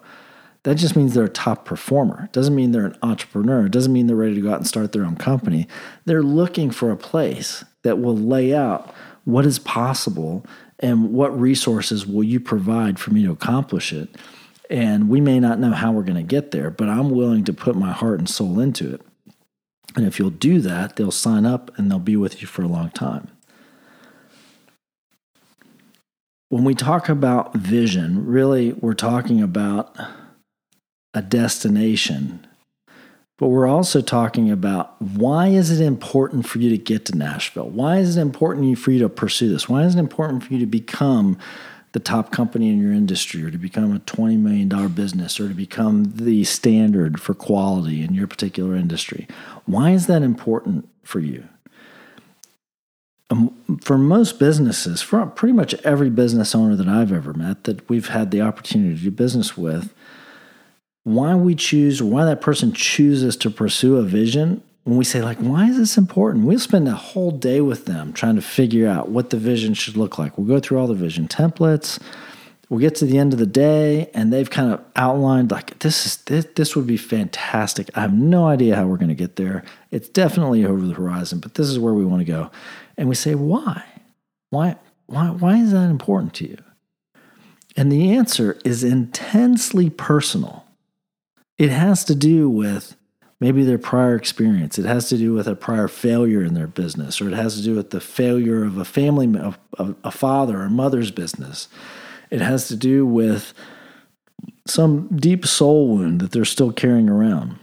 That 0.64 0.76
just 0.76 0.96
means 0.96 1.14
they're 1.14 1.26
a 1.26 1.30
top 1.30 1.66
performer. 1.66 2.26
It 2.26 2.32
doesn't 2.32 2.56
mean 2.56 2.72
they're 2.72 2.86
an 2.86 2.98
entrepreneur. 3.04 3.66
It 3.66 3.72
doesn't 3.72 3.92
mean 3.92 4.08
they're 4.08 4.16
ready 4.16 4.36
to 4.36 4.42
go 4.42 4.52
out 4.52 4.58
and 4.58 4.68
start 4.68 4.94
their 4.94 5.06
own 5.06 5.18
company. 5.18 5.68
They're 6.06 6.24
looking 6.24 6.72
for 6.72 6.92
a 6.92 6.98
place 6.98 7.66
that 7.84 8.00
will 8.00 8.18
lay 8.18 8.56
out 8.56 8.94
what 9.26 9.46
is 9.46 9.60
possible 9.60 10.46
and 10.80 11.12
what 11.12 11.38
resources 11.40 12.06
will 12.08 12.24
you 12.24 12.40
provide 12.40 12.98
for 12.98 13.12
me 13.12 13.24
to 13.24 13.32
accomplish 13.32 13.92
it. 13.92 14.16
And 14.70 15.10
we 15.10 15.20
may 15.20 15.40
not 15.40 15.60
know 15.60 15.72
how 15.72 15.92
we're 15.92 16.04
going 16.04 16.16
to 16.16 16.24
get 16.24 16.52
there, 16.52 16.70
but 16.70 16.88
I'm 16.88 17.10
willing 17.10 17.44
to 17.46 17.54
put 17.54 17.76
my 17.76 17.92
heart 17.92 18.20
and 18.20 18.30
soul 18.30 18.60
into 18.60 18.94
it. 18.94 19.02
And 19.96 20.06
if 20.06 20.18
you'll 20.18 20.30
do 20.30 20.60
that, 20.62 20.96
they'll 20.96 21.12
sign 21.12 21.46
up 21.46 21.78
and 21.78 21.92
they'll 21.92 22.00
be 22.00 22.16
with 22.16 22.42
you 22.42 22.48
for 22.48 22.64
a 22.64 22.68
long 22.68 22.90
time. 22.92 23.30
when 26.54 26.64
we 26.64 26.76
talk 26.76 27.10
about 27.10 27.56
vision, 27.56 28.28
really 28.28 28.74
we're 28.74 28.94
talking 28.94 29.42
about 29.42 29.98
a 31.14 31.22
destination. 31.22 32.46
But 33.38 33.48
we're 33.48 33.68
also 33.68 34.02
talking 34.02 34.52
about 34.52 35.02
why 35.02 35.48
is 35.48 35.72
it 35.72 35.84
important 35.84 36.48
for 36.48 36.60
you 36.60 36.70
to 36.70 36.78
get 36.78 37.06
to 37.06 37.18
Nashville? 37.18 37.70
Why 37.70 37.98
is 37.98 38.16
it 38.16 38.22
important 38.22 38.78
for 38.78 38.92
you 38.92 39.00
to 39.00 39.10
pursue 39.10 39.50
this? 39.50 39.68
Why 39.68 39.84
is 39.84 39.96
it 39.96 40.00
important 40.00 40.44
for 40.44 40.54
you 40.54 40.60
to 40.60 40.66
become 40.66 41.38
the 41.94 42.00
top 42.00 42.32
company 42.32 42.70
in 42.70 42.82
your 42.82 42.92
industry 42.92 43.44
or 43.44 43.52
to 43.52 43.58
become 43.58 43.96
a 43.96 44.00
$20 44.00 44.40
million 44.40 44.88
business 44.94 45.40
or 45.40 45.48
to 45.48 45.54
become 45.54 46.06
the 46.16 46.44
standard 46.44 47.22
for 47.22 47.34
quality 47.34 48.04
in 48.04 48.14
your 48.14 48.28
particular 48.28 48.76
industry? 48.76 49.28
Why 49.66 49.92
is 49.92 50.08
that 50.08 50.22
important 50.22 50.88
for 51.04 51.20
you? 51.20 51.48
Um, 53.30 53.80
for 53.82 53.98
most 53.98 54.38
businesses, 54.38 55.02
for 55.02 55.26
pretty 55.26 55.54
much 55.54 55.74
every 55.84 56.12
business 56.12 56.54
owner 56.54 56.76
that 56.76 56.88
I've 56.88 57.12
ever 57.12 57.34
met 57.34 57.64
that 57.64 57.90
we've 57.90 58.10
had 58.10 58.30
the 58.30 58.42
opportunity 58.42 58.96
to 58.96 59.02
do 59.02 59.12
business 59.12 59.58
with, 59.58 59.94
why 61.04 61.36
we 61.36 61.56
choose, 61.56 62.02
why 62.02 62.26
that 62.26 62.42
person 62.42 62.74
chooses 62.74 63.36
to 63.38 63.50
pursue 63.50 63.98
a 63.98 64.04
vision, 64.04 64.64
when 64.84 64.98
we 64.98 65.06
say, 65.06 65.22
like, 65.22 65.38
why 65.38 65.70
is 65.70 65.78
this 65.78 65.98
important? 65.98 66.46
We'll 66.46 66.60
spend 66.60 66.88
a 66.90 66.94
whole 66.94 67.32
day 67.32 67.62
with 67.62 67.86
them 67.86 68.12
trying 68.12 68.36
to 68.36 68.42
figure 68.42 68.88
out 68.88 69.10
what 69.10 69.30
the 69.30 69.38
vision 69.38 69.74
should 69.74 69.96
look 69.96 70.18
like. 70.18 70.38
We'll 70.38 70.48
go 70.48 70.60
through 70.60 70.80
all 70.80 70.88
the 70.88 70.94
vision 70.94 71.28
templates. 71.28 72.02
We'll 72.70 72.82
get 72.82 72.96
to 72.96 73.06
the 73.06 73.18
end 73.18 73.34
of 73.34 73.40
the 73.40 73.46
day, 73.46 74.10
and 74.14 74.34
they've 74.34 74.50
kind 74.50 74.74
of 74.74 74.84
outlined, 74.96 75.52
like, 75.52 75.80
this 75.80 76.06
is 76.06 76.18
this, 76.24 76.48
this 76.56 76.76
would 76.76 76.88
be 76.88 76.98
fantastic. 76.98 77.90
I 77.96 78.02
have 78.02 78.14
no 78.14 78.48
idea 78.48 78.76
how 78.76 78.88
we're 78.88 78.98
going 78.98 79.10
to 79.10 79.16
get 79.16 79.36
there. 79.36 79.64
It's 79.92 80.10
definitely 80.10 80.66
over 80.66 80.86
the 80.86 80.94
horizon, 80.94 81.40
but 81.40 81.54
this 81.54 81.70
is 81.70 81.80
where 81.80 81.94
we 81.94 82.06
want 82.06 82.22
to 82.22 82.32
go. 82.32 82.52
And 82.98 83.08
we 83.08 83.16
say, 83.16 83.36
why? 83.36 83.84
Why, 84.50 84.78
why, 85.06 85.28
why 85.30 85.58
is 85.58 85.72
that 85.72 85.90
important 85.90 86.34
to 86.36 86.48
you? 86.48 86.58
And 87.78 87.92
the 87.92 88.12
answer 88.12 88.58
is 88.66 88.84
intensely 88.84 89.90
personal. 89.90 90.63
It 91.64 91.70
has 91.70 92.04
to 92.06 92.16
do 92.16 92.50
with 92.50 92.98
maybe 93.40 93.64
their 93.64 93.78
prior 93.78 94.18
experience. 94.18 94.78
It 94.78 94.84
has 94.84 95.08
to 95.08 95.18
do 95.18 95.34
with 95.34 95.48
a 95.48 95.56
prior 95.56 95.88
failure 95.88 96.44
in 96.44 96.56
their 96.56 96.68
business, 96.68 97.22
or 97.22 97.30
it 97.30 97.36
has 97.36 97.56
to 97.56 97.64
do 97.64 97.74
with 97.74 97.92
the 97.92 98.02
failure 98.02 98.66
of 98.66 98.78
a 98.78 98.84
family, 98.84 99.34
of, 99.40 99.58
of 99.78 99.96
a 100.04 100.12
father 100.12 100.62
or 100.62 100.70
mother's 100.70 101.10
business. 101.10 101.70
It 102.30 102.42
has 102.42 102.68
to 102.68 102.76
do 102.76 103.06
with 103.06 103.54
some 104.68 105.08
deep 105.16 105.46
soul 105.46 105.88
wound 105.88 106.20
that 106.20 106.34
they're 106.34 106.44
still 106.44 106.74
carrying 106.74 107.08
around. 107.08 107.58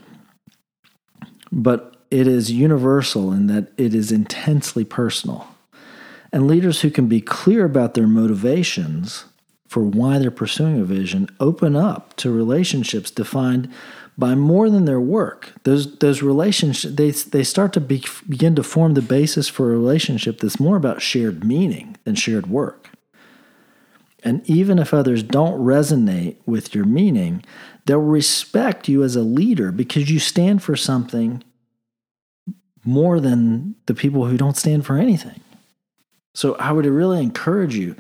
But 1.53 1.99
it 2.11 2.27
is 2.27 2.51
universal 2.51 3.33
in 3.33 3.49
that 3.49 3.71
it 3.77 3.95
is 3.95 4.11
intensely 4.11 4.87
personal. 4.87 5.47
And 6.33 6.49
leaders 6.49 6.81
who 6.81 6.91
can 6.91 7.07
be 7.07 7.21
clear 7.21 7.67
about 7.67 7.93
their 7.93 8.07
motivations 8.07 9.27
for 9.71 9.85
why 9.85 10.19
they're 10.19 10.33
pursuing 10.33 10.81
a 10.81 10.85
vision 10.85 11.29
open 11.39 11.77
up 11.77 12.17
to 12.17 12.29
relationships 12.29 13.09
defined 13.09 13.73
by 14.19 14.35
more 14.35 14.69
than 14.69 14.85
their 14.85 15.01
work. 15.01 15.53
Those 15.63 15.97
those 15.99 16.23
relationships 16.23 16.93
they 16.97 17.13
they 17.13 17.45
start 17.45 17.73
to 17.75 17.81
be, 17.81 18.05
begin 18.29 18.57
to 18.57 18.65
form 18.65 18.95
the 18.95 19.01
basis 19.01 19.47
for 19.49 19.67
a 19.67 19.79
relationship 19.79 20.41
that's 20.41 20.59
more 20.59 20.77
about 20.77 21.01
shared 21.01 21.45
meaning 21.45 21.97
than 22.03 22.17
shared 22.17 22.49
work. 22.49 22.91
And 24.25 24.43
even 24.51 24.81
if 24.81 24.93
others 24.93 25.23
don't 25.23 25.61
resonate 25.61 26.37
with 26.47 26.75
your 26.75 26.85
meaning, 26.85 27.45
they'll 27.87 27.99
respect 27.99 28.89
you 28.89 29.05
as 29.05 29.15
a 29.15 29.23
leader 29.23 29.71
because 29.71 30.11
you 30.11 30.19
stand 30.19 30.65
for 30.65 30.75
something 30.75 31.45
more 32.85 33.21
than 33.21 33.77
the 33.87 33.95
people 33.95 34.27
who 34.27 34.37
don't 34.37 34.57
stand 34.57 34.85
for 34.85 34.99
anything. 34.99 35.41
So 36.35 36.57
I 36.57 36.73
would 36.73 36.87
really 36.87 37.23
encourage 37.23 37.77
you 37.77 37.95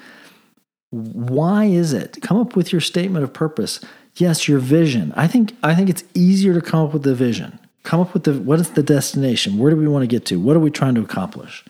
why 0.91 1.67
is 1.67 1.93
it? 1.93 2.19
Come 2.21 2.37
up 2.37 2.57
with 2.57 2.73
your 2.73 2.81
statement 2.81 3.25
of 3.25 3.33
purpose. 3.33 3.81
Yes, 4.17 4.49
your 4.49 4.59
vision. 4.59 5.13
I 5.17 5.27
think 5.29 5.57
I 5.63 5.75
think 5.75 5.89
it's 5.89 6.05
easier 6.15 6.53
to 6.55 6.61
come 6.61 6.85
up 6.87 6.93
with 6.93 7.05
the 7.05 7.15
vision. 7.15 7.59
Come 7.85 8.01
up 8.01 8.13
with 8.13 8.25
the 8.25 8.35
what 8.35 8.61
is 8.61 8.71
the 8.71 8.83
destination? 8.83 9.59
Where 9.59 9.71
do 9.71 9.77
we 9.77 9.89
want 9.89 10.03
to 10.03 10.09
get 10.09 10.27
to? 10.27 10.41
What 10.41 10.57
are 10.57 10.61
we 10.61 10.71
trying 10.71 10.97
to 10.97 11.01
accomplish? 11.01 11.65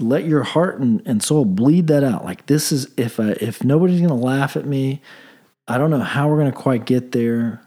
Let 0.00 0.24
your 0.24 0.42
heart 0.42 0.78
and, 0.78 1.02
and 1.06 1.22
soul 1.22 1.44
bleed 1.44 1.88
that 1.88 2.02
out. 2.02 2.24
Like 2.24 2.46
this 2.46 2.72
is 2.72 2.88
if 2.96 3.20
I, 3.20 3.30
if 3.40 3.62
nobody's 3.62 4.00
going 4.00 4.08
to 4.08 4.14
laugh 4.14 4.56
at 4.56 4.64
me, 4.64 5.02
I 5.66 5.76
don't 5.76 5.90
know 5.90 5.98
how 5.98 6.28
we're 6.28 6.38
going 6.38 6.52
to 6.52 6.56
quite 6.56 6.86
get 6.86 7.12
there. 7.12 7.60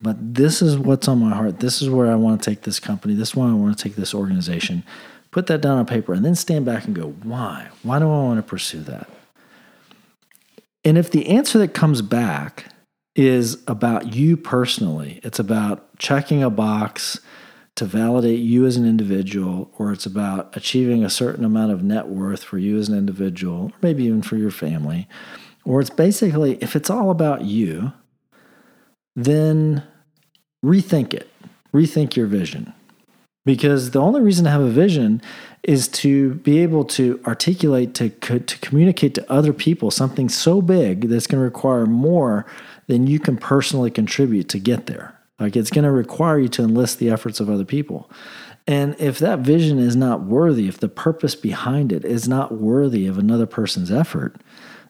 But 0.00 0.34
this 0.34 0.62
is 0.62 0.76
what's 0.76 1.06
on 1.06 1.20
my 1.20 1.34
heart. 1.34 1.60
This 1.60 1.80
is 1.80 1.88
where 1.88 2.10
I 2.10 2.16
want 2.16 2.42
to 2.42 2.50
take 2.50 2.62
this 2.62 2.80
company. 2.80 3.14
This 3.14 3.28
is 3.28 3.36
where 3.36 3.48
I 3.48 3.52
want 3.52 3.76
to 3.76 3.82
take 3.82 3.94
this 3.94 4.14
organization. 4.14 4.82
Put 5.32 5.46
that 5.48 5.60
down 5.60 5.78
on 5.78 5.86
paper 5.86 6.12
and 6.12 6.24
then 6.24 6.36
stand 6.36 6.64
back 6.64 6.84
and 6.84 6.94
go, 6.94 7.08
why? 7.22 7.68
Why 7.82 7.98
do 7.98 8.04
I 8.04 8.08
want 8.08 8.38
to 8.38 8.48
pursue 8.48 8.82
that? 8.82 9.08
And 10.84 10.96
if 10.96 11.10
the 11.10 11.26
answer 11.28 11.58
that 11.58 11.74
comes 11.74 12.02
back 12.02 12.66
is 13.16 13.62
about 13.66 14.14
you 14.14 14.36
personally, 14.36 15.20
it's 15.24 15.38
about 15.38 15.98
checking 15.98 16.42
a 16.42 16.50
box 16.50 17.20
to 17.76 17.86
validate 17.86 18.40
you 18.40 18.66
as 18.66 18.76
an 18.76 18.86
individual, 18.86 19.70
or 19.78 19.92
it's 19.92 20.04
about 20.04 20.54
achieving 20.54 21.02
a 21.02 21.10
certain 21.10 21.44
amount 21.44 21.72
of 21.72 21.82
net 21.82 22.08
worth 22.08 22.44
for 22.44 22.58
you 22.58 22.78
as 22.78 22.90
an 22.90 22.98
individual, 22.98 23.66
or 23.66 23.72
maybe 23.80 24.04
even 24.04 24.20
for 24.20 24.36
your 24.36 24.50
family, 24.50 25.08
or 25.64 25.80
it's 25.80 25.88
basically, 25.88 26.58
if 26.60 26.76
it's 26.76 26.90
all 26.90 27.10
about 27.10 27.42
you, 27.42 27.92
then 29.16 29.82
rethink 30.62 31.14
it, 31.14 31.30
rethink 31.72 32.16
your 32.16 32.26
vision. 32.26 32.74
Because 33.44 33.90
the 33.90 34.00
only 34.00 34.20
reason 34.20 34.44
to 34.44 34.50
have 34.50 34.60
a 34.60 34.70
vision 34.70 35.20
is 35.64 35.88
to 35.88 36.34
be 36.34 36.58
able 36.60 36.84
to 36.84 37.20
articulate, 37.26 37.94
to, 37.94 38.08
to 38.10 38.58
communicate 38.58 39.14
to 39.14 39.32
other 39.32 39.52
people 39.52 39.90
something 39.90 40.28
so 40.28 40.62
big 40.62 41.08
that's 41.08 41.26
going 41.26 41.40
to 41.40 41.44
require 41.44 41.86
more 41.86 42.46
than 42.86 43.06
you 43.06 43.18
can 43.18 43.36
personally 43.36 43.90
contribute 43.90 44.48
to 44.50 44.58
get 44.58 44.86
there. 44.86 45.18
Like 45.40 45.56
it's 45.56 45.70
going 45.70 45.84
to 45.84 45.90
require 45.90 46.38
you 46.38 46.48
to 46.48 46.62
enlist 46.62 46.98
the 46.98 47.10
efforts 47.10 47.40
of 47.40 47.50
other 47.50 47.64
people. 47.64 48.10
And 48.66 48.94
if 49.00 49.18
that 49.18 49.40
vision 49.40 49.78
is 49.78 49.96
not 49.96 50.22
worthy, 50.22 50.68
if 50.68 50.78
the 50.78 50.88
purpose 50.88 51.34
behind 51.34 51.92
it 51.92 52.04
is 52.04 52.28
not 52.28 52.52
worthy 52.52 53.06
of 53.06 53.18
another 53.18 53.46
person's 53.46 53.90
effort, 53.90 54.40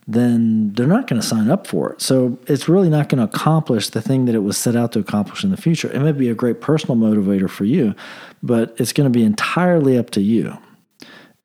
then 0.07 0.73
they're 0.73 0.87
not 0.87 1.07
going 1.07 1.21
to 1.21 1.27
sign 1.27 1.51
up 1.51 1.67
for 1.67 1.93
it. 1.93 2.03
So 2.03 2.39
it's 2.47 2.69
really 2.69 2.89
not 2.89 3.09
going 3.09 3.19
to 3.19 3.35
accomplish 3.35 3.91
the 3.91 4.03
thing 4.03 4.25
that 4.25 4.35
it 4.35 4.41
was 4.41 4.59
set 4.59 4.75
out 4.75 4.93
to 4.93 4.99
accomplish 4.99 5.45
in 5.45 5.51
the 5.51 5.57
future. 5.57 5.91
It 5.93 6.01
may 6.01 6.13
be 6.13 6.29
a 6.29 6.35
great 6.35 6.61
personal 6.61 6.97
motivator 6.97 7.49
for 7.49 7.65
you, 7.65 7.95
but 8.43 8.75
it's 8.79 8.93
going 8.93 9.11
to 9.11 9.17
be 9.17 9.25
entirely 9.25 9.97
up 9.97 10.11
to 10.11 10.21
you 10.21 10.59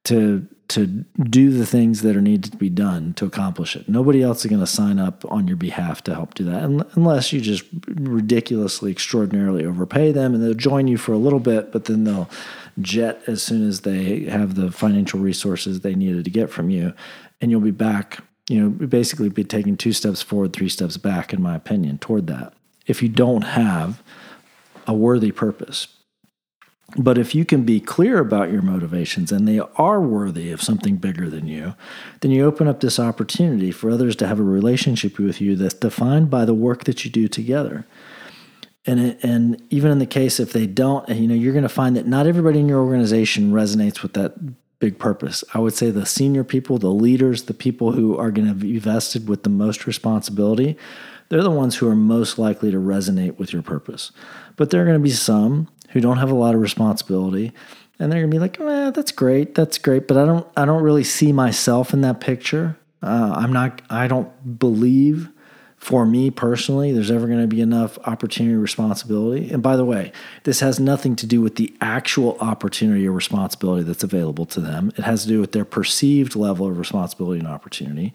to 0.06 0.48
to 0.70 0.86
do 0.86 1.52
the 1.52 1.66
things 1.66 2.02
that 2.02 2.16
are 2.16 2.22
needed 2.22 2.52
to 2.52 2.58
be 2.58 2.70
done 2.70 3.14
to 3.14 3.26
accomplish 3.26 3.76
it. 3.76 3.88
Nobody 3.88 4.22
else 4.22 4.44
is 4.44 4.50
going 4.50 4.60
to 4.60 4.68
sign 4.68 5.00
up 5.00 5.24
on 5.32 5.48
your 5.48 5.56
behalf 5.56 6.04
to 6.04 6.14
help 6.14 6.34
do 6.34 6.44
that 6.46 6.64
unless 6.96 7.32
you 7.32 7.40
just 7.40 7.64
ridiculously, 7.88 8.92
extraordinarily 8.92 9.66
overpay 9.66 10.12
them 10.12 10.34
and 10.34 10.44
they'll 10.44 10.54
join 10.54 10.88
you 10.88 10.98
for 10.98 11.14
a 11.14 11.18
little 11.18 11.40
bit, 11.40 11.72
but 11.72 11.86
then 11.86 12.04
they'll 12.04 12.30
jet 12.82 13.22
as 13.28 13.42
soon 13.42 13.66
as 13.68 13.82
they 13.82 14.26
have 14.26 14.56
the 14.56 14.72
financial 14.72 15.20
resources 15.20 15.82
they 15.82 15.96
needed 15.96 16.26
to 16.26 16.32
get 16.32 16.50
from 16.50 16.70
you. 16.70 16.94
And 17.40 17.50
you'll 17.50 17.62
be 17.62 17.72
back, 17.72 18.20
you 18.50 18.62
know, 18.62 18.70
basically 18.70 19.30
be 19.30 19.44
taking 19.44 19.76
two 19.76 19.94
steps 19.94 20.22
forward, 20.22 20.54
three 20.54 20.70
steps 20.70 20.98
back, 20.98 21.34
in 21.34 21.42
my 21.42 21.56
opinion, 21.56 21.98
toward 21.98 22.28
that. 22.28 22.54
If 22.86 23.04
you 23.04 23.10
don't 23.10 23.44
have 23.44 24.02
a 24.86 24.94
worthy 24.94 25.32
purpose, 25.32 25.88
but 26.96 27.18
if 27.18 27.36
you 27.36 27.44
can 27.44 27.64
be 27.64 27.82
clear 27.82 28.20
about 28.20 28.50
your 28.50 28.62
motivations 28.62 29.32
and 29.32 29.46
they 29.46 29.60
are 29.60 30.00
worthy 30.00 30.52
of 30.52 30.62
something 30.62 30.96
bigger 30.96 31.30
than 31.30 31.46
you, 31.46 31.76
then 32.22 32.32
you 32.32 32.46
open 32.46 32.68
up 32.68 32.80
this 32.80 32.98
opportunity 32.98 33.72
for 33.72 33.92
others 33.92 34.16
to 34.18 34.28
have 34.28 34.40
a 34.40 34.44
relationship 34.44 35.20
with 35.20 35.42
you 35.42 35.58
that's 35.58 35.74
defined 35.74 36.30
by 36.30 36.46
the 36.46 36.54
work 36.54 36.86
that 36.86 37.04
you 37.04 37.12
do 37.12 37.28
together. 37.28 37.86
And 38.86 39.02
it, 39.02 39.20
and 39.22 39.62
even 39.70 39.92
in 39.92 40.00
the 40.00 40.06
case 40.06 40.40
if 40.40 40.54
they 40.54 40.66
don't, 40.66 41.08
you 41.10 41.28
know, 41.28 41.36
you're 41.36 41.52
going 41.52 41.64
to 41.64 41.70
find 41.70 41.98
that 41.98 42.08
not 42.08 42.26
everybody 42.26 42.62
in 42.62 42.70
your 42.70 42.80
organization 42.80 43.52
resonates 43.52 44.02
with 44.02 44.14
that 44.14 44.36
big 44.80 45.00
purpose. 45.00 45.44
I 45.54 45.60
would 45.60 45.74
say 45.74 45.90
the 45.90 46.06
senior 46.06 46.44
people, 46.44 46.78
the 46.78 46.90
leaders, 46.90 47.44
the 47.44 47.54
people 47.54 47.94
who 47.94 48.18
are 48.18 48.32
going 48.32 48.48
to 48.48 48.54
be 48.54 48.78
vested 48.78 49.28
with 49.28 49.44
the 49.44 49.50
most 49.50 49.88
responsibility, 49.88 50.78
they're 51.30 51.44
the 51.44 51.52
ones 51.52 51.76
who 51.76 51.90
are 51.90 51.96
most 51.96 52.38
likely 52.38 52.72
to 52.72 52.78
resonate 52.78 53.38
with 53.38 53.54
your 53.54 53.62
purpose. 53.62 54.12
But 54.56 54.70
there 54.70 54.82
are 54.82 54.86
going 54.86 55.00
to 55.00 55.04
be 55.04 55.10
some 55.10 55.68
who 55.90 56.02
don't 56.02 56.18
have 56.18 56.32
a 56.32 56.36
lot 56.36 56.56
of 56.56 56.62
responsibility 56.62 57.54
and 58.00 58.12
they're 58.12 58.22
gonna 58.22 58.32
be 58.32 58.40
like 58.40 58.60
eh, 58.60 58.92
that's 58.92 59.12
great 59.12 59.56
that's 59.56 59.78
great 59.78 60.08
but 60.08 60.18
i 60.18 60.26
don't 60.26 60.48
i 60.56 60.66
don't 60.66 60.84
really 60.84 61.04
see 61.04 61.32
myself 61.32 61.94
in 61.94 62.02
that 62.02 62.20
picture 62.20 62.78
uh, 63.04 63.34
i'm 63.36 63.54
not 63.54 63.82
i 63.90 64.08
don't 64.08 64.60
believe 64.60 65.30
for 65.88 66.06
me 66.06 66.30
personally 66.30 66.92
there's 66.92 67.10
ever 67.10 67.28
going 67.28 67.40
to 67.40 67.48
be 67.48 67.62
enough 67.62 67.98
opportunity 68.00 68.54
or 68.54 68.60
responsibility. 68.60 69.50
And 69.50 69.64
by 69.64 69.78
the 69.78 69.86
way 69.86 70.12
this 70.44 70.60
has 70.60 70.82
nothing 70.82 71.16
to 71.16 71.26
do 71.26 71.40
with 71.40 71.56
the 71.56 71.74
actual 71.80 72.38
opportunity 72.42 73.08
or 73.08 73.14
responsibility 73.14 73.84
that's 73.84 74.04
available 74.04 74.46
to 74.48 74.60
them. 74.60 74.92
It 74.98 75.06
has 75.06 75.22
to 75.24 75.30
do 75.30 75.40
with 75.40 75.54
their 75.54 75.64
perceived 75.64 76.36
level 76.36 76.68
of 76.68 76.78
responsibility 76.78 77.40
and 77.40 77.48
opportunity. 77.48 78.14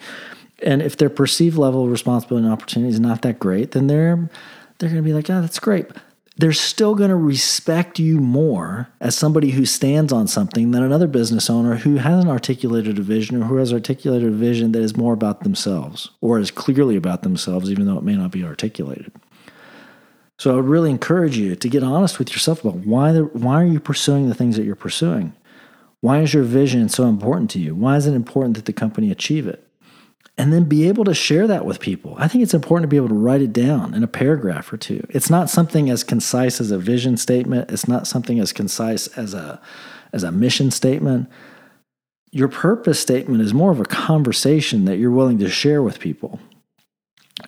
And 0.63 0.83
if 0.83 0.99
their 0.99 1.09
perceived 1.09 1.57
level 1.57 1.87
of 1.87 1.91
responsibility 1.91 2.45
and 2.45 2.53
opportunity 2.53 2.93
is 2.93 3.01
not 3.01 3.23
that 3.23 3.39
great 3.39 3.71
then 3.71 3.87
they're 3.87 4.29
they're 4.77 4.91
going 4.91 5.03
to 5.03 5.09
be 5.09 5.15
like 5.15 5.31
oh 5.31 5.41
that's 5.41 5.59
great 5.59 5.87
they're 6.37 6.53
still 6.53 6.95
going 6.95 7.11
to 7.11 7.17
respect 7.17 7.99
you 7.99 8.19
more 8.19 8.89
as 9.01 9.15
somebody 9.15 9.51
who 9.51 9.67
stands 9.67 10.13
on 10.13 10.27
something 10.27 10.71
than 10.71 10.83
another 10.83 11.07
business 11.07 11.51
owner 11.51 11.77
who 11.77 11.97
hasn't 11.97 12.31
articulated 12.31 12.99
a 12.99 13.03
vision 13.03 13.43
or 13.43 13.47
who 13.47 13.57
has 13.57 13.73
articulated 13.73 14.29
a 14.29 14.37
vision 14.37 14.73
that 14.73 14.83
is 14.83 14.97
more 14.97 15.13
about 15.13 15.43
themselves 15.43 16.11
or 16.21 16.39
is 16.39 16.51
clearly 16.51 16.97
about 16.97 17.23
themselves, 17.23 17.71
even 17.71 17.87
though 17.87 17.99
it 17.99 18.05
may 18.05 18.17
not 18.17 18.31
be 18.31 18.45
articulated. 18.45 19.13
So 20.39 20.53
I 20.53 20.57
would 20.57 20.65
really 20.65 20.91
encourage 20.91 21.37
you 21.37 21.55
to 21.55 21.69
get 21.69 21.83
honest 21.83 22.19
with 22.19 22.33
yourself 22.33 22.65
about 22.65 22.79
why, 22.87 23.13
the, 23.13 23.25
why 23.25 23.63
are 23.63 23.67
you 23.67 23.79
pursuing 23.79 24.29
the 24.29 24.35
things 24.35 24.57
that 24.57 24.65
you're 24.65 24.75
pursuing? 24.75 25.35
Why 26.01 26.21
is 26.21 26.35
your 26.35 26.43
vision 26.43 26.89
so 26.89 27.05
important 27.05 27.51
to 27.51 27.61
you? 27.61 27.75
Why 27.75 27.97
is 27.97 28.07
it 28.07 28.15
important 28.15 28.57
that 28.57 28.65
the 28.65 28.73
company 28.73 29.11
achieve 29.11 29.47
it? 29.47 29.65
And 30.39 30.53
then 30.53 30.65
be 30.65 30.89
able 30.89 31.05
to 31.05 31.15
share 31.15 31.47
that 31.47 31.67
with 31.67 31.79
people. 31.79 32.15
I 32.17 32.27
think 32.27 32.43
it's 32.43 32.55
important 32.55 32.85
to 32.85 32.89
be 32.89 32.97
able 32.97 33.09
to 33.09 33.15
write 33.15 33.43
it 33.43 33.53
down 33.53 33.95
in 33.95 34.03
a 34.03 34.09
paragraph 34.09 34.73
or 34.73 34.77
two. 34.77 35.07
It's 35.11 35.29
not 35.29 35.51
something 35.51 35.91
as 35.91 36.03
concise 36.03 36.61
as 36.61 36.71
a 36.71 36.79
vision 36.79 37.17
statement, 37.17 37.71
it's 37.71 37.87
not 37.87 38.07
something 38.07 38.41
as 38.41 38.53
concise 38.53 39.09
as 39.09 39.35
a 39.35 39.61
as 40.13 40.23
a 40.23 40.33
mission 40.33 40.71
statement. 40.71 41.29
Your 42.31 42.49
purpose 42.49 43.01
statement 43.01 43.43
is 43.43 43.53
more 43.53 43.73
of 43.73 43.81
a 43.81 43.85
conversation 43.85 44.87
that 44.87 44.97
you're 44.97 45.11
willing 45.11 45.39
to 45.39 45.51
share 45.51 45.83
with 45.83 46.01
people. 46.01 46.41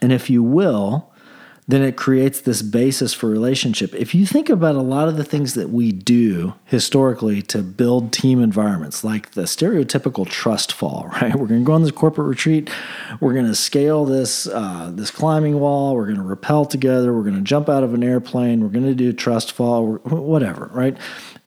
And 0.02 0.12
if 0.12 0.28
you 0.28 0.42
will, 0.42 1.13
then 1.66 1.82
it 1.82 1.96
creates 1.96 2.42
this 2.42 2.60
basis 2.60 3.14
for 3.14 3.28
relationship. 3.28 3.94
If 3.94 4.14
you 4.14 4.26
think 4.26 4.50
about 4.50 4.74
a 4.74 4.82
lot 4.82 5.08
of 5.08 5.16
the 5.16 5.24
things 5.24 5.54
that 5.54 5.70
we 5.70 5.92
do 5.92 6.54
historically 6.66 7.40
to 7.42 7.62
build 7.62 8.12
team 8.12 8.42
environments, 8.42 9.02
like 9.02 9.30
the 9.30 9.42
stereotypical 9.42 10.28
trust 10.28 10.72
fall, 10.72 11.08
right? 11.12 11.34
We're 11.34 11.46
going 11.46 11.60
to 11.60 11.66
go 11.66 11.72
on 11.72 11.82
this 11.82 11.92
corporate 11.92 12.28
retreat. 12.28 12.70
We're 13.20 13.32
going 13.32 13.46
to 13.46 13.54
scale 13.54 14.04
this 14.04 14.46
uh, 14.46 14.90
this 14.92 15.10
climbing 15.10 15.58
wall. 15.58 15.94
We're 15.94 16.06
going 16.06 16.18
to 16.18 16.22
rappel 16.22 16.66
together. 16.66 17.14
We're 17.14 17.22
going 17.22 17.36
to 17.36 17.42
jump 17.42 17.70
out 17.70 17.82
of 17.82 17.94
an 17.94 18.04
airplane. 18.04 18.60
We're 18.60 18.68
going 18.68 18.84
to 18.84 18.94
do 18.94 19.12
trust 19.12 19.52
fall, 19.52 19.94
whatever, 20.04 20.70
right? 20.72 20.96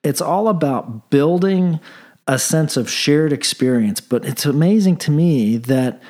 It's 0.04 0.22
all 0.22 0.48
about 0.48 1.12
building 1.12 1.80
a 2.28 2.40
sense 2.40 2.76
of 2.76 2.90
shared 2.90 3.32
experience. 3.32 4.02
But 4.02 4.26
it's 4.26 4.46
amazing 4.46 4.98
to 4.98 5.12
me 5.12 5.58
that 5.58 6.02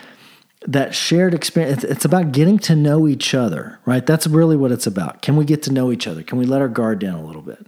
that 0.68 0.94
shared 0.94 1.34
experience 1.34 1.84
it's 1.84 2.06
about 2.06 2.32
getting 2.32 2.60
to 2.60 2.76
know 2.76 3.08
each 3.08 3.34
other 3.34 3.80
right? 3.86 4.06
That's 4.06 4.28
really 4.28 4.58
what 4.58 4.72
it's 4.72 4.86
about. 4.86 5.22
Can 5.22 5.36
we 5.38 5.46
get 5.46 5.64
to 5.64 5.72
know 5.72 5.92
each 5.92 6.08
other? 6.08 6.24
Can 6.24 6.38
we 6.38 6.46
let 6.46 6.62
our 6.62 6.68
guard 6.68 7.00
down 7.00 7.16
a 7.16 7.26
little 7.26 7.42
bit? 7.42 7.66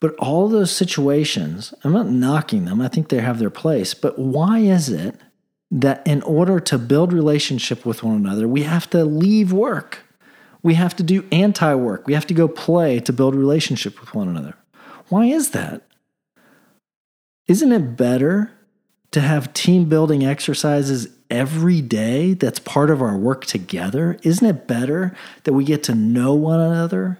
But 0.00 0.14
all 0.16 0.48
those 0.48 0.70
situations 0.70 1.74
i'm 1.82 1.92
not 1.92 2.08
knocking 2.08 2.64
them 2.64 2.80
i 2.80 2.88
think 2.88 3.08
they 3.08 3.20
have 3.20 3.38
their 3.38 3.50
place 3.50 3.94
but 3.94 4.18
why 4.18 4.58
is 4.60 4.88
it 4.88 5.16
that 5.70 6.06
in 6.06 6.22
order 6.22 6.60
to 6.60 6.78
build 6.78 7.12
relationship 7.12 7.84
with 7.84 8.02
one 8.02 8.16
another 8.16 8.46
we 8.46 8.62
have 8.62 8.88
to 8.90 9.04
leave 9.04 9.52
work? 9.52 10.04
We 10.62 10.74
have 10.74 10.96
to 10.96 11.02
do 11.02 11.26
anti-work. 11.30 12.06
We 12.06 12.14
have 12.14 12.26
to 12.26 12.34
go 12.34 12.48
play 12.48 13.00
to 13.00 13.12
build 13.12 13.34
relationship 13.34 14.00
with 14.00 14.14
one 14.14 14.28
another. 14.28 14.54
Why 15.08 15.26
is 15.26 15.50
that? 15.50 15.82
Isn't 17.46 17.72
it 17.72 17.96
better 17.96 18.52
to 19.12 19.20
have 19.20 19.52
team 19.54 19.88
building 19.88 20.24
exercises 20.24 21.08
every 21.30 21.80
day 21.80 22.34
that's 22.34 22.58
part 22.58 22.90
of 22.90 23.02
our 23.02 23.16
work 23.16 23.44
together? 23.44 24.18
Isn't 24.22 24.46
it 24.46 24.66
better 24.66 25.14
that 25.44 25.52
we 25.52 25.64
get 25.64 25.82
to 25.84 25.94
know 25.94 26.34
one 26.34 26.60
another 26.60 27.18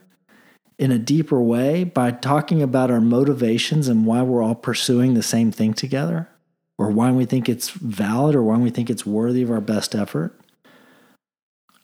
in 0.79 0.93
a 0.93 0.99
deeper 0.99 1.41
way 1.41 1.85
by 1.85 2.11
talking 2.11 2.63
about 2.63 2.91
our 2.91 3.01
motivations 3.01 3.89
and 3.89 4.07
why 4.07 4.23
we're 4.23 4.43
all 4.43 4.55
pursuing 4.55 5.15
the 5.15 5.23
same 5.23 5.51
thing 5.51 5.75
together? 5.75 6.29
Or 6.77 6.91
why 6.91 7.11
we 7.11 7.25
think 7.25 7.49
it's 7.49 7.71
valid 7.71 8.37
or 8.37 8.43
why 8.43 8.57
we 8.57 8.71
think 8.71 8.89
it's 8.89 9.05
worthy 9.05 9.43
of 9.43 9.51
our 9.51 9.61
best 9.61 9.97
effort? 9.97 10.39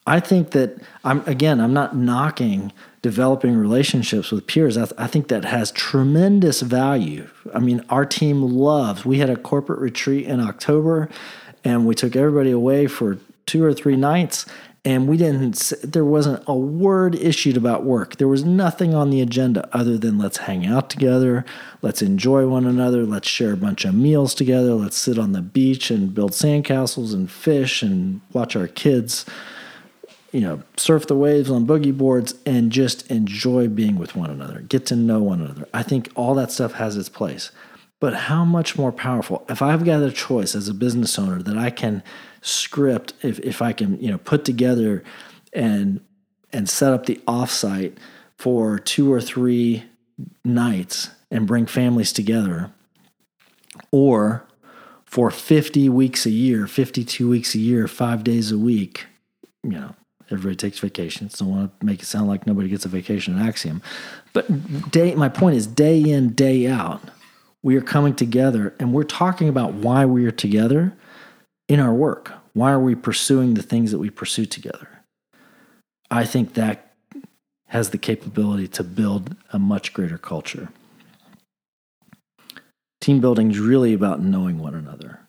I 0.07 0.21
think 0.21 0.51
that 0.51 0.81
I'm 1.03 1.27
again, 1.27 1.61
I'm 1.61 1.73
not 1.73 1.97
knocking 1.97 2.73
developing 3.01 3.55
relationships 3.55 4.31
with 4.31 4.47
peers. 4.47 4.79
I, 4.79 4.85
th- 4.87 4.95
I, 4.97 5.07
think 5.07 5.29
that 5.29 5.45
has 5.45 5.71
tremendous 5.73 6.63
value. 6.63 7.29
I 7.53 7.59
mean, 7.59 7.85
our 7.91 8.07
team 8.07 8.43
loves. 8.43 9.05
We 9.05 9.19
had 9.19 9.29
a 9.29 9.37
corporate 9.37 9.79
retreat 9.79 10.27
in 10.27 10.41
October 10.41 11.11
and 11.65 11.87
we 11.87 11.95
took 11.95 12.15
everybody 12.15 12.51
away 12.51 12.87
for 12.87 13.19
two 13.47 13.65
or 13.65 13.75
three 13.75 13.97
nights 13.97 14.47
and 14.87 15.09
we 15.09 15.17
didn't 15.17 15.73
there 15.83 16.05
wasn't 16.05 16.43
a 16.47 16.55
word 16.55 17.15
issued 17.15 17.57
about 17.57 17.85
work. 17.85 18.17
There 18.17 18.29
was 18.29 18.45
nothing 18.45 18.95
on 18.95 19.09
the 19.09 19.23
agenda 19.23 19.67
other 19.73 19.97
than 19.97 20.19
let's 20.19 20.39
hang 20.39 20.67
out 20.67 20.91
together 20.91 21.45
let's 21.83 22.03
enjoy 22.03 22.47
one 22.47 22.67
another 22.67 23.05
let's 23.05 23.29
share 23.29 23.53
a 23.53 23.57
bunch 23.57 23.85
of 23.85 23.95
meals 23.95 24.35
together 24.35 24.75
let's 24.75 24.97
sit 24.97 25.19
on 25.19 25.33
the 25.33 25.43
beach 25.43 25.91
and 25.91 26.15
build 26.15 26.33
sandcastles 26.33 27.15
and 27.15 27.31
fish 27.31 27.83
and 27.83 28.21
watch 28.33 28.57
our 28.57 28.69
kids 28.69 29.25
you 30.33 30.41
know 30.41 30.63
surf 30.77 31.07
the 31.07 31.17
waves 31.17 31.51
on 31.51 31.67
boogie 31.67 31.97
boards 31.97 32.35
and 32.45 32.71
just 32.71 33.11
enjoy 33.11 33.69
being 33.69 33.97
with 33.97 34.15
one 34.17 34.31
another 34.31 34.61
get 34.61 34.87
to 34.87 34.97
know 34.97 35.23
one 35.23 35.41
another. 35.41 35.67
I 35.73 35.83
think 35.83 36.11
all 36.15 36.35
that 36.35 36.51
stuff 36.51 36.73
has 36.73 36.97
its 36.97 37.09
place 37.09 37.51
but 38.05 38.13
how 38.13 38.45
much 38.45 38.77
more 38.77 38.93
powerful 38.93 39.47
if 39.49 39.63
I've 39.63 39.83
got 39.83 40.03
a 40.03 40.13
choice 40.13 40.55
as 40.55 40.69
a 40.69 40.75
business 40.75 41.19
owner 41.19 41.41
that 41.41 41.57
I 41.57 41.71
can 41.71 42.03
script, 42.43 43.15
if, 43.23 43.39
if 43.39 43.63
I 43.63 43.73
can, 43.73 43.99
you 43.99 44.11
know, 44.11 44.19
put 44.19 44.45
together 44.45 45.03
and 45.55 46.03
and 46.53 46.69
set 46.69 46.93
up 46.93 47.07
the 47.07 47.19
offsite 47.27 47.95
for 48.37 48.79
two 48.79 49.11
or 49.11 49.23
three 49.23 49.85
nights 50.45 51.13
and 51.31 51.47
bring 51.47 51.65
families 51.65 52.13
together, 52.13 52.73
or 53.91 54.45
for 55.07 55.31
50 55.31 55.89
weeks 55.89 56.27
a 56.27 56.31
year, 56.31 56.67
52 56.67 57.27
weeks 57.27 57.55
a 57.55 57.59
year, 57.59 57.89
five 57.89 58.23
days 58.23 58.53
a 58.53 58.59
week, 58.59 59.07
you 59.63 59.71
know, 59.71 59.95
everybody 60.31 60.57
takes 60.57 60.79
vacations. 60.79 61.39
Don't 61.39 61.49
want 61.49 61.81
to 61.81 61.87
make 61.87 62.03
it 62.03 62.05
sound 62.05 62.29
like 62.29 62.47
nobody 62.47 62.69
gets 62.69 62.85
a 62.85 62.89
vacation 62.89 63.39
at 63.39 63.47
Axiom. 63.47 63.81
But 64.35 64.91
day, 64.91 65.15
my 65.15 65.31
point 65.31 65.57
is 65.57 65.67
day 65.67 65.99
in, 66.03 66.35
day 66.35 66.67
out 66.67 67.01
we 67.65 67.77
are 67.77 67.81
coming 67.81 68.15
together 68.15 68.75
and 68.79 68.93
we're 68.93 69.03
talking 69.03 69.49
about 69.49 69.73
why 69.73 70.05
we 70.05 70.27
are 70.27 70.31
together 70.31 70.93
in 71.67 71.81
our 71.81 71.95
work. 71.95 72.31
Why 72.53 72.71
are 72.71 72.79
we 72.79 72.95
pursuing 72.95 73.55
the 73.55 73.63
things 73.63 73.91
that 73.91 73.99
we 73.99 74.11
pursue 74.11 74.45
together? 74.45 74.87
I 76.11 76.27
think 76.27 76.55
that 76.55 76.95
has 77.69 77.91
the 77.91 77.99
capability 77.99 78.69
to 78.69 78.85
build 78.85 79.35
a 79.51 79.59
much 79.59 79.95
greater 79.95 80.19
culture. 80.19 80.69
Team 83.01 83.21
building 83.21 83.51
is 83.51 83.59
really 83.59 83.95
about 83.95 84.21
knowing 84.21 84.59
one 84.59 84.75
another. 84.75 85.21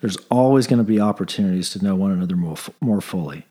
There's 0.00 0.16
always 0.30 0.68
going 0.68 0.78
to 0.78 0.84
be 0.84 1.00
opportunities 1.00 1.70
to 1.70 1.84
know 1.84 1.96
one 1.96 2.12
another 2.12 2.36
more, 2.36 2.56
more 2.80 3.00
fully. 3.00 3.46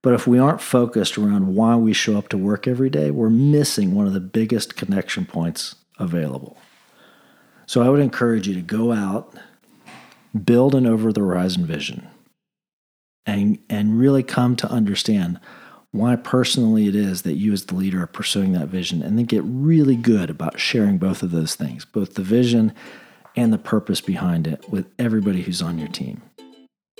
But 0.00 0.14
if 0.14 0.28
we 0.28 0.38
aren't 0.38 0.60
focused 0.60 1.18
around 1.18 1.56
why 1.56 1.74
we 1.74 1.92
show 1.92 2.16
up 2.16 2.28
to 2.28 2.38
work 2.38 2.68
every 2.68 2.88
day, 2.88 3.10
we're 3.10 3.30
missing 3.30 3.94
one 3.94 4.06
of 4.06 4.12
the 4.12 4.20
biggest 4.20 4.76
connection 4.76 5.26
points 5.26 5.74
available. 5.98 6.56
So 7.68 7.82
I 7.82 7.90
would 7.90 8.00
encourage 8.00 8.48
you 8.48 8.54
to 8.54 8.62
go 8.62 8.92
out, 8.92 9.34
build 10.44 10.74
an 10.74 10.86
over 10.86 11.12
the 11.12 11.20
horizon 11.20 11.66
vision, 11.66 12.08
and, 13.26 13.58
and 13.68 13.98
really 13.98 14.22
come 14.22 14.56
to 14.56 14.70
understand 14.70 15.38
why 15.90 16.16
personally 16.16 16.86
it 16.86 16.94
is 16.94 17.22
that 17.22 17.34
you 17.34 17.52
as 17.52 17.66
the 17.66 17.74
leader 17.74 18.02
are 18.02 18.06
pursuing 18.06 18.52
that 18.52 18.68
vision 18.68 19.02
and 19.02 19.18
then 19.18 19.26
get 19.26 19.42
really 19.44 19.96
good 19.96 20.30
about 20.30 20.58
sharing 20.58 20.96
both 20.96 21.22
of 21.22 21.30
those 21.30 21.54
things 21.54 21.84
both 21.84 22.14
the 22.14 22.22
vision 22.22 22.74
and 23.36 23.52
the 23.52 23.58
purpose 23.58 24.00
behind 24.00 24.46
it 24.46 24.66
with 24.70 24.86
everybody 24.98 25.42
who's 25.42 25.62
on 25.62 25.78
your 25.78 25.88
team. 25.88 26.22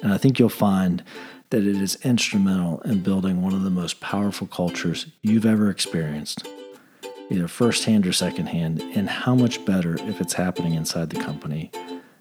And 0.02 0.12
i 0.12 0.18
think 0.18 0.38
you'll 0.38 0.50
find 0.50 1.02
that 1.48 1.66
it 1.66 1.76
is 1.76 1.96
instrumental 2.04 2.80
in 2.82 3.02
building 3.02 3.40
one 3.40 3.54
of 3.54 3.62
the 3.62 3.70
most 3.70 4.00
powerful 4.00 4.46
cultures 4.46 5.06
you've 5.22 5.46
ever 5.46 5.70
experienced 5.70 6.46
either 7.30 7.48
firsthand 7.48 8.06
or 8.06 8.12
secondhand 8.12 8.80
and 8.94 9.08
how 9.08 9.34
much 9.34 9.64
better 9.64 9.96
if 10.08 10.20
it's 10.20 10.34
happening 10.34 10.74
inside 10.74 11.10
the 11.10 11.20
company 11.20 11.70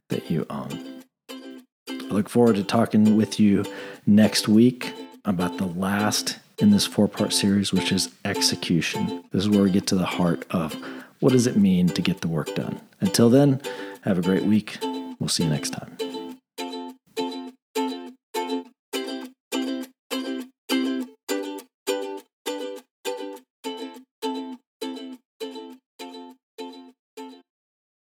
that 0.10 0.30
you 0.30 0.46
own 0.50 1.04
i 1.30 2.10
look 2.10 2.30
forward 2.30 2.56
to 2.56 2.64
talking 2.64 3.16
with 3.18 3.40
you 3.40 3.64
next 4.06 4.48
week 4.48 4.94
about 5.26 5.58
the 5.58 5.66
last 5.66 6.40
in 6.60 6.72
this 6.72 6.86
four 6.86 7.08
part 7.08 7.34
series, 7.34 7.72
which 7.72 7.92
is 7.92 8.10
execution. 8.26 9.24
This 9.32 9.44
is 9.44 9.50
where 9.50 9.64
we 9.64 9.72
get 9.72 9.88
to 9.88 9.96
the 9.96 10.06
heart 10.06 10.46
of 10.52 10.76
what 11.20 11.34
does 11.34 11.48
it 11.48 11.58
mean 11.58 11.88
to 11.90 12.02
get 12.02 12.22
the 12.22 12.28
work 12.28 12.54
done. 12.56 12.80
Until 13.02 13.30
then, 13.30 13.62
have 14.02 14.18
a 14.18 14.22
great 14.22 14.44
week. 14.44 14.78
We'll 15.20 15.30
see 15.30 15.44
you 15.44 15.50
next 15.50 15.72
time. 15.72 16.07